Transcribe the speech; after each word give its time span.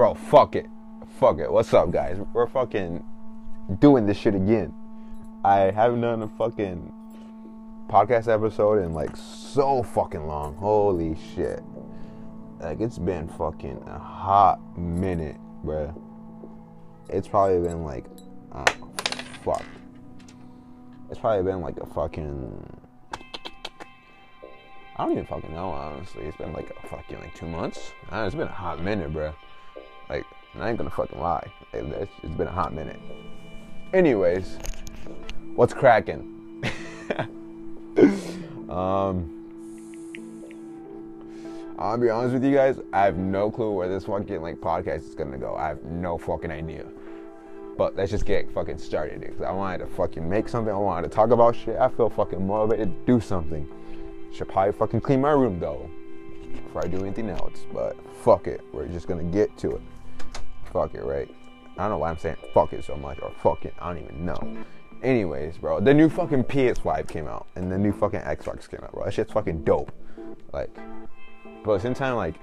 bro, 0.00 0.14
fuck 0.14 0.56
it. 0.56 0.66
Fuck 1.18 1.40
it. 1.40 1.52
What's 1.52 1.74
up, 1.74 1.90
guys? 1.90 2.16
We're 2.32 2.46
fucking 2.46 3.04
doing 3.80 4.06
this 4.06 4.16
shit 4.16 4.34
again. 4.34 4.72
I 5.44 5.70
haven't 5.72 6.00
done 6.00 6.22
a 6.22 6.28
fucking 6.38 6.90
podcast 7.86 8.26
episode 8.26 8.82
in 8.82 8.94
like 8.94 9.14
so 9.14 9.82
fucking 9.82 10.26
long. 10.26 10.56
Holy 10.56 11.18
shit. 11.34 11.62
Like, 12.60 12.80
it's 12.80 12.96
been 12.96 13.28
fucking 13.28 13.84
a 13.86 13.98
hot 13.98 14.78
minute, 14.78 15.36
bruh. 15.62 15.94
It's 17.10 17.28
probably 17.28 17.60
been 17.68 17.84
like, 17.84 18.06
uh, 18.52 18.72
fuck. 19.44 19.66
It's 21.10 21.20
probably 21.20 21.42
been 21.42 21.60
like 21.60 21.76
a 21.76 21.84
fucking. 21.84 22.78
I 24.96 25.04
don't 25.04 25.12
even 25.12 25.26
fucking 25.26 25.52
know, 25.52 25.68
honestly. 25.68 26.22
It's 26.22 26.38
been 26.38 26.54
like 26.54 26.70
a 26.82 26.88
fucking 26.88 27.18
like 27.18 27.34
two 27.34 27.48
months. 27.48 27.92
Uh, 28.10 28.24
it's 28.24 28.34
been 28.34 28.48
a 28.48 28.50
hot 28.50 28.82
minute, 28.82 29.12
bruh. 29.12 29.34
Like, 30.54 30.64
I 30.64 30.68
ain't 30.68 30.78
gonna 30.78 30.90
fucking 30.90 31.20
lie. 31.20 31.46
It's, 31.72 32.10
it's 32.22 32.34
been 32.34 32.48
a 32.48 32.52
hot 32.52 32.72
minute. 32.72 32.98
Anyways, 33.92 34.56
what's 35.54 35.74
cracking? 35.74 36.62
um, 38.68 39.40
I'll 41.78 41.98
be 41.98 42.10
honest 42.10 42.34
with 42.34 42.44
you 42.44 42.54
guys. 42.54 42.78
I 42.92 43.04
have 43.04 43.16
no 43.16 43.50
clue 43.50 43.72
where 43.72 43.88
this 43.88 44.04
fucking 44.04 44.42
like 44.42 44.56
podcast 44.56 45.08
is 45.08 45.14
gonna 45.14 45.38
go. 45.38 45.56
I 45.56 45.68
have 45.68 45.82
no 45.84 46.18
fucking 46.18 46.50
idea. 46.50 46.84
But 47.78 47.96
let's 47.96 48.10
just 48.10 48.26
get 48.26 48.52
fucking 48.52 48.78
started. 48.78 49.22
Cause 49.22 49.46
I 49.46 49.52
wanted 49.52 49.78
to 49.78 49.86
fucking 49.86 50.28
make 50.28 50.48
something. 50.48 50.72
I 50.72 50.76
wanted 50.76 51.08
to 51.08 51.14
talk 51.14 51.30
about 51.30 51.56
shit. 51.56 51.76
I 51.78 51.88
feel 51.88 52.10
fucking 52.10 52.46
motivated 52.46 52.88
to 52.88 53.12
do 53.12 53.20
something. 53.20 53.66
Should 54.32 54.48
probably 54.48 54.72
fucking 54.72 55.00
clean 55.00 55.20
my 55.22 55.30
room 55.30 55.58
though 55.58 55.88
before 56.52 56.84
I 56.84 56.88
do 56.88 57.00
anything 57.00 57.30
else. 57.30 57.64
But 57.72 57.96
fuck 58.22 58.46
it. 58.46 58.60
We're 58.72 58.86
just 58.88 59.08
gonna 59.08 59.24
get 59.24 59.56
to 59.58 59.76
it. 59.76 59.82
Fuck 60.72 60.94
it, 60.94 61.02
right? 61.02 61.28
I 61.76 61.82
don't 61.82 61.90
know 61.90 61.98
why 61.98 62.10
I'm 62.10 62.18
saying 62.18 62.36
fuck 62.52 62.72
it 62.72 62.84
so 62.84 62.96
much 62.96 63.18
or 63.22 63.32
fuck 63.42 63.64
it. 63.64 63.74
I 63.80 63.92
don't 63.92 64.04
even 64.04 64.24
know. 64.24 64.64
Anyways, 65.02 65.56
bro, 65.56 65.80
the 65.80 65.94
new 65.94 66.08
fucking 66.08 66.44
PS5 66.44 67.08
came 67.08 67.26
out 67.26 67.46
and 67.56 67.72
the 67.72 67.78
new 67.78 67.92
fucking 67.92 68.20
Xbox 68.20 68.68
came 68.68 68.80
out, 68.82 68.92
bro. 68.92 69.04
That 69.04 69.14
shit's 69.14 69.32
fucking 69.32 69.64
dope. 69.64 69.90
Like, 70.52 70.74
but 71.64 71.72
at 71.72 71.76
the 71.76 71.80
same 71.80 71.94
time, 71.94 72.16
like, 72.16 72.34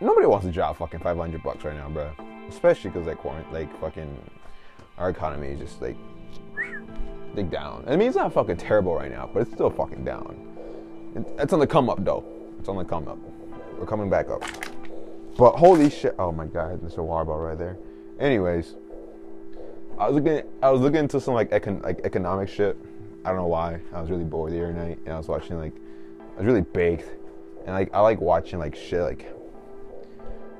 nobody 0.00 0.26
wants 0.26 0.46
to 0.46 0.52
drop 0.52 0.78
fucking 0.78 1.00
500 1.00 1.42
bucks 1.42 1.64
right 1.64 1.76
now, 1.76 1.88
bro. 1.88 2.10
Especially 2.48 2.90
because 2.90 3.06
like, 3.06 3.24
like 3.52 3.80
fucking 3.80 4.16
our 4.98 5.10
economy 5.10 5.48
is 5.48 5.58
just 5.58 5.82
like, 5.82 5.96
like 7.34 7.50
down. 7.50 7.84
I 7.88 7.96
mean, 7.96 8.08
it's 8.08 8.16
not 8.16 8.32
fucking 8.32 8.58
terrible 8.58 8.94
right 8.94 9.10
now, 9.10 9.28
but 9.32 9.42
it's 9.42 9.52
still 9.52 9.70
fucking 9.70 10.04
down. 10.04 10.36
It's 11.38 11.52
on 11.52 11.58
the 11.58 11.66
come 11.66 11.88
up 11.88 12.04
though. 12.04 12.24
It's 12.58 12.68
on 12.68 12.76
the 12.76 12.84
come 12.84 13.08
up. 13.08 13.18
We're 13.78 13.86
coming 13.86 14.08
back 14.08 14.28
up. 14.28 14.42
But 15.36 15.56
holy 15.56 15.90
shit! 15.90 16.14
Oh 16.18 16.30
my 16.30 16.46
god, 16.46 16.80
there's 16.80 16.96
a 16.96 17.02
water 17.02 17.24
bottle 17.24 17.42
right 17.42 17.58
there. 17.58 17.76
Anyways, 18.20 18.76
I 19.98 20.08
was 20.08 20.14
looking. 20.14 20.42
I 20.62 20.70
was 20.70 20.80
looking 20.80 21.00
into 21.00 21.20
some 21.20 21.34
like 21.34 21.50
econ, 21.50 21.82
like 21.82 22.00
economic 22.04 22.48
shit. 22.48 22.76
I 23.24 23.30
don't 23.30 23.38
know 23.38 23.46
why. 23.46 23.80
I 23.92 24.00
was 24.00 24.10
really 24.10 24.24
bored 24.24 24.52
the 24.52 24.62
other 24.62 24.72
night, 24.72 24.98
and 25.04 25.14
I 25.14 25.18
was 25.18 25.28
watching 25.28 25.58
like 25.58 25.72
I 26.34 26.38
was 26.38 26.46
really 26.46 26.60
baked, 26.60 27.08
and 27.64 27.74
like 27.74 27.92
I 27.92 28.00
like 28.00 28.20
watching 28.20 28.58
like 28.58 28.76
shit 28.76 29.00
like 29.00 29.34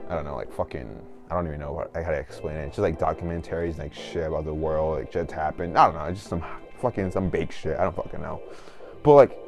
I 0.08 0.14
don't 0.14 0.24
know 0.24 0.34
like 0.34 0.52
fucking 0.52 0.88
I 1.30 1.34
don't 1.34 1.46
even 1.46 1.60
know 1.60 1.72
what, 1.72 1.94
like, 1.94 2.04
how 2.04 2.10
to 2.10 2.18
explain 2.18 2.56
it. 2.56 2.66
It's 2.66 2.76
just 2.76 2.80
like 2.80 2.98
documentaries 2.98 3.78
like 3.78 3.94
shit 3.94 4.26
about 4.26 4.44
the 4.44 4.54
world, 4.54 4.98
like 4.98 5.12
shit's 5.12 5.32
happened. 5.32 5.78
I 5.78 5.86
don't 5.86 5.94
know. 5.94 6.04
It's 6.04 6.18
just 6.18 6.30
some 6.30 6.44
fucking 6.80 7.12
some 7.12 7.28
baked 7.28 7.54
shit. 7.54 7.78
I 7.78 7.84
don't 7.84 7.96
fucking 7.96 8.20
know. 8.20 8.42
But 9.02 9.14
like 9.14 9.38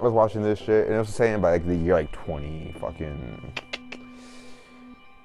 I 0.00 0.04
was 0.04 0.12
watching 0.12 0.42
this 0.42 0.58
shit, 0.58 0.86
and 0.86 0.94
it 0.94 0.98
was 0.98 1.10
saying 1.10 1.36
about 1.36 1.52
like 1.52 1.66
the 1.66 1.76
year 1.76 1.94
like 1.94 2.12
20 2.12 2.74
fucking. 2.80 3.52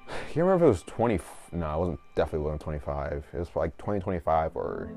I 0.08 0.32
can't 0.32 0.46
remember 0.46 0.64
if 0.64 0.68
it 0.68 0.72
was 0.72 0.82
20. 0.84 1.20
No, 1.52 1.74
it 1.74 1.78
wasn't. 1.78 2.00
Definitely 2.14 2.44
wasn't 2.44 2.62
25. 2.62 3.24
It 3.32 3.38
was 3.38 3.48
like 3.54 3.76
2025 3.78 4.52
or 4.54 4.90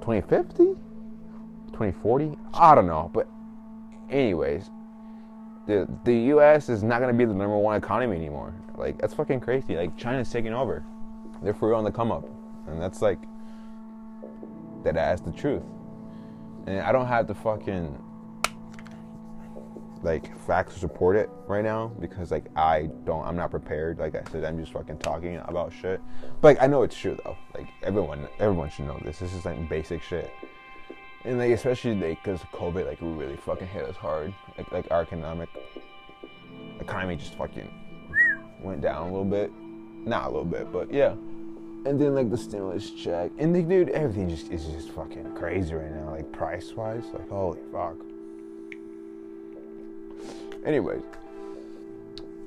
2050, 0.00 0.56
2040. 1.72 2.36
I 2.54 2.74
don't 2.74 2.86
know, 2.86 3.10
but 3.12 3.26
anyways, 4.10 4.70
the 5.66 5.88
the 6.04 6.14
U.S. 6.14 6.68
is 6.68 6.82
not 6.82 7.00
gonna 7.00 7.12
be 7.12 7.24
the 7.24 7.34
number 7.34 7.56
one 7.56 7.76
economy 7.76 8.16
anymore. 8.16 8.54
Like 8.76 8.98
that's 8.98 9.14
fucking 9.14 9.40
crazy. 9.40 9.76
Like 9.76 9.96
China's 9.96 10.30
taking 10.30 10.52
over. 10.52 10.84
They're 11.42 11.54
for 11.54 11.68
real 11.68 11.78
on 11.78 11.84
the 11.84 11.92
come 11.92 12.12
up, 12.12 12.28
and 12.66 12.80
that's 12.80 13.02
like 13.02 13.18
that. 14.84 14.94
That's 14.94 15.20
the 15.20 15.32
truth. 15.32 15.62
And 16.66 16.80
I 16.80 16.92
don't 16.92 17.06
have 17.06 17.26
to 17.28 17.34
fucking 17.34 17.98
like 20.02 20.36
facts 20.46 20.74
to 20.74 20.80
support 20.80 21.16
it 21.16 21.28
right 21.46 21.64
now 21.64 21.88
because 22.00 22.30
like 22.30 22.46
I 22.56 22.88
don't 23.04 23.24
I'm 23.24 23.36
not 23.36 23.50
prepared. 23.50 23.98
Like 23.98 24.14
I 24.14 24.22
said, 24.30 24.44
I'm 24.44 24.58
just 24.58 24.72
fucking 24.72 24.98
talking 24.98 25.36
about 25.46 25.72
shit. 25.72 26.00
But 26.40 26.48
like 26.48 26.62
I 26.62 26.66
know 26.66 26.82
it's 26.82 26.96
true 26.96 27.18
though. 27.24 27.36
Like 27.54 27.68
everyone 27.82 28.26
everyone 28.38 28.70
should 28.70 28.86
know 28.86 28.98
this. 29.04 29.18
This 29.18 29.34
is 29.34 29.44
like 29.44 29.68
basic 29.68 30.02
shit. 30.02 30.30
And 31.24 31.38
like 31.38 31.50
especially 31.50 31.94
like 31.94 32.22
because 32.22 32.40
COVID 32.52 32.86
like 32.86 32.98
really 33.00 33.36
fucking 33.36 33.66
hit 33.66 33.84
us 33.84 33.96
hard. 33.96 34.32
Like 34.56 34.72
like 34.72 34.90
our 34.90 35.02
economic 35.02 35.48
economy 36.80 37.16
just 37.16 37.34
fucking 37.34 37.70
went 38.62 38.80
down 38.80 39.02
a 39.02 39.10
little 39.10 39.24
bit. 39.24 39.52
Not 40.06 40.24
a 40.24 40.28
little 40.28 40.46
bit, 40.46 40.72
but 40.72 40.92
yeah. 40.92 41.12
And 41.12 41.98
then 42.00 42.14
like 42.14 42.30
the 42.30 42.38
stimulus 42.38 42.90
check. 42.90 43.30
And 43.38 43.54
like 43.54 43.68
dude, 43.68 43.90
everything 43.90 44.30
just 44.30 44.50
is 44.50 44.66
just 44.66 44.90
fucking 44.90 45.34
crazy 45.34 45.74
right 45.74 45.90
now. 45.90 46.10
Like 46.10 46.32
price 46.32 46.72
wise. 46.72 47.04
Like 47.12 47.28
holy 47.28 47.60
fuck. 47.70 47.96
Anyways, 50.64 51.02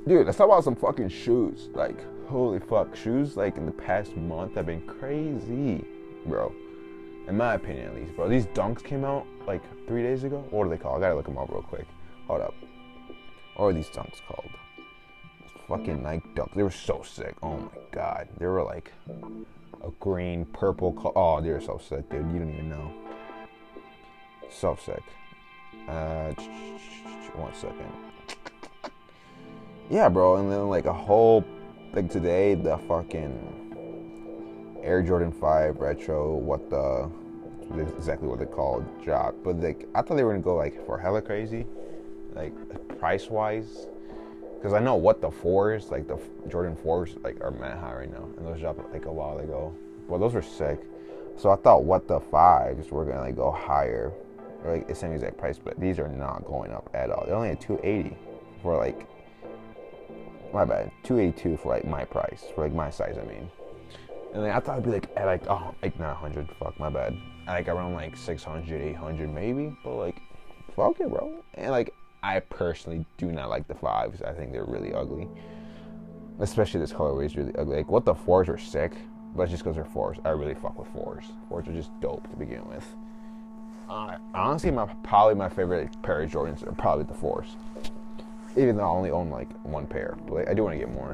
dude, 0.08 0.26
let's 0.26 0.38
talk 0.38 0.46
about 0.46 0.64
some 0.64 0.76
fucking 0.76 1.10
shoes. 1.10 1.70
Like, 1.74 1.98
holy 2.28 2.60
fuck, 2.60 2.96
shoes 2.96 3.36
like 3.36 3.58
in 3.58 3.66
the 3.66 3.72
past 3.72 4.16
month 4.16 4.56
have 4.56 4.68
been 4.68 4.86
crazy, 4.86 5.84
bro. 6.26 6.54
In 7.28 7.38
my 7.38 7.56
opinion, 7.56 7.88
at 7.88 7.96
least, 7.96 8.16
bro. 8.16 8.28
These 8.28 8.46
dunks 8.48 8.84
came 8.84 9.04
out 9.04 9.26
like 9.48 9.62
three 9.88 10.04
days 10.04 10.24
ago. 10.24 10.46
What 10.52 10.68
are 10.68 10.70
they 10.70 10.78
called? 10.78 10.98
I 10.98 11.08
gotta 11.08 11.16
look 11.16 11.26
them 11.26 11.38
up 11.38 11.50
real 11.50 11.64
quick. 11.64 11.88
Hold 12.28 12.42
up. 12.42 12.54
What 13.56 13.68
are 13.68 13.74
these 13.74 13.88
dunks 13.88 14.22
called? 14.28 14.50
Fucking 15.68 16.04
Nike 16.04 16.28
dunks. 16.36 16.54
They 16.54 16.64
were 16.64 16.72
so 16.72 17.02
sick. 17.04 17.36
Oh 17.42 17.58
my 17.58 17.82
god. 17.92 18.28
They 18.38 18.46
were 18.46 18.64
like 18.64 18.92
a 19.84 19.90
green, 20.00 20.46
purple. 20.46 20.94
Co- 20.94 21.14
oh, 21.16 21.42
they 21.42 21.52
were 21.52 21.62
so 21.62 21.80
sick, 21.88 22.10
dude. 22.10 22.32
You 22.32 22.40
don't 22.40 22.54
even 22.54 22.70
know. 22.70 22.94
So 24.52 24.78
sick. 24.84 25.04
Uh, 25.88 26.34
one 27.36 27.54
second. 27.54 27.92
Yeah, 29.90 30.10
bro, 30.10 30.38
and 30.38 30.52
then 30.52 30.70
like 30.70 30.86
a 30.86 30.94
whole 30.94 31.44
like 31.94 32.10
today 32.10 32.56
the 32.56 32.78
fucking 32.88 34.80
Air 34.82 35.02
Jordan 35.02 35.32
Five 35.32 35.78
Retro, 35.78 36.36
what 36.36 36.70
the 36.70 37.10
exactly 37.78 38.28
what 38.28 38.40
they 38.40 38.46
called 38.46 38.86
drop, 39.04 39.36
but 39.44 39.58
like 39.60 39.88
I 39.96 40.02
thought 40.02 40.16
they 40.16 40.24
were 40.24 40.32
gonna 40.32 40.44
go 40.44 40.56
like 40.56 40.86
for 40.86 40.98
hella 40.98 41.22
crazy, 41.22 41.66
like 42.36 42.54
price 43.00 43.30
wise, 43.30 43.88
because 44.56 44.74
I 44.74 44.80
know 44.80 44.96
what 44.96 45.22
the 45.22 45.32
fours 45.32 45.92
like 45.92 46.08
the 46.08 46.18
Jordan 46.50 46.76
fours 46.76 47.16
like 47.24 47.42
are 47.42 47.52
mad 47.52 47.78
high 47.78 47.96
right 47.96 48.12
now, 48.12 48.28
and 48.38 48.46
those 48.46 48.60
dropped 48.60 48.92
like 48.92 49.06
a 49.06 49.12
while 49.12 49.40
ago. 49.40 49.74
Well, 50.08 50.20
those 50.20 50.34
were 50.34 50.42
sick. 50.42 50.82
So 51.38 51.50
I 51.50 51.56
thought 51.56 51.84
what 51.84 52.08
the 52.08 52.20
fives 52.20 52.92
were 52.92 53.06
gonna 53.06 53.22
like 53.22 53.36
go 53.36 53.52
higher, 53.52 54.12
like 54.72 54.88
the 54.88 54.96
same 54.96 55.12
exact 55.12 55.38
price, 55.38 55.58
but 55.58 55.80
these 55.80 56.00
are 56.00 56.08
not 56.08 56.46
going 56.46 56.72
up 56.72 56.90
at 56.94 57.10
all. 57.10 57.26
They're 57.26 57.36
only 57.36 57.50
at 57.50 57.62
280 57.62 58.16
for 58.62 58.78
like 58.78 59.08
my 60.54 60.66
bad, 60.66 60.92
282 61.04 61.58
for 61.58 61.70
like 61.70 61.86
my 61.86 62.06
price, 62.06 62.46
for 62.54 62.64
like 62.64 62.74
my 62.74 62.90
size, 62.90 63.18
I 63.18 63.26
mean. 63.26 63.50
And 64.34 64.44
then 64.44 64.52
I 64.52 64.60
thought 64.60 64.80
it'd 64.80 64.86
be 64.86 64.92
like 64.92 65.10
at 65.16 65.26
like 65.26 65.44
oh 65.48 65.76
like 65.82 66.00
not 66.00 66.22
100, 66.22 66.50
fuck 66.60 66.80
my 66.80 66.90
bad, 66.90 67.16
like 67.48 67.68
around 67.68 67.94
like 67.94 68.16
600, 68.16 68.82
800 68.82 69.34
maybe, 69.34 69.76
but 69.84 69.96
like 69.96 70.22
fuck 70.76 71.00
it, 71.00 71.10
bro. 71.10 71.44
And 71.56 71.72
like 71.72 71.94
I 72.24 72.40
personally 72.40 73.06
do 73.18 73.32
not 73.32 73.50
like 73.50 73.68
the 73.68 73.76
fives. 73.76 74.22
I 74.22 74.32
think 74.32 74.52
they're 74.52 74.66
really 74.66 74.94
ugly, 74.94 75.28
especially 76.40 76.80
this 76.80 76.94
colorway 76.94 77.26
is 77.26 77.36
really 77.36 77.56
ugly. 77.56 77.78
Like 77.78 77.90
what 77.90 78.06
the 78.06 78.16
fours 78.16 78.50
are 78.50 78.58
sick, 78.58 78.94
but 79.36 79.44
it's 79.44 79.52
just 79.52 79.64
because 79.64 79.76
they're 79.76 79.86
fours, 79.86 80.18
I 80.24 80.30
really 80.30 80.56
fuck 80.56 80.78
with 80.78 80.88
fours. 80.90 81.26
Fours 81.50 81.68
are 81.68 81.74
just 81.74 81.92
dope 82.00 82.30
to 82.30 82.36
begin 82.38 82.68
with. 82.68 82.86
Uh, 83.90 84.18
honestly, 84.34 84.72
my 84.72 84.86
probably 85.04 85.36
my 85.36 85.50
favorite 85.50 85.90
pair 86.02 86.22
of 86.22 86.32
Jordans 86.32 86.66
are 86.68 86.72
probably 86.74 87.06
the 87.06 87.14
fours. 87.14 87.56
Even 88.56 88.78
though 88.78 88.84
I 88.84 88.88
only 88.88 89.12
own 89.12 89.30
like 89.30 89.52
one 89.64 89.88
pair, 89.88 90.16
but 90.26 90.36
like, 90.36 90.50
I 90.50 90.54
do 90.54 90.64
want 90.64 90.74
to 90.74 90.80
get 90.80 90.94
more. 90.94 91.14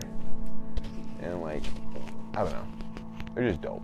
And 1.21 1.41
like, 1.41 1.63
I 2.35 2.43
don't 2.43 2.51
know, 2.51 2.67
they're 3.33 3.49
just 3.49 3.61
dope. 3.61 3.81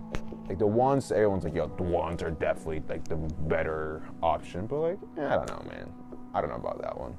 Like 0.48 0.58
the 0.58 0.66
ones, 0.66 1.10
everyone's 1.10 1.44
like, 1.44 1.54
yo, 1.54 1.66
the 1.76 1.82
ones 1.82 2.22
are 2.22 2.30
definitely 2.30 2.82
like 2.88 3.06
the 3.08 3.16
better 3.16 4.02
option. 4.22 4.66
But 4.66 4.76
like, 4.76 4.98
eh, 5.18 5.26
I 5.26 5.36
don't 5.36 5.48
know, 5.48 5.70
man. 5.70 5.92
I 6.34 6.40
don't 6.40 6.50
know 6.50 6.56
about 6.56 6.80
that 6.82 6.98
one. 6.98 7.16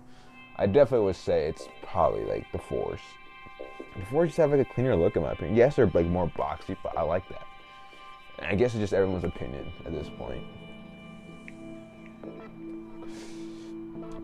I 0.55 0.65
definitely 0.65 1.05
would 1.05 1.15
say 1.15 1.47
it's 1.47 1.67
probably 1.83 2.23
like 2.25 2.51
the 2.51 2.59
fours. 2.59 2.99
The 3.97 4.05
fours 4.05 4.29
just 4.29 4.37
have 4.37 4.51
like 4.51 4.59
a 4.61 4.73
cleaner 4.73 4.95
look 4.95 5.15
in 5.15 5.23
my 5.23 5.33
opinion. 5.33 5.55
Yes, 5.55 5.75
they're 5.75 5.91
like 5.93 6.05
more 6.05 6.29
boxy, 6.29 6.77
but 6.81 6.97
I 6.97 7.01
like 7.01 7.27
that. 7.29 7.45
And 8.39 8.47
I 8.47 8.55
guess 8.55 8.73
it's 8.73 8.81
just 8.81 8.93
everyone's 8.93 9.23
opinion 9.23 9.71
at 9.85 9.91
this 9.91 10.07
point. 10.17 10.43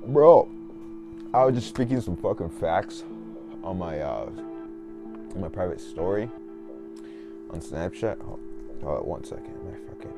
Bro, 0.05 0.49
I 1.33 1.45
was 1.45 1.55
just 1.55 1.69
speaking 1.69 2.01
some 2.01 2.17
fucking 2.17 2.49
facts 2.49 3.03
on 3.63 3.77
my 3.77 3.99
uh 4.01 4.29
on 5.33 5.39
my 5.39 5.47
private 5.47 5.79
story. 5.79 6.29
on 7.51 7.59
Snapchat. 7.61 8.21
Hold, 8.21 8.39
hold 8.83 8.99
on 8.99 9.05
one 9.05 9.23
second. 9.23 9.53
My 9.63 9.77
fucking 9.87 10.13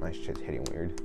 my 0.00 0.12
shit's 0.12 0.40
hitting 0.40 0.64
weird. 0.72 1.00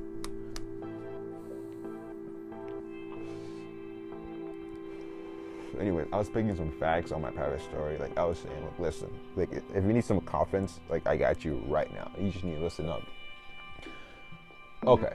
Anyway, 5.79 6.05
I 6.13 6.17
was 6.17 6.29
picking 6.29 6.55
some 6.55 6.71
facts 6.79 7.11
on 7.11 7.21
my 7.21 7.31
private 7.31 7.61
story. 7.61 7.97
Like 7.97 8.17
I 8.17 8.23
was 8.25 8.37
saying, 8.37 8.63
like, 8.63 8.79
listen, 8.79 9.09
like 9.35 9.51
if 9.51 9.83
you 9.83 9.93
need 9.93 10.05
some 10.05 10.21
confidence, 10.21 10.79
like 10.89 11.05
I 11.07 11.17
got 11.17 11.43
you 11.43 11.61
right 11.67 11.91
now. 11.93 12.11
You 12.17 12.29
just 12.29 12.43
need 12.43 12.55
to 12.55 12.63
listen 12.63 12.87
up. 12.87 13.03
Okay. 14.85 15.13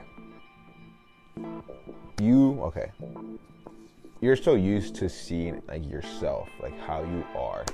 You 2.21 2.59
okay? 2.63 2.91
You're 4.21 4.37
so 4.37 4.55
used 4.55 4.95
to 4.97 5.09
seeing 5.09 5.63
like 5.69 5.89
yourself, 5.89 6.49
like 6.61 6.79
how 6.81 7.03
you 7.03 7.25
are, 7.37 7.65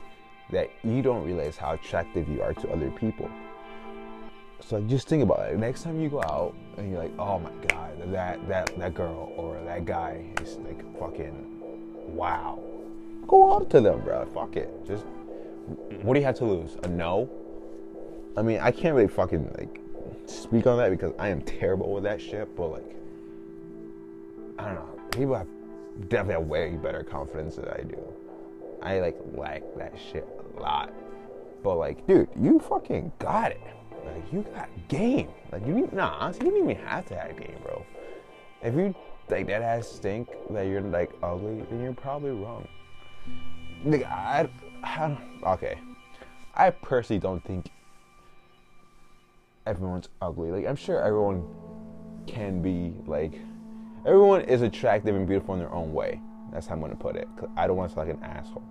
that 0.51 0.71
you 0.83 1.01
don't 1.01 1.25
realize 1.25 1.57
how 1.57 1.75
attractive 1.75 2.29
you 2.29 2.43
are 2.43 2.53
to 2.55 2.71
other 2.71 2.91
people. 2.91 3.31
So 4.61 4.77
like, 4.77 4.89
just 4.89 5.09
think 5.09 5.23
about 5.23 5.49
it. 5.51 5.59
Next 5.59 5.83
time 5.83 6.01
you 6.01 6.09
go 6.09 6.23
out 6.23 6.55
and 6.77 6.91
you're 6.91 7.03
like, 7.03 7.13
oh 7.19 7.39
my 7.39 7.51
god, 7.69 8.13
that 8.13 8.49
that 8.49 8.77
that 8.79 8.95
girl 8.95 9.33
or 9.37 9.61
that 9.65 9.85
guy 9.85 10.25
is 10.41 10.57
like 10.59 10.81
fucking 10.99 11.61
wow. 12.09 12.63
Go 13.29 13.55
out 13.55 13.71
to 13.71 13.81
them, 13.81 14.01
bro. 14.01 14.27
Fuck 14.27 14.57
it. 14.57 14.71
Just 14.87 15.05
what 16.03 16.15
do 16.15 16.21
you 16.21 16.27
have 16.27 16.37
to 16.37 16.45
lose? 16.45 16.77
A 16.83 16.89
no? 16.89 17.31
I 18.37 18.43
mean, 18.43 18.59
I 18.61 18.73
can't 18.73 18.95
really 18.95 19.09
fucking 19.09 19.55
like 19.57 19.81
speak 20.27 20.67
on 20.67 20.79
that 20.79 20.91
because 20.91 21.13
I 21.19 21.29
am 21.29 21.43
terrible 21.43 21.93
with 21.93 22.05
that 22.05 22.21
shit. 22.21 22.57
But 22.57 22.67
like, 22.69 22.97
I 24.63 24.67
don't 24.67 24.75
know. 24.75 25.01
People 25.11 25.35
have 25.35 25.49
definitely 26.09 26.35
have 26.35 26.45
way 26.45 26.77
better 26.77 27.03
confidence 27.03 27.57
than 27.57 27.69
I 27.69 27.83
do. 27.83 27.99
I 28.83 29.01
like 29.01 29.19
lack 29.35 29.63
that 29.77 29.95
shit 30.11 30.27
a 30.57 30.61
lot. 30.61 30.93
But 31.63 31.77
like, 31.77 32.07
dude, 32.07 32.29
you 32.39 32.59
fucking 32.59 33.13
got 33.19 33.53
it. 33.53 33.61
Like, 34.05 34.33
you 34.33 34.45
got 34.55 34.69
game. 34.89 35.29
Like, 35.53 35.65
you 35.67 35.75
need, 35.75 35.93
nah, 35.93 36.17
honestly, 36.19 36.47
you 36.47 36.53
don't 36.53 36.71
even 36.71 36.85
have 36.85 37.07
to 37.07 37.17
have 37.17 37.37
game, 37.39 37.57
bro. 37.63 37.87
If 38.63 38.75
you 38.75 38.95
like 39.29 39.47
that 39.47 39.63
ass 39.63 39.89
stink 39.89 40.29
that 40.51 40.67
you're 40.67 40.81
like 40.81 41.11
ugly, 41.23 41.65
then 41.71 41.83
you're 41.83 41.93
probably 41.93 42.31
wrong. 42.31 42.67
Like, 43.85 44.05
I, 44.05 44.49
I 44.83 45.17
okay. 45.47 45.79
I 46.55 46.71
personally 46.71 47.21
don't 47.21 47.45
think 47.45 47.71
everyone's 49.67 50.09
ugly. 50.21 50.51
Like, 50.51 50.67
I'm 50.67 50.77
sure 50.77 51.01
everyone 51.01 51.47
can 52.27 52.61
be 52.61 52.93
like, 53.07 53.35
everyone 54.07 54.43
is 54.43 54.63
attractive 54.63 55.15
and 55.15 55.27
beautiful 55.27 55.55
in 55.55 55.61
their 55.61 55.73
own 55.73 55.93
way. 55.93 56.21
That's 56.53 56.67
how 56.67 56.75
I'm 56.75 56.81
gonna 56.81 56.95
put 56.95 57.17
it. 57.17 57.29
I 57.57 57.67
don't 57.67 57.77
want 57.77 57.91
to 57.91 57.95
sound 57.95 58.09
like 58.09 58.17
an 58.19 58.25
asshole 58.25 58.63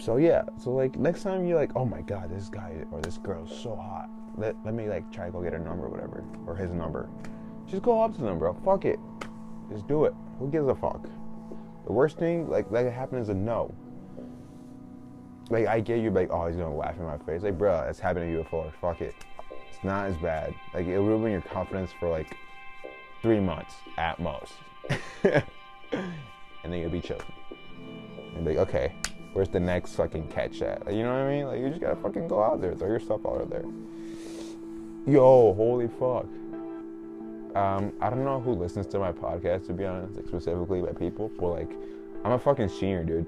so 0.00 0.16
yeah, 0.16 0.42
so 0.56 0.70
like 0.70 0.96
next 0.96 1.22
time 1.22 1.46
you're 1.46 1.58
like, 1.58 1.72
oh 1.74 1.84
my 1.84 2.02
god, 2.02 2.30
this 2.30 2.48
guy 2.48 2.74
or 2.90 3.00
this 3.00 3.18
girl 3.18 3.44
is 3.44 3.50
so 3.50 3.74
hot. 3.74 4.08
Let, 4.36 4.54
let 4.64 4.74
me 4.74 4.88
like 4.88 5.10
try 5.12 5.26
to 5.26 5.32
go 5.32 5.42
get 5.42 5.52
her 5.52 5.58
number 5.58 5.86
or 5.86 5.88
whatever. 5.88 6.24
Or 6.46 6.54
his 6.54 6.70
number. 6.70 7.08
Just 7.66 7.82
go 7.82 8.00
up 8.00 8.14
to 8.16 8.22
them, 8.22 8.38
bro. 8.38 8.54
Fuck 8.64 8.84
it. 8.84 8.98
Just 9.70 9.86
do 9.88 10.04
it. 10.04 10.14
Who 10.38 10.50
gives 10.50 10.68
a 10.68 10.74
fuck? 10.74 11.08
The 11.86 11.92
worst 11.92 12.18
thing 12.18 12.48
like 12.48 12.70
that 12.70 12.84
can 12.84 12.92
happen 12.92 13.18
is 13.18 13.28
a 13.28 13.34
no. 13.34 13.74
Like 15.50 15.66
I 15.66 15.80
get 15.80 16.00
you 16.00 16.10
like, 16.10 16.30
oh 16.30 16.46
he's 16.46 16.56
gonna 16.56 16.74
laugh 16.74 16.96
in 16.98 17.04
my 17.04 17.18
face. 17.18 17.42
Like, 17.42 17.58
bro, 17.58 17.80
it's 17.88 17.98
happened 17.98 18.26
to 18.26 18.30
you 18.30 18.42
before. 18.42 18.72
Fuck 18.80 19.00
it. 19.00 19.14
It's 19.68 19.82
not 19.82 20.06
as 20.06 20.16
bad. 20.18 20.54
Like 20.74 20.86
it'll 20.86 21.04
ruin 21.04 21.32
your 21.32 21.40
confidence 21.40 21.90
for 21.98 22.08
like 22.08 22.36
three 23.22 23.40
months 23.40 23.74
at 23.96 24.18
most. 24.18 24.52
and 25.24 25.42
then 26.62 26.72
you'll 26.72 26.90
be 26.90 27.00
chilling. 27.00 27.22
And 28.34 28.44
be 28.44 28.54
like, 28.54 28.68
okay, 28.68 28.92
where's 29.32 29.48
the 29.48 29.60
next 29.60 29.94
fucking 29.94 30.28
catch 30.28 30.62
at? 30.62 30.86
Like, 30.86 30.94
you 30.94 31.02
know 31.02 31.12
what 31.12 31.22
I 31.22 31.28
mean? 31.28 31.46
Like 31.46 31.60
you 31.60 31.68
just 31.68 31.80
gotta 31.80 31.96
fucking 31.96 32.28
go 32.28 32.42
out 32.42 32.60
there, 32.60 32.74
throw 32.74 32.88
your 32.88 33.00
stuff 33.00 33.20
out 33.26 33.40
of 33.40 33.50
there. 33.50 33.64
Yo, 35.06 35.54
holy 35.54 35.88
fuck. 35.88 36.26
Um, 37.56 37.92
I 38.00 38.10
don't 38.10 38.24
know 38.24 38.40
who 38.40 38.52
listens 38.52 38.86
to 38.88 38.98
my 38.98 39.10
podcast 39.10 39.66
to 39.66 39.72
be 39.72 39.84
honest, 39.84 40.16
like 40.16 40.26
specifically 40.26 40.82
by 40.82 40.92
people, 40.92 41.30
but 41.38 41.48
like 41.48 41.70
I'm 42.24 42.32
a 42.32 42.38
fucking 42.38 42.68
senior, 42.68 43.04
dude. 43.04 43.26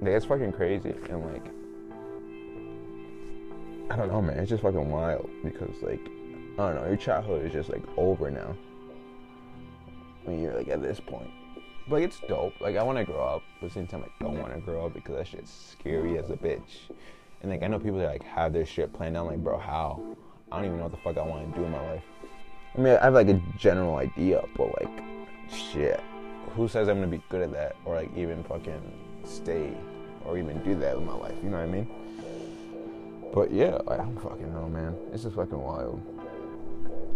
Like 0.00 0.12
it's 0.12 0.26
fucking 0.26 0.52
crazy 0.52 0.94
and 1.08 1.24
like 1.32 1.46
I 3.90 3.96
don't 3.96 4.08
know 4.08 4.22
man, 4.22 4.38
it's 4.38 4.50
just 4.50 4.62
fucking 4.62 4.90
wild 4.90 5.28
because 5.42 5.82
like 5.82 6.00
I 6.60 6.72
don't 6.72 6.82
know, 6.82 6.88
your 6.88 6.96
childhood 6.96 7.46
is 7.46 7.52
just 7.52 7.70
like 7.70 7.82
over 7.96 8.30
now. 8.30 8.56
When 10.24 10.42
you're 10.42 10.54
like 10.54 10.68
at 10.68 10.82
this 10.82 11.00
point 11.00 11.30
like 11.90 12.04
it's 12.04 12.20
dope. 12.20 12.60
Like 12.60 12.76
I 12.76 12.82
want 12.82 12.98
to 12.98 13.04
grow 13.04 13.22
up, 13.22 13.42
but 13.60 13.66
at 13.66 13.72
the 13.72 13.80
same 13.80 13.86
time 13.86 14.04
I 14.04 14.24
don't 14.24 14.38
want 14.38 14.54
to 14.54 14.60
grow 14.60 14.86
up 14.86 14.94
because 14.94 15.16
that 15.16 15.26
shit's 15.26 15.50
scary 15.50 16.18
as 16.18 16.30
a 16.30 16.36
bitch. 16.36 16.90
And 17.42 17.50
like 17.50 17.62
I 17.62 17.66
know 17.66 17.78
people 17.78 17.98
that 17.98 18.08
like 18.08 18.22
have 18.22 18.52
their 18.52 18.66
shit 18.66 18.92
planned 18.92 19.16
out. 19.16 19.26
Like 19.26 19.38
bro, 19.38 19.58
how? 19.58 20.02
I 20.52 20.56
don't 20.56 20.66
even 20.66 20.78
know 20.78 20.84
what 20.84 20.92
the 20.92 20.98
fuck 20.98 21.16
I 21.16 21.22
want 21.22 21.52
to 21.52 21.58
do 21.58 21.64
in 21.64 21.72
my 21.72 21.80
life. 21.92 22.02
I 22.76 22.80
mean, 22.80 22.96
I 22.96 23.04
have 23.04 23.14
like 23.14 23.28
a 23.28 23.40
general 23.58 23.96
idea, 23.96 24.42
but 24.56 24.80
like, 24.80 25.02
shit, 25.50 26.00
who 26.54 26.68
says 26.68 26.88
I'm 26.88 26.96
gonna 26.96 27.08
be 27.08 27.22
good 27.28 27.42
at 27.42 27.52
that 27.52 27.76
or 27.84 27.96
like 27.96 28.16
even 28.16 28.44
fucking 28.44 28.82
stay 29.24 29.72
or 30.24 30.38
even 30.38 30.62
do 30.62 30.74
that 30.76 30.96
with 30.96 31.06
my 31.06 31.14
life? 31.14 31.34
You 31.42 31.50
know 31.50 31.58
what 31.58 31.68
I 31.68 31.72
mean? 31.72 31.88
But 33.32 33.52
yeah, 33.52 33.78
I 33.88 33.96
don't 33.96 34.18
fucking 34.20 34.52
know, 34.52 34.68
man. 34.68 34.96
It's 35.12 35.22
just 35.22 35.36
fucking 35.36 35.58
wild. 35.60 36.00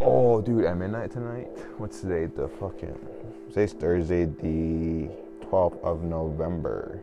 Oh, 0.01 0.41
dude, 0.41 0.65
at 0.65 0.77
midnight 0.77 1.13
tonight. 1.13 1.47
What's 1.79 2.01
today? 2.01 2.27
The 2.27 2.49
fucking 2.49 2.99
Today's 3.49 3.73
Thursday, 3.73 4.25
the 4.25 5.09
12th 5.47 5.81
of 5.85 6.03
November. 6.03 7.01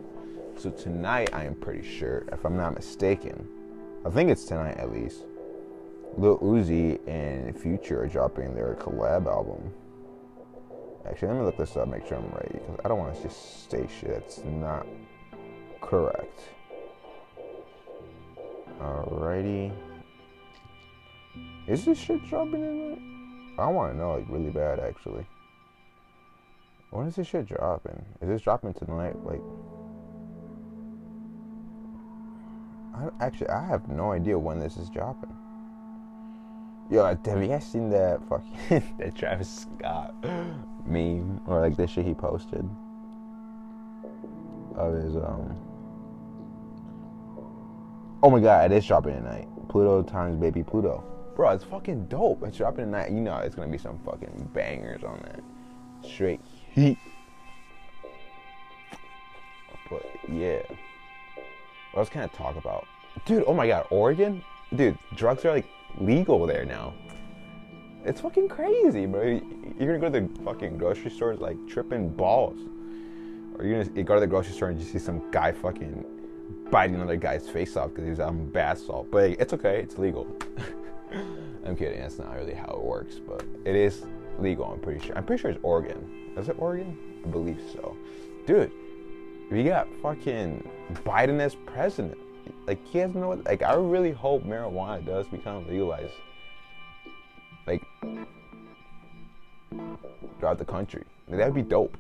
So 0.57 0.71
tonight, 0.71 1.29
I 1.31 1.45
am 1.45 1.55
pretty 1.55 1.87
sure, 1.87 2.25
if 2.33 2.43
I'm 2.43 2.57
not 2.57 2.75
mistaken, 2.75 3.47
I 4.05 4.09
think 4.09 4.29
it's 4.29 4.43
tonight 4.43 4.77
at 4.77 4.91
least. 4.91 5.23
Lil 6.17 6.37
Uzi 6.39 6.99
and 7.07 7.57
Future 7.57 8.03
are 8.03 8.07
dropping 8.07 8.53
their 8.53 8.75
collab 8.75 9.25
album. 9.25 9.73
Actually, 11.07 11.29
let 11.29 11.37
me 11.37 11.45
look 11.45 11.57
this 11.57 11.77
up, 11.77 11.87
make 11.87 12.05
sure 12.05 12.17
I'm 12.17 12.29
right, 12.31 12.51
because 12.51 12.77
I 12.83 12.89
don't 12.89 12.99
want 12.99 13.15
to 13.15 13.23
just 13.23 13.71
say 13.71 13.87
shit 13.99 14.09
that's 14.09 14.43
not 14.43 14.85
correct. 15.79 16.41
Alrighty. 18.81 19.71
Is 21.67 21.85
this 21.85 21.97
shit 21.97 22.25
dropping 22.27 22.61
tonight? 22.61 23.01
I 23.59 23.67
want 23.67 23.93
to 23.93 23.97
know, 23.97 24.15
like, 24.15 24.25
really 24.29 24.49
bad, 24.49 24.79
actually. 24.79 25.25
When 26.89 27.07
is 27.07 27.15
this 27.15 27.27
shit 27.27 27.47
dropping? 27.47 28.03
Is 28.21 28.27
this 28.27 28.41
dropping 28.41 28.73
tonight? 28.73 29.15
Like, 29.23 29.41
I 32.93 33.25
actually 33.25 33.49
I 33.49 33.65
have 33.65 33.87
no 33.87 34.11
idea 34.11 34.37
when 34.37 34.59
this 34.59 34.77
is 34.77 34.89
dropping. 34.89 35.35
Yo, 36.89 37.05
have 37.05 37.41
you 37.41 37.47
guys 37.47 37.65
seen 37.65 37.89
that 37.89 38.19
fucking 38.27 38.83
that 38.99 39.15
Travis 39.15 39.65
Scott 39.79 40.13
meme 40.85 41.39
or 41.47 41.61
like 41.61 41.77
this 41.77 41.89
shit 41.91 42.05
he 42.05 42.13
posted 42.13 42.69
of 44.75 44.93
his 44.95 45.15
um? 45.15 45.55
Oh 48.21 48.29
my 48.29 48.41
god, 48.41 48.71
it 48.71 48.77
is 48.77 48.85
dropping 48.85 49.15
tonight. 49.15 49.47
Pluto 49.69 50.03
times 50.03 50.35
baby 50.35 50.63
Pluto, 50.63 51.03
bro. 51.41 51.49
It's 51.49 51.63
fucking 51.63 52.05
dope. 52.05 52.43
It's 52.43 52.57
dropping 52.57 52.85
tonight. 52.85 53.09
You 53.09 53.19
know, 53.19 53.37
it's 53.37 53.55
gonna 53.55 53.67
be 53.67 53.79
some 53.79 53.97
fucking 54.05 54.51
bangers 54.53 55.03
on 55.03 55.19
that. 55.23 55.39
Straight 56.07 56.39
heat. 56.71 56.99
But 59.89 60.05
yeah. 60.29 60.59
What 61.93 62.01
else 62.01 62.09
can 62.09 62.21
I 62.21 62.27
talk 62.27 62.57
about? 62.57 62.85
Dude, 63.25 63.43
oh 63.47 63.55
my 63.55 63.65
god, 63.65 63.87
Oregon? 63.89 64.43
Dude, 64.75 64.97
drugs 65.15 65.43
are 65.43 65.51
like 65.51 65.65
legal 65.99 66.45
there 66.45 66.63
now. 66.63 66.93
It's 68.05 68.21
fucking 68.21 68.47
crazy, 68.47 69.07
bro. 69.07 69.23
You're 69.79 69.97
gonna 69.97 69.99
go 69.99 70.11
to 70.11 70.27
the 70.27 70.43
fucking 70.43 70.77
grocery 70.77 71.09
stores 71.09 71.39
like 71.39 71.57
tripping 71.67 72.09
balls. 72.09 72.59
Or 73.57 73.65
you're 73.65 73.83
gonna 73.83 74.03
go 74.03 74.13
to 74.13 74.19
the 74.19 74.27
grocery 74.27 74.53
store 74.53 74.69
and 74.69 74.79
you 74.79 74.85
see 74.85 74.99
some 74.99 75.31
guy 75.31 75.53
fucking 75.53 76.05
biting 76.69 76.95
another 76.95 77.17
guy's 77.17 77.49
face 77.49 77.75
off 77.75 77.89
because 77.89 78.07
he's 78.07 78.19
on 78.19 78.47
bath 78.51 78.77
salt. 78.77 79.09
But 79.09 79.31
it's 79.31 79.53
okay, 79.53 79.79
it's 79.81 79.97
legal. 79.97 80.27
I'm 81.65 81.75
kidding, 81.75 81.99
that's 81.99 82.17
not 82.17 82.35
really 82.35 82.53
how 82.53 82.73
it 82.73 82.81
works, 82.81 83.15
but 83.15 83.43
it 83.65 83.75
is 83.75 84.05
legal, 84.39 84.65
I'm 84.65 84.79
pretty 84.79 85.05
sure. 85.05 85.17
I'm 85.17 85.25
pretty 85.25 85.41
sure 85.41 85.51
it's 85.51 85.59
Oregon. 85.63 86.33
Is 86.37 86.49
it 86.49 86.55
Oregon? 86.57 86.97
I 87.23 87.27
believe 87.27 87.61
so. 87.73 87.95
Dude, 88.47 88.71
we 89.51 89.63
got 89.63 89.87
fucking 90.01 90.67
Biden 91.05 91.39
as 91.39 91.55
president. 91.55 92.17
Like 92.65 92.85
he 92.87 92.99
has 92.99 93.13
no 93.13 93.31
like 93.45 93.61
I 93.61 93.73
really 93.73 94.11
hope 94.11 94.43
marijuana 94.43 95.05
does 95.05 95.27
become 95.27 95.67
legalized. 95.67 96.13
Like 97.67 97.83
throughout 100.39 100.57
the 100.57 100.65
country. 100.65 101.03
Like, 101.27 101.37
that'd 101.37 101.53
be 101.53 101.61
dope. 101.61 101.95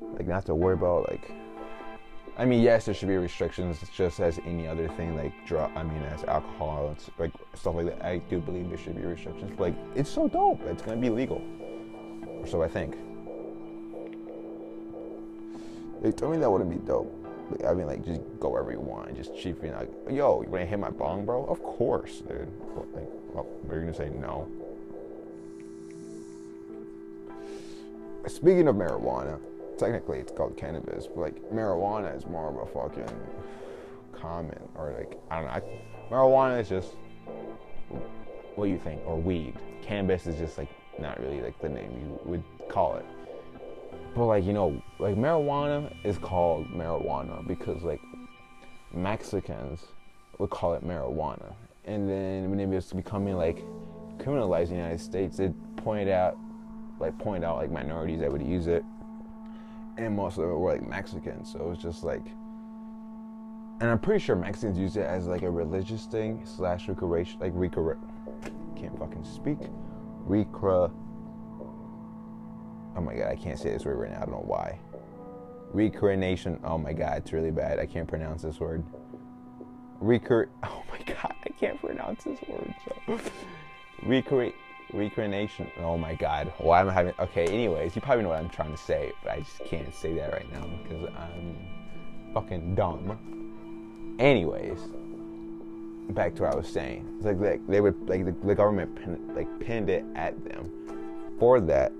Like 0.00 0.26
not 0.26 0.46
to 0.46 0.54
worry 0.54 0.74
about 0.74 1.10
like 1.10 1.30
I 2.36 2.44
mean, 2.44 2.62
yes, 2.62 2.86
there 2.86 2.94
should 2.94 3.08
be 3.08 3.16
restrictions, 3.16 3.78
just 3.94 4.18
as 4.18 4.40
any 4.44 4.66
other 4.66 4.88
thing, 4.88 5.16
like 5.16 5.32
drug. 5.46 5.70
I 5.76 5.84
mean, 5.84 6.02
as 6.02 6.24
alcohol 6.24 6.88
and 6.88 6.96
like 7.18 7.30
stuff 7.54 7.76
like 7.76 7.86
that. 7.86 8.04
I 8.04 8.18
do 8.18 8.40
believe 8.40 8.68
there 8.68 8.78
should 8.78 8.96
be 8.96 9.06
restrictions, 9.06 9.52
but 9.56 9.68
like, 9.68 9.74
it's 9.94 10.10
so 10.10 10.26
dope. 10.26 10.60
It's 10.66 10.82
gonna 10.82 10.96
be 10.96 11.10
legal 11.10 11.40
or 12.26 12.46
so 12.46 12.62
I 12.62 12.68
think. 12.68 12.96
They 16.02 16.10
told 16.10 16.32
me 16.32 16.38
that 16.38 16.50
wouldn't 16.50 16.70
be 16.70 16.84
dope. 16.86 17.12
I 17.66 17.72
mean, 17.72 17.86
like, 17.86 18.04
just 18.04 18.20
go 18.40 18.48
wherever 18.48 18.72
you 18.72 18.80
want. 18.80 19.14
Just 19.16 19.36
chief 19.38 19.60
being 19.60 19.74
like, 19.74 19.90
yo, 20.10 20.42
you 20.42 20.48
wanna 20.48 20.66
hit 20.66 20.80
my 20.80 20.90
bong, 20.90 21.24
bro? 21.24 21.44
Of 21.44 21.62
course, 21.62 22.20
dude. 22.20 22.48
Like, 22.94 23.08
well, 23.32 23.46
we're 23.62 23.78
gonna 23.80 23.94
say 23.94 24.10
no. 24.10 24.48
Speaking 28.26 28.66
of 28.66 28.74
marijuana, 28.74 29.38
technically 29.78 30.18
it's 30.18 30.32
called 30.32 30.56
cannabis, 30.56 31.06
but 31.06 31.18
like 31.18 31.50
marijuana 31.52 32.16
is 32.16 32.26
more 32.26 32.48
of 32.48 32.56
a 32.56 32.72
fucking 32.72 33.16
common 34.12 34.58
or 34.74 34.94
like 34.98 35.18
I 35.30 35.36
don't 35.40 35.46
know. 35.46 35.50
I, 35.50 36.12
marijuana 36.12 36.60
is 36.60 36.68
just 36.68 36.96
what 38.54 38.68
you 38.68 38.78
think 38.78 39.00
or 39.06 39.16
weed. 39.20 39.54
Cannabis 39.82 40.26
is 40.26 40.36
just 40.36 40.58
like 40.58 40.68
not 40.98 41.20
really 41.20 41.40
like 41.40 41.60
the 41.60 41.68
name 41.68 41.92
you 41.98 42.20
would 42.24 42.42
call 42.68 42.96
it. 42.96 43.06
But 44.14 44.26
like 44.26 44.44
you 44.44 44.52
know, 44.52 44.80
like 44.98 45.16
marijuana 45.16 45.94
is 46.04 46.18
called 46.18 46.68
marijuana 46.68 47.46
because 47.46 47.82
like 47.82 48.00
Mexicans 48.92 49.80
would 50.38 50.50
call 50.50 50.74
it 50.74 50.84
marijuana, 50.84 51.52
and 51.84 52.08
then 52.08 52.50
when 52.50 52.60
it 52.60 52.68
was 52.68 52.92
becoming 52.92 53.36
like 53.36 53.58
criminalized 54.18 54.68
in 54.68 54.76
the 54.76 54.76
United 54.76 55.00
States, 55.00 55.38
it 55.40 55.52
pointed 55.76 56.08
out 56.08 56.36
like 57.00 57.18
point 57.18 57.44
out 57.44 57.56
like 57.56 57.70
minorities 57.70 58.20
that 58.20 58.30
would 58.30 58.42
use 58.42 58.68
it, 58.68 58.84
and 59.96 60.14
most 60.14 60.38
of 60.38 60.44
it 60.44 60.46
were 60.46 60.72
like 60.72 60.86
Mexicans. 60.86 61.52
So 61.52 61.60
it 61.60 61.68
was 61.68 61.78
just 61.78 62.04
like, 62.04 62.26
and 63.80 63.90
I'm 63.90 63.98
pretty 63.98 64.24
sure 64.24 64.36
Mexicans 64.36 64.78
use 64.78 64.96
it 64.96 65.06
as 65.06 65.26
like 65.26 65.42
a 65.42 65.50
religious 65.50 66.06
thing 66.06 66.42
slash 66.44 66.88
recreation, 66.88 67.40
like 67.40 67.52
recre. 67.54 67.96
Can't 68.76 68.98
fucking 68.98 69.24
speak. 69.24 69.58
Recre. 70.28 70.92
Oh 72.96 73.00
my 73.00 73.14
god, 73.14 73.28
I 73.28 73.36
can't 73.36 73.58
say 73.58 73.70
this 73.70 73.84
word 73.84 73.96
right 73.96 74.10
now. 74.10 74.18
I 74.18 74.20
don't 74.20 74.32
know 74.32 74.44
why. 74.44 74.78
Recreation. 75.72 76.60
Oh 76.64 76.78
my 76.78 76.92
god, 76.92 77.18
it's 77.18 77.32
really 77.32 77.50
bad. 77.50 77.78
I 77.78 77.86
can't 77.86 78.06
pronounce 78.06 78.42
this 78.42 78.60
word. 78.60 78.84
Recur. 80.00 80.48
Oh 80.64 80.82
my 80.90 80.98
god, 81.12 81.34
I 81.44 81.48
can't 81.58 81.80
pronounce 81.80 82.24
this 82.24 82.38
word. 82.48 82.74
So. 82.84 83.20
Recreate 84.04 84.54
Recreation. 84.92 85.70
Oh 85.80 85.98
my 85.98 86.14
god. 86.14 86.52
Why 86.58 86.80
am 86.80 86.88
I 86.88 86.92
having. 86.92 87.14
Okay, 87.18 87.46
anyways, 87.46 87.96
you 87.96 88.02
probably 88.02 88.22
know 88.22 88.30
what 88.30 88.38
I'm 88.38 88.48
trying 88.48 88.70
to 88.70 88.78
say, 88.78 89.12
but 89.22 89.32
I 89.32 89.40
just 89.40 89.64
can't 89.64 89.92
say 89.94 90.14
that 90.14 90.32
right 90.32 90.52
now 90.52 90.66
because 90.82 91.08
I'm 91.16 91.56
fucking 92.32 92.74
dumb. 92.74 93.18
Anyways, 94.18 94.78
back 96.10 96.34
to 96.36 96.42
what 96.42 96.52
I 96.52 96.56
was 96.56 96.68
saying. 96.68 97.06
It's 97.16 97.26
like 97.26 97.40
they, 97.40 97.58
they 97.68 97.80
would, 97.80 98.08
like, 98.08 98.24
the, 98.24 98.34
the 98.46 98.54
government 98.54 98.94
pin, 98.94 99.34
like 99.34 99.48
pinned 99.58 99.90
it 99.90 100.04
at 100.14 100.44
them 100.44 100.70
for 101.38 101.60
that. 101.60 101.92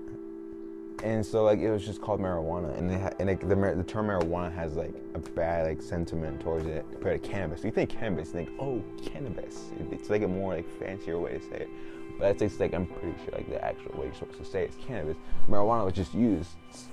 And 1.03 1.25
so, 1.25 1.43
like, 1.43 1.59
it 1.59 1.69
was 1.69 1.85
just 1.85 2.01
called 2.01 2.21
marijuana, 2.21 2.77
and, 2.77 2.89
ha- 2.89 3.11
and 3.19 3.27
like, 3.27 3.41
the, 3.41 3.55
the 3.55 3.83
term 3.83 4.07
marijuana 4.07 4.53
has 4.55 4.75
like 4.75 4.93
a 5.13 5.19
bad 5.19 5.67
like 5.67 5.81
sentiment 5.81 6.39
towards 6.39 6.65
it 6.65 6.85
compared 6.91 7.21
to 7.21 7.29
cannabis. 7.29 7.65
You 7.65 7.71
think 7.71 7.89
cannabis, 7.89 8.29
you 8.29 8.33
think, 8.33 8.49
oh, 8.59 8.81
cannabis. 9.05 9.71
It's 9.91 10.09
like 10.09 10.21
a 10.21 10.27
more 10.27 10.55
like 10.55 10.79
fancier 10.79 11.19
way 11.19 11.33
to 11.33 11.41
say 11.41 11.57
it. 11.57 11.69
But 12.17 12.37
that's 12.37 12.59
like 12.59 12.73
I'm 12.73 12.87
pretty 12.87 13.13
sure 13.23 13.33
like 13.33 13.49
the 13.49 13.63
actual 13.63 13.97
way 13.97 14.05
you're 14.05 14.15
supposed 14.15 14.39
to 14.39 14.45
say 14.45 14.63
it's 14.63 14.77
cannabis. 14.77 15.17
Marijuana 15.49 15.85
was 15.85 15.93
just 15.93 16.13
used 16.13 16.51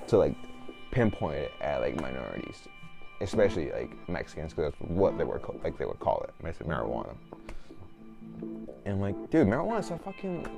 to 0.08 0.18
like 0.18 0.34
pinpoint 0.90 1.36
it 1.36 1.52
at 1.60 1.80
like 1.80 2.00
minorities, 2.00 2.68
especially 3.20 3.70
like 3.70 3.90
Mexicans, 4.08 4.52
because 4.52 4.72
that's 4.72 4.90
what 4.90 5.16
they 5.18 5.24
were 5.24 5.40
like 5.62 5.78
they 5.78 5.84
would 5.84 6.00
call 6.00 6.24
it, 6.24 6.34
marijuana. 6.42 7.14
And 8.84 9.00
like, 9.00 9.14
dude, 9.30 9.46
marijuana 9.46 9.80
is 9.80 9.90
a 9.90 9.98
fucking 9.98 10.48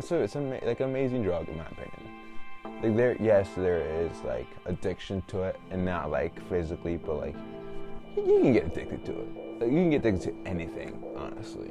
so 0.00 0.22
it's 0.22 0.34
like 0.34 0.80
an 0.80 0.88
amazing 0.88 1.22
drug 1.22 1.48
in 1.48 1.58
my 1.58 1.66
opinion. 1.66 2.82
Like 2.82 2.96
there, 2.96 3.16
yes, 3.20 3.48
there 3.56 3.80
is 3.80 4.12
like 4.24 4.46
addiction 4.66 5.22
to 5.28 5.42
it, 5.42 5.58
and 5.70 5.84
not 5.84 6.10
like 6.10 6.40
physically, 6.48 6.96
but 6.96 7.16
like 7.16 7.36
you 8.16 8.40
can 8.40 8.52
get 8.52 8.66
addicted 8.66 9.04
to 9.06 9.12
it. 9.12 9.60
Like, 9.60 9.70
you 9.70 9.76
can 9.76 9.90
get 9.90 10.04
addicted 10.04 10.22
to 10.30 10.48
anything, 10.48 11.02
honestly 11.16 11.70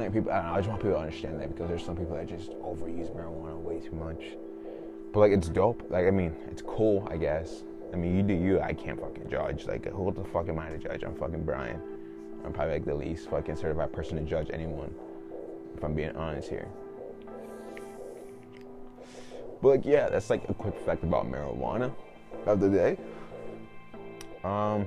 like 0.00 0.12
people, 0.12 0.32
I 0.32 0.36
don't 0.36 0.46
know. 0.46 0.52
I 0.52 0.56
just 0.56 0.68
want 0.68 0.80
people 0.80 0.96
to 0.96 1.02
understand 1.02 1.40
that 1.40 1.48
because 1.48 1.68
there's 1.68 1.84
some 1.84 1.96
people 1.96 2.16
that 2.16 2.26
just 2.26 2.50
overuse 2.52 3.14
marijuana 3.14 3.56
way 3.56 3.80
too 3.80 3.94
much. 3.94 4.36
But 5.12 5.20
like, 5.20 5.32
it's 5.32 5.48
dope. 5.48 5.82
Like, 5.90 6.06
I 6.06 6.10
mean, 6.10 6.34
it's 6.50 6.62
cool, 6.62 7.06
I 7.10 7.18
guess. 7.18 7.64
I 7.92 7.96
mean, 7.96 8.16
you 8.16 8.22
do 8.22 8.32
you. 8.32 8.60
I 8.60 8.72
can't 8.72 8.98
fucking 8.98 9.28
judge. 9.28 9.66
Like, 9.66 9.86
who 9.86 10.10
the 10.12 10.24
fuck 10.24 10.48
am 10.48 10.58
I 10.58 10.70
to 10.70 10.78
judge? 10.78 11.02
I'm 11.02 11.14
fucking 11.14 11.44
Brian. 11.44 11.80
I'm 12.44 12.52
probably 12.52 12.74
like 12.74 12.86
the 12.86 12.94
least 12.94 13.28
fucking 13.28 13.56
certified 13.56 13.92
person 13.92 14.16
to 14.16 14.22
judge 14.22 14.48
anyone. 14.52 14.94
If 15.76 15.84
I'm 15.84 15.94
being 15.94 16.16
honest 16.16 16.48
here. 16.48 16.68
But 19.60 19.68
like, 19.68 19.84
yeah, 19.84 20.08
that's 20.08 20.30
like 20.30 20.48
a 20.48 20.54
quick 20.54 20.78
fact 20.80 21.04
about 21.04 21.30
marijuana 21.30 21.94
of 22.46 22.60
the 22.60 22.68
day. 22.68 22.96
Um, 24.42 24.86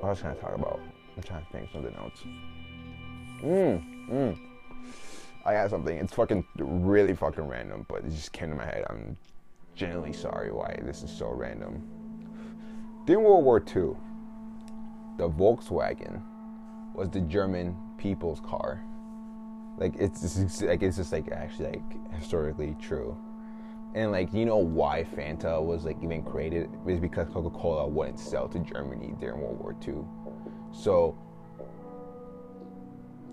what 0.00 0.18
can 0.18 0.30
I 0.30 0.34
talk 0.34 0.54
about? 0.54 0.80
I'm 1.20 1.26
trying 1.26 1.44
to 1.44 1.52
think 1.52 1.64
of 1.66 1.72
something 1.72 1.94
else. 1.96 2.24
Mmm, 3.42 4.08
mmm. 4.08 4.38
I 5.44 5.52
got 5.52 5.68
something. 5.68 5.96
It's 5.98 6.14
fucking 6.14 6.44
really 6.56 7.14
fucking 7.14 7.44
random, 7.44 7.84
but 7.88 8.04
it 8.04 8.10
just 8.10 8.32
came 8.32 8.48
to 8.48 8.54
my 8.54 8.64
head. 8.64 8.84
I'm 8.88 9.18
genuinely 9.74 10.14
sorry 10.14 10.50
why 10.50 10.78
this 10.82 11.02
is 11.02 11.10
so 11.10 11.28
random. 11.28 11.82
During 13.06 13.24
World 13.24 13.44
War 13.44 13.58
II, 13.58 13.96
the 15.18 15.28
Volkswagen 15.28 16.22
was 16.94 17.10
the 17.10 17.20
German 17.20 17.76
people's 17.98 18.40
car. 18.40 18.82
Like 19.76 19.94
it's 19.98 20.22
just, 20.22 20.62
like 20.62 20.82
it's 20.82 20.96
just 20.96 21.12
like 21.12 21.30
actually 21.32 21.72
like 21.72 22.14
historically 22.14 22.76
true. 22.80 23.16
And 23.94 24.10
like 24.12 24.32
you 24.32 24.46
know 24.46 24.58
why 24.58 25.04
Fanta 25.04 25.62
was 25.62 25.84
like 25.84 25.96
even 26.02 26.22
created 26.22 26.70
was 26.84 26.98
because 26.98 27.28
Coca-Cola 27.28 27.88
wouldn't 27.88 28.18
sell 28.18 28.48
to 28.48 28.58
Germany 28.60 29.14
during 29.18 29.40
World 29.40 29.58
War 29.58 29.76
II. 29.86 30.04
So 30.72 31.16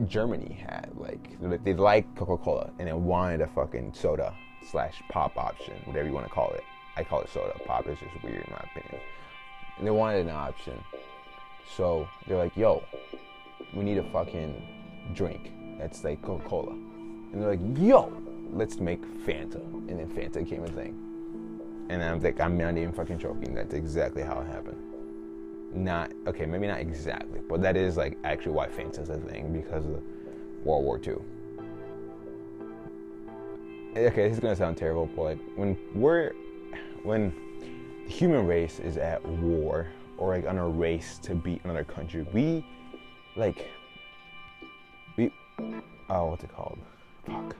Germany 0.05 0.59
had 0.67 0.91
like 0.95 1.63
they 1.63 1.73
liked 1.73 2.15
Coca-Cola 2.15 2.71
and 2.77 2.87
they 2.87 2.93
wanted 2.93 3.41
a 3.41 3.47
fucking 3.47 3.93
soda 3.93 4.33
slash 4.69 5.01
pop 5.09 5.37
option, 5.37 5.73
whatever 5.85 6.07
you 6.07 6.13
want 6.13 6.27
to 6.27 6.33
call 6.33 6.51
it. 6.51 6.63
I 6.95 7.03
call 7.03 7.21
it 7.21 7.29
soda. 7.29 7.53
Pop 7.65 7.87
It's 7.87 7.99
just 7.99 8.23
weird 8.23 8.45
in 8.45 8.51
my 8.51 8.63
opinion. 8.71 9.01
And 9.77 9.87
they 9.87 9.91
wanted 9.91 10.25
an 10.25 10.31
option. 10.31 10.83
So 11.75 12.07
they're 12.27 12.37
like, 12.37 12.55
yo, 12.55 12.83
we 13.73 13.83
need 13.83 13.97
a 13.97 14.03
fucking 14.11 15.13
drink 15.13 15.51
that's 15.79 16.03
like 16.03 16.21
Coca-Cola. 16.21 16.71
And 16.71 17.41
they're 17.41 17.51
like, 17.51 17.77
yo, 17.77 18.11
let's 18.51 18.79
make 18.79 19.01
Fanta. 19.25 19.61
And 19.89 19.99
then 19.99 20.09
Fanta 20.09 20.47
came 20.47 20.63
a 20.63 20.67
thing. 20.67 20.97
And 21.89 22.03
I'm 22.03 22.21
like, 22.21 22.39
I'm 22.39 22.57
not 22.57 22.77
even 22.77 22.93
fucking 22.93 23.19
joking. 23.19 23.53
That's 23.53 23.73
exactly 23.73 24.23
how 24.23 24.39
it 24.41 24.47
happened 24.47 24.86
not 25.73 26.11
okay, 26.25 26.45
maybe 26.45 26.67
not 26.67 26.79
exactly, 26.79 27.39
but 27.47 27.61
that 27.61 27.75
is 27.75 27.97
like 27.97 28.17
actually 28.23 28.53
why 28.53 28.67
Fanta's 28.67 29.09
a 29.09 29.17
thing 29.17 29.53
because 29.53 29.85
of 29.85 30.01
World 30.63 30.83
War 30.83 30.99
II. 31.05 31.17
Okay, 33.95 34.27
this 34.27 34.33
is 34.33 34.39
gonna 34.39 34.55
sound 34.55 34.77
terrible, 34.77 35.07
but 35.15 35.21
like 35.23 35.39
when 35.55 35.77
we're 35.95 36.33
when 37.03 37.33
the 38.05 38.11
human 38.11 38.45
race 38.45 38.79
is 38.79 38.97
at 38.97 39.23
war 39.25 39.87
or 40.17 40.35
like 40.35 40.47
on 40.47 40.57
a 40.57 40.67
race 40.67 41.17
to 41.19 41.35
beat 41.35 41.63
another 41.63 41.83
country, 41.83 42.25
we 42.33 42.65
like 43.35 43.67
we 45.15 45.31
oh 46.09 46.27
what's 46.27 46.43
it 46.43 46.53
called? 46.53 46.79
Fuck 47.25 47.55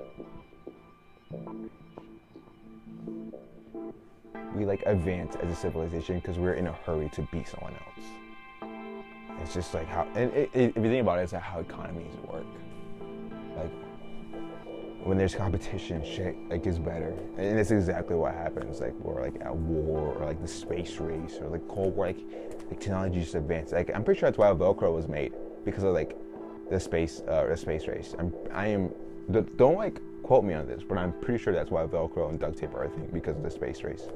we 4.54 4.66
like 4.66 4.84
advance 4.86 5.36
as 5.36 5.52
a 5.52 5.56
civilization 5.56 6.16
because 6.16 6.38
we're 6.38 6.54
in 6.54 6.68
a 6.68 6.72
hurry 6.86 7.10
to 7.10 7.22
be 7.24 7.44
someone 7.44 7.74
else. 7.74 8.72
It's 9.42 9.54
just 9.54 9.74
like 9.74 9.88
how, 9.88 10.08
and 10.16 10.32
it, 10.34 10.50
it, 10.54 10.74
if 10.76 10.78
you 10.78 10.90
think 10.90 11.02
about 11.02 11.20
it, 11.20 11.24
it's 11.24 11.34
like 11.34 11.42
how 11.42 11.60
economies 11.60 12.14
work. 12.28 12.46
Like 13.56 13.72
when 15.04 15.18
there's 15.18 15.36
competition, 15.36 16.04
shit 16.04 16.36
like 16.50 16.66
is 16.66 16.80
better, 16.80 17.14
and 17.38 17.58
that's 17.58 17.72
exactly 17.72 18.16
what 18.16 18.34
happens. 18.34 18.82
Like 18.82 18.94
we're 19.00 19.22
like 19.22 19.40
at 19.42 19.56
war 19.56 20.16
or 20.16 20.26
like 20.26 20.42
the 20.42 20.48
space 20.48 20.98
race 20.98 21.38
or 21.40 21.50
like 21.50 21.68
Cold 21.68 21.96
War, 21.96 22.08
like, 22.08 22.18
like 22.70 22.80
technology 22.80 23.20
just 23.20 23.36
advanced. 23.36 23.74
Like 23.74 23.92
I'm 23.94 24.04
pretty 24.04 24.20
sure 24.20 24.30
that's 24.30 24.38
why 24.38 24.50
Velcro 24.50 24.94
was 24.94 25.08
made 25.08 25.34
because 25.64 25.84
of 25.84 25.94
like 25.94 26.18
the 26.70 26.80
space 26.80 27.22
uh, 27.28 27.46
the 27.46 27.58
space 27.58 27.88
race. 27.88 28.16
I'm 28.18 28.34
I 28.52 28.68
am 28.68 28.92
don't 29.56 29.78
like 29.78 30.02
quote 30.28 30.44
me 30.44 30.54
on 30.54 30.68
this, 30.68 30.84
but 30.84 30.98
I'm 30.98 31.14
pretty 31.14 31.42
sure 31.42 31.54
that's 31.54 31.72
why 31.72 31.86
Velcro 31.86 32.30
and 32.30 32.38
duct 32.38 32.58
tape 32.58 32.76
are 32.76 32.84
a 32.84 32.90
thing 32.90 33.10
because 33.14 33.38
of 33.38 33.44
the 33.44 33.50
space 33.50 33.82
race 33.82 34.10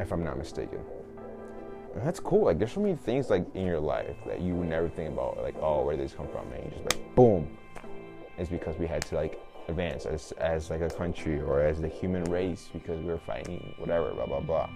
if 0.00 0.12
I'm 0.12 0.24
not 0.24 0.36
mistaken. 0.36 0.80
And 1.94 2.02
that's 2.02 2.18
cool. 2.18 2.46
Like, 2.46 2.58
there's 2.58 2.72
so 2.72 2.80
many 2.80 2.96
things 2.96 3.30
like 3.30 3.46
in 3.54 3.64
your 3.64 3.78
life 3.78 4.16
that 4.26 4.40
you 4.40 4.54
would 4.56 4.68
never 4.68 4.88
think 4.88 5.12
about. 5.12 5.40
Like, 5.40 5.54
oh, 5.60 5.84
where 5.84 5.96
did 5.96 6.04
this 6.04 6.14
come 6.14 6.26
from? 6.26 6.50
And 6.52 6.64
you 6.64 6.70
just 6.70 6.96
like, 6.96 7.14
boom. 7.14 7.56
It's 8.36 8.50
because 8.50 8.76
we 8.76 8.88
had 8.88 9.02
to 9.02 9.14
like 9.14 9.38
advance 9.68 10.04
as 10.04 10.32
as 10.32 10.70
like 10.70 10.80
a 10.80 10.90
country 10.90 11.40
or 11.40 11.60
as 11.60 11.80
the 11.80 11.86
human 11.88 12.24
race 12.24 12.68
because 12.72 12.98
we 12.98 13.06
were 13.06 13.18
fighting 13.18 13.74
whatever, 13.78 14.12
blah 14.14 14.26
blah 14.26 14.40
blah. 14.40 14.70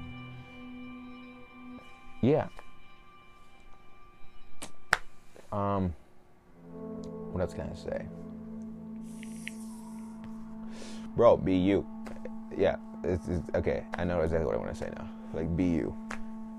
Yeah. 2.21 2.47
Um. 5.51 5.95
What 7.33 7.41
else 7.41 7.55
can 7.55 7.71
I 7.71 7.75
say? 7.75 8.07
Bro, 11.17 11.39
be 11.39 11.57
you. 11.57 11.87
Yeah, 12.57 12.77
it's, 13.03 13.27
it's 13.27 13.49
okay. 13.55 13.85
I 13.95 14.05
know 14.05 14.21
exactly 14.21 14.47
what 14.47 14.55
I 14.55 14.59
want 14.59 14.71
to 14.71 14.77
say 14.77 14.91
now. 14.97 15.09
Like, 15.33 15.57
be 15.57 15.65
you. 15.65 15.97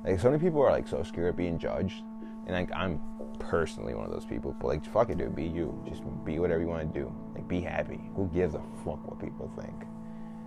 Like, 0.03 0.19
so 0.19 0.31
many 0.31 0.41
people 0.41 0.61
are 0.61 0.71
like 0.71 0.87
so 0.87 1.03
scared 1.03 1.29
of 1.29 1.37
being 1.37 1.59
judged, 1.59 2.03
and 2.47 2.55
like 2.55 2.69
I'm 2.73 2.99
personally 3.39 3.93
one 3.93 4.05
of 4.05 4.11
those 4.11 4.25
people. 4.25 4.55
But 4.59 4.67
like, 4.67 4.85
fuck 4.85 5.11
it, 5.11 5.19
dude. 5.19 5.35
Be 5.35 5.45
you. 5.45 5.79
Just 5.87 6.01
be 6.25 6.39
whatever 6.39 6.61
you 6.61 6.67
want 6.67 6.91
to 6.91 6.99
do. 6.99 7.13
Like, 7.35 7.47
be 7.47 7.61
happy. 7.61 8.01
Who 8.15 8.27
gives 8.33 8.55
a 8.55 8.61
fuck 8.83 9.07
what 9.07 9.19
people 9.19 9.51
think? 9.61 9.75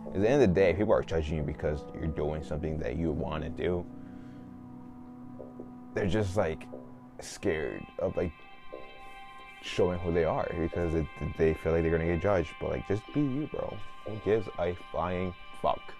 At 0.09 0.21
the 0.21 0.29
end 0.29 0.43
of 0.43 0.49
the 0.49 0.55
day, 0.55 0.75
people 0.75 0.93
are 0.93 1.02
judging 1.02 1.37
you 1.37 1.43
because 1.45 1.85
you're 1.95 2.09
doing 2.09 2.43
something 2.43 2.79
that 2.81 2.97
you 2.97 3.12
want 3.12 3.45
to 3.45 3.50
do. 3.50 3.87
They're 5.95 6.09
just 6.09 6.37
like 6.37 6.67
scared 7.21 7.85
of 8.00 8.17
like 8.17 8.33
showing 9.62 9.99
who 10.00 10.12
they 10.12 10.25
are 10.25 10.50
because 10.59 10.95
it, 10.95 11.07
they 11.37 11.55
feel 11.55 11.73
like 11.73 11.83
they're 11.83 11.93
gonna 11.93 12.07
get 12.07 12.23
judged. 12.23 12.50
But 12.61 12.71
like, 12.71 12.88
just 12.88 13.02
be 13.14 13.21
you, 13.21 13.49
bro. 13.52 13.76
Who 14.11 14.19
gives 14.25 14.49
a 14.59 14.75
flying 14.90 15.33
fuck? 15.62 15.95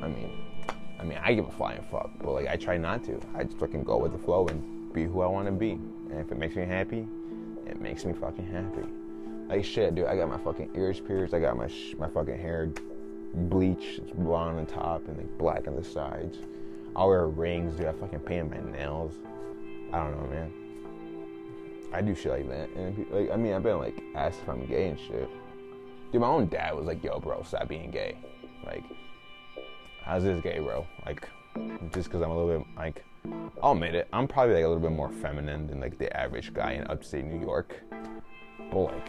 I 0.00 0.06
mean, 0.06 0.30
I 1.00 1.02
mean, 1.02 1.18
I 1.20 1.34
give 1.34 1.48
a 1.48 1.50
flying 1.50 1.82
fuck, 1.90 2.10
but 2.20 2.32
like, 2.32 2.46
I 2.46 2.56
try 2.56 2.76
not 2.76 3.02
to. 3.04 3.20
I 3.34 3.42
just 3.42 3.58
fucking 3.58 3.82
go 3.82 3.98
with 3.98 4.12
the 4.12 4.18
flow 4.18 4.46
and 4.46 4.92
be 4.92 5.04
who 5.04 5.22
I 5.22 5.26
want 5.26 5.46
to 5.46 5.52
be. 5.52 5.72
And 5.72 6.20
if 6.20 6.30
it 6.30 6.38
makes 6.38 6.54
me 6.54 6.64
happy, 6.64 7.06
it 7.66 7.80
makes 7.80 8.04
me 8.04 8.12
fucking 8.12 8.46
happy. 8.46 8.86
Like 9.48 9.64
shit, 9.64 9.96
dude. 9.96 10.06
I 10.06 10.16
got 10.16 10.28
my 10.28 10.38
fucking 10.38 10.70
ears 10.76 11.00
pierced. 11.00 11.34
I 11.34 11.40
got 11.40 11.56
my 11.56 11.66
sh- 11.66 11.94
my 11.98 12.08
fucking 12.08 12.38
hair 12.38 12.70
bleached, 13.34 13.98
it's 13.98 14.12
blonde 14.12 14.58
on 14.58 14.64
the 14.64 14.70
top 14.70 15.06
and 15.08 15.16
like 15.16 15.38
black 15.38 15.66
on 15.66 15.74
the 15.74 15.82
sides. 15.82 16.38
I 16.94 17.04
wear 17.04 17.26
rings, 17.26 17.74
dude. 17.74 17.86
I 17.86 17.92
fucking 17.92 18.20
paint 18.20 18.50
my 18.50 18.70
nails. 18.70 19.14
I 19.92 19.98
don't 19.98 20.20
know, 20.20 20.28
man. 20.28 20.52
I 21.92 22.00
do 22.02 22.14
shit 22.14 22.30
like 22.30 22.48
that. 22.48 22.68
And 22.76 23.06
like, 23.10 23.30
I 23.32 23.36
mean, 23.36 23.52
I've 23.52 23.64
been 23.64 23.78
like 23.78 24.00
asked 24.14 24.40
if 24.42 24.48
I'm 24.48 24.64
gay 24.66 24.88
and 24.90 24.98
shit. 24.98 25.28
Dude, 26.14 26.20
my 26.20 26.28
own 26.28 26.46
dad 26.46 26.76
was 26.76 26.86
like, 26.86 27.02
"Yo, 27.02 27.18
bro, 27.18 27.42
stop 27.42 27.66
being 27.66 27.90
gay." 27.90 28.16
Like, 28.64 28.84
how's 30.04 30.22
this 30.22 30.40
gay, 30.44 30.60
bro? 30.60 30.86
Like, 31.04 31.28
just 31.92 32.04
because 32.04 32.22
I'm 32.22 32.30
a 32.30 32.36
little 32.40 32.60
bit 32.60 32.68
like, 32.76 33.04
I'll 33.60 33.72
admit 33.72 33.96
it, 33.96 34.06
I'm 34.12 34.28
probably 34.28 34.54
like 34.54 34.62
a 34.62 34.68
little 34.68 34.80
bit 34.80 34.92
more 34.92 35.10
feminine 35.10 35.66
than 35.66 35.80
like 35.80 35.98
the 35.98 36.16
average 36.16 36.54
guy 36.54 36.74
in 36.74 36.86
upstate 36.86 37.24
New 37.24 37.40
York. 37.40 37.82
But 38.70 38.78
like, 38.78 39.08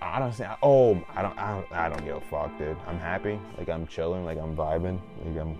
I 0.00 0.20
don't 0.20 0.32
say, 0.32 0.48
oh, 0.62 1.04
I 1.12 1.22
don't, 1.22 1.36
I 1.36 1.50
don't, 1.50 1.72
I 1.72 1.88
don't 1.88 2.04
give 2.04 2.18
a 2.18 2.20
fuck, 2.20 2.56
dude. 2.56 2.76
I'm 2.86 3.00
happy. 3.00 3.40
Like 3.58 3.68
I'm 3.68 3.84
chilling. 3.88 4.24
Like 4.24 4.38
I'm 4.38 4.54
vibing. 4.54 5.00
Like 5.24 5.40
I'm, 5.40 5.58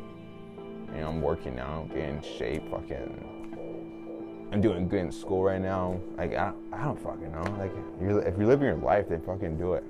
you 0.94 1.00
know, 1.00 1.09
I'm 1.09 1.23
working 1.23 1.59
out, 1.59 1.88
getting 1.88 2.18
in 2.18 2.23
shape. 2.23 2.71
Fucking, 2.71 4.49
I'm 4.52 4.61
doing 4.61 4.87
good 4.87 5.00
in 5.00 5.11
school 5.11 5.42
right 5.42 5.61
now. 5.61 5.99
Like 6.16 6.35
I, 6.35 6.52
I 6.73 6.85
don't 6.85 7.02
fucking 7.02 7.33
know. 7.33 7.42
Like 7.59 7.73
you, 8.00 8.18
if 8.18 8.38
you're 8.38 8.47
living 8.47 8.68
your 8.68 8.76
life, 8.76 9.09
then 9.09 9.21
fucking 9.21 9.59
do 9.59 9.73
it. 9.73 9.83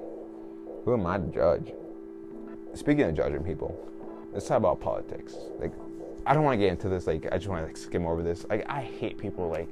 Who 0.85 0.95
am 0.95 1.07
I 1.07 1.19
to 1.19 1.27
judge? 1.27 1.73
Speaking 2.75 3.05
of 3.05 3.15
judging 3.15 3.43
people, 3.45 3.79
let's 4.33 4.47
talk 4.47 4.59
about 4.59 4.81
politics. 4.81 5.35
Like, 5.59 5.73
I 6.27 6.35
don't 6.35 6.45
want 6.45 6.55
to 6.55 6.65
get 6.65 6.71
into 6.71 6.89
this. 6.89 7.07
Like, 7.07 7.27
I 7.33 7.37
just 7.37 7.49
want 7.49 7.63
to 7.63 7.67
like 7.67 7.77
skim 7.77 8.07
over 8.07 8.23
this. 8.23 8.45
Like, 8.49 8.69
I 8.69 8.83
hate 8.83 9.19
people 9.19 9.49
like 9.49 9.69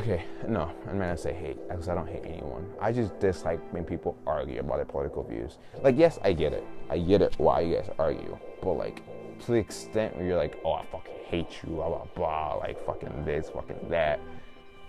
Okay, 0.00 0.22
no, 0.46 0.70
I'm 0.86 0.98
not 0.98 1.06
gonna 1.06 1.16
say 1.16 1.32
hate 1.32 1.56
because 1.68 1.88
I 1.88 1.94
don't 1.94 2.06
hate 2.06 2.24
anyone. 2.26 2.66
I 2.80 2.92
just 2.92 3.18
dislike 3.20 3.60
when 3.72 3.84
people 3.84 4.18
argue 4.26 4.60
about 4.60 4.76
their 4.76 4.84
political 4.84 5.22
views. 5.22 5.58
Like, 5.82 5.96
yes, 5.96 6.18
I 6.22 6.34
get 6.34 6.52
it. 6.52 6.64
I 6.90 6.98
get 6.98 7.22
it 7.22 7.34
why 7.38 7.60
you 7.60 7.76
guys 7.76 7.88
argue, 7.98 8.38
but 8.62 8.74
like 8.74 9.02
to 9.46 9.52
the 9.52 9.56
extent 9.56 10.14
where 10.16 10.26
you're 10.26 10.36
like, 10.36 10.60
oh, 10.64 10.74
I 10.74 10.84
fucking 10.86 11.14
hate 11.24 11.62
you, 11.62 11.70
blah 11.70 11.88
blah 11.88 12.06
blah, 12.14 12.54
like 12.56 12.84
fucking 12.84 13.24
this, 13.24 13.48
fucking 13.48 13.88
that. 13.88 14.20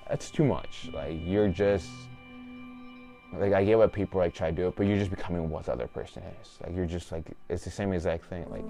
That's 0.09 0.29
too 0.29 0.43
much. 0.43 0.89
Like, 0.91 1.17
you're 1.23 1.47
just 1.47 1.89
like 3.33 3.53
I 3.53 3.63
get 3.63 3.77
what 3.77 3.93
people 3.93 4.19
like 4.19 4.33
try 4.33 4.49
to 4.49 4.55
do 4.55 4.67
it, 4.67 4.75
but 4.75 4.87
you're 4.87 4.97
just 4.97 5.11
becoming 5.11 5.49
what 5.49 5.65
the 5.65 5.73
other 5.73 5.87
person 5.87 6.23
is. 6.41 6.57
Like, 6.63 6.75
you're 6.75 6.85
just 6.85 7.11
like 7.11 7.25
it's 7.49 7.63
the 7.63 7.71
same 7.71 7.93
exact 7.93 8.25
thing. 8.25 8.45
Like, 8.49 8.65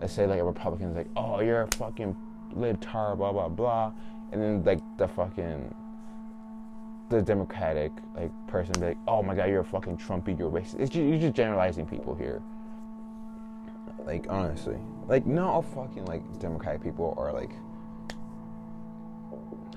let's 0.00 0.12
say 0.12 0.26
like 0.26 0.40
a 0.40 0.44
Republican's 0.44 0.96
like, 0.96 1.08
oh, 1.16 1.40
you're 1.40 1.62
a 1.62 1.68
fucking 1.76 2.16
libtard, 2.54 3.18
blah 3.18 3.32
blah 3.32 3.48
blah 3.48 3.92
and 4.32 4.42
then 4.42 4.64
like 4.64 4.80
the 4.98 5.08
fucking 5.08 5.74
the 7.08 7.22
Democratic 7.22 7.92
like 8.16 8.30
person 8.48 8.72
be 8.80 8.88
like, 8.88 8.98
oh 9.06 9.22
my 9.22 9.34
god, 9.34 9.48
you're 9.48 9.60
a 9.60 9.64
fucking 9.64 9.96
Trumpy, 9.96 10.36
you're 10.36 10.50
racist. 10.50 10.78
Just, 10.78 10.94
you're 10.94 11.18
just 11.18 11.34
generalizing 11.34 11.86
people 11.86 12.14
here. 12.14 12.42
Like 14.04 14.26
honestly, 14.28 14.78
like 15.06 15.26
not 15.26 15.48
all 15.48 15.62
fucking 15.62 16.04
like 16.06 16.22
Democratic 16.40 16.82
people 16.82 17.14
are 17.16 17.32
like 17.32 17.50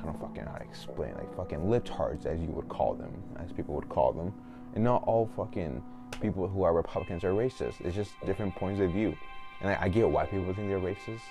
I 0.02 0.06
don't 0.06 0.20
fucking 0.20 0.46
know 0.46 0.52
how 0.52 0.58
to 0.58 0.64
explain 0.64 1.14
like 1.16 1.36
fucking 1.36 1.60
libtards 1.60 2.26
as 2.26 2.40
you 2.40 2.48
would 2.48 2.70
call 2.70 2.94
them, 2.94 3.12
as 3.38 3.52
people 3.52 3.76
would 3.76 3.90
call 3.90 4.14
them, 4.14 4.34
and 4.76 4.84
not 4.84 5.04
all 5.06 5.30
fucking 5.36 5.84
people 6.22 6.48
who 6.48 6.64
are 6.64 6.74
Republicans 6.74 7.24
are 7.24 7.34
racist. 7.34 7.82
It's 7.82 7.96
just 7.96 8.12
different 8.26 8.56
points 8.56 8.82
of 8.82 8.92
view, 8.92 9.16
and 9.62 9.70
I, 9.70 9.84
I 9.84 9.90
get 9.90 10.10
why 10.10 10.26
people 10.26 10.54
think 10.54 10.70
they're 10.70 10.80
racist 10.80 11.22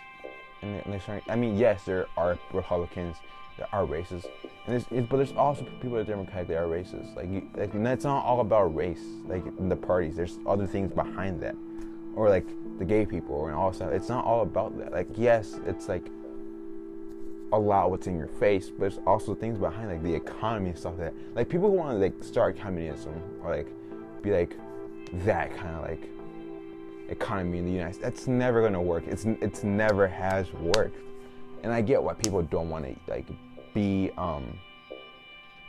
and 0.62 0.83
they're 0.87 1.00
starting. 1.00 1.24
I 1.31 1.37
mean, 1.37 1.57
yes, 1.57 1.85
there 1.85 2.07
are 2.16 2.38
Republicans 2.52 3.16
that 3.59 3.68
are 3.72 3.87
racist, 3.87 4.26
and 4.66 4.85
there's, 4.90 5.07
but 5.07 5.16
there's 5.16 5.33
also 5.33 5.64
people 5.81 5.92
that 5.92 6.00
are 6.00 6.04
Democratic 6.04 6.48
that 6.48 6.59
are 6.59 6.66
racist. 6.66 7.16
Like, 7.16 7.28
you, 7.31 7.48
like 7.54 7.72
that's 7.83 8.04
not 8.04 8.24
all 8.24 8.40
about 8.40 8.74
race. 8.74 9.02
Like 9.26 9.44
the 9.68 9.76
parties, 9.76 10.16
there's 10.16 10.38
other 10.46 10.66
things 10.66 10.92
behind 10.92 11.40
that, 11.42 11.54
or 12.14 12.28
like 12.28 12.46
the 12.78 12.85
gay 12.85 13.04
people 13.04 13.46
and 13.46 13.54
all 13.54 13.72
stuff. 13.72 13.92
It's 13.92 14.09
not 14.09 14.24
all 14.24 14.42
about 14.42 14.78
that. 14.78 14.92
Like, 14.92 15.09
yes, 15.16 15.59
it's 15.66 15.88
like 15.88 16.07
allow 17.53 17.89
what's 17.89 18.07
in 18.07 18.19
your 18.19 18.29
face, 18.29 18.71
but 18.71 18.81
there's 18.81 18.99
also 19.07 19.35
things 19.35 19.59
behind 19.59 19.89
like 19.91 20.03
the 20.03 20.15
economy 20.15 20.71
and 20.71 20.79
stuff 20.79 20.97
that 20.99 21.15
like 21.35 21.49
people 21.49 21.71
who 21.71 21.77
want 21.77 21.97
to 21.97 21.99
like 21.99 22.23
start 22.23 22.59
communism 22.59 23.23
or 23.43 23.57
like 23.57 23.69
be 24.23 24.33
like 24.33 24.57
that 25.25 25.57
kind 25.57 25.75
of 25.77 25.83
like 25.83 26.09
economy 27.09 27.59
in 27.59 27.65
the 27.65 27.73
United 27.73 27.95
States. 27.95 28.05
That's 28.05 28.27
never 28.27 28.63
gonna 28.63 28.83
work. 28.83 29.05
It's 29.07 29.25
it's 29.25 29.65
never 29.65 30.07
has 30.07 30.53
worked. 30.55 30.97
And 31.63 31.73
I 31.73 31.81
get 31.81 32.03
why 32.03 32.15
people 32.15 32.43
don't 32.43 32.71
want 32.71 32.85
to 32.85 32.95
like 33.11 33.27
be 33.75 34.11
um 34.17 34.59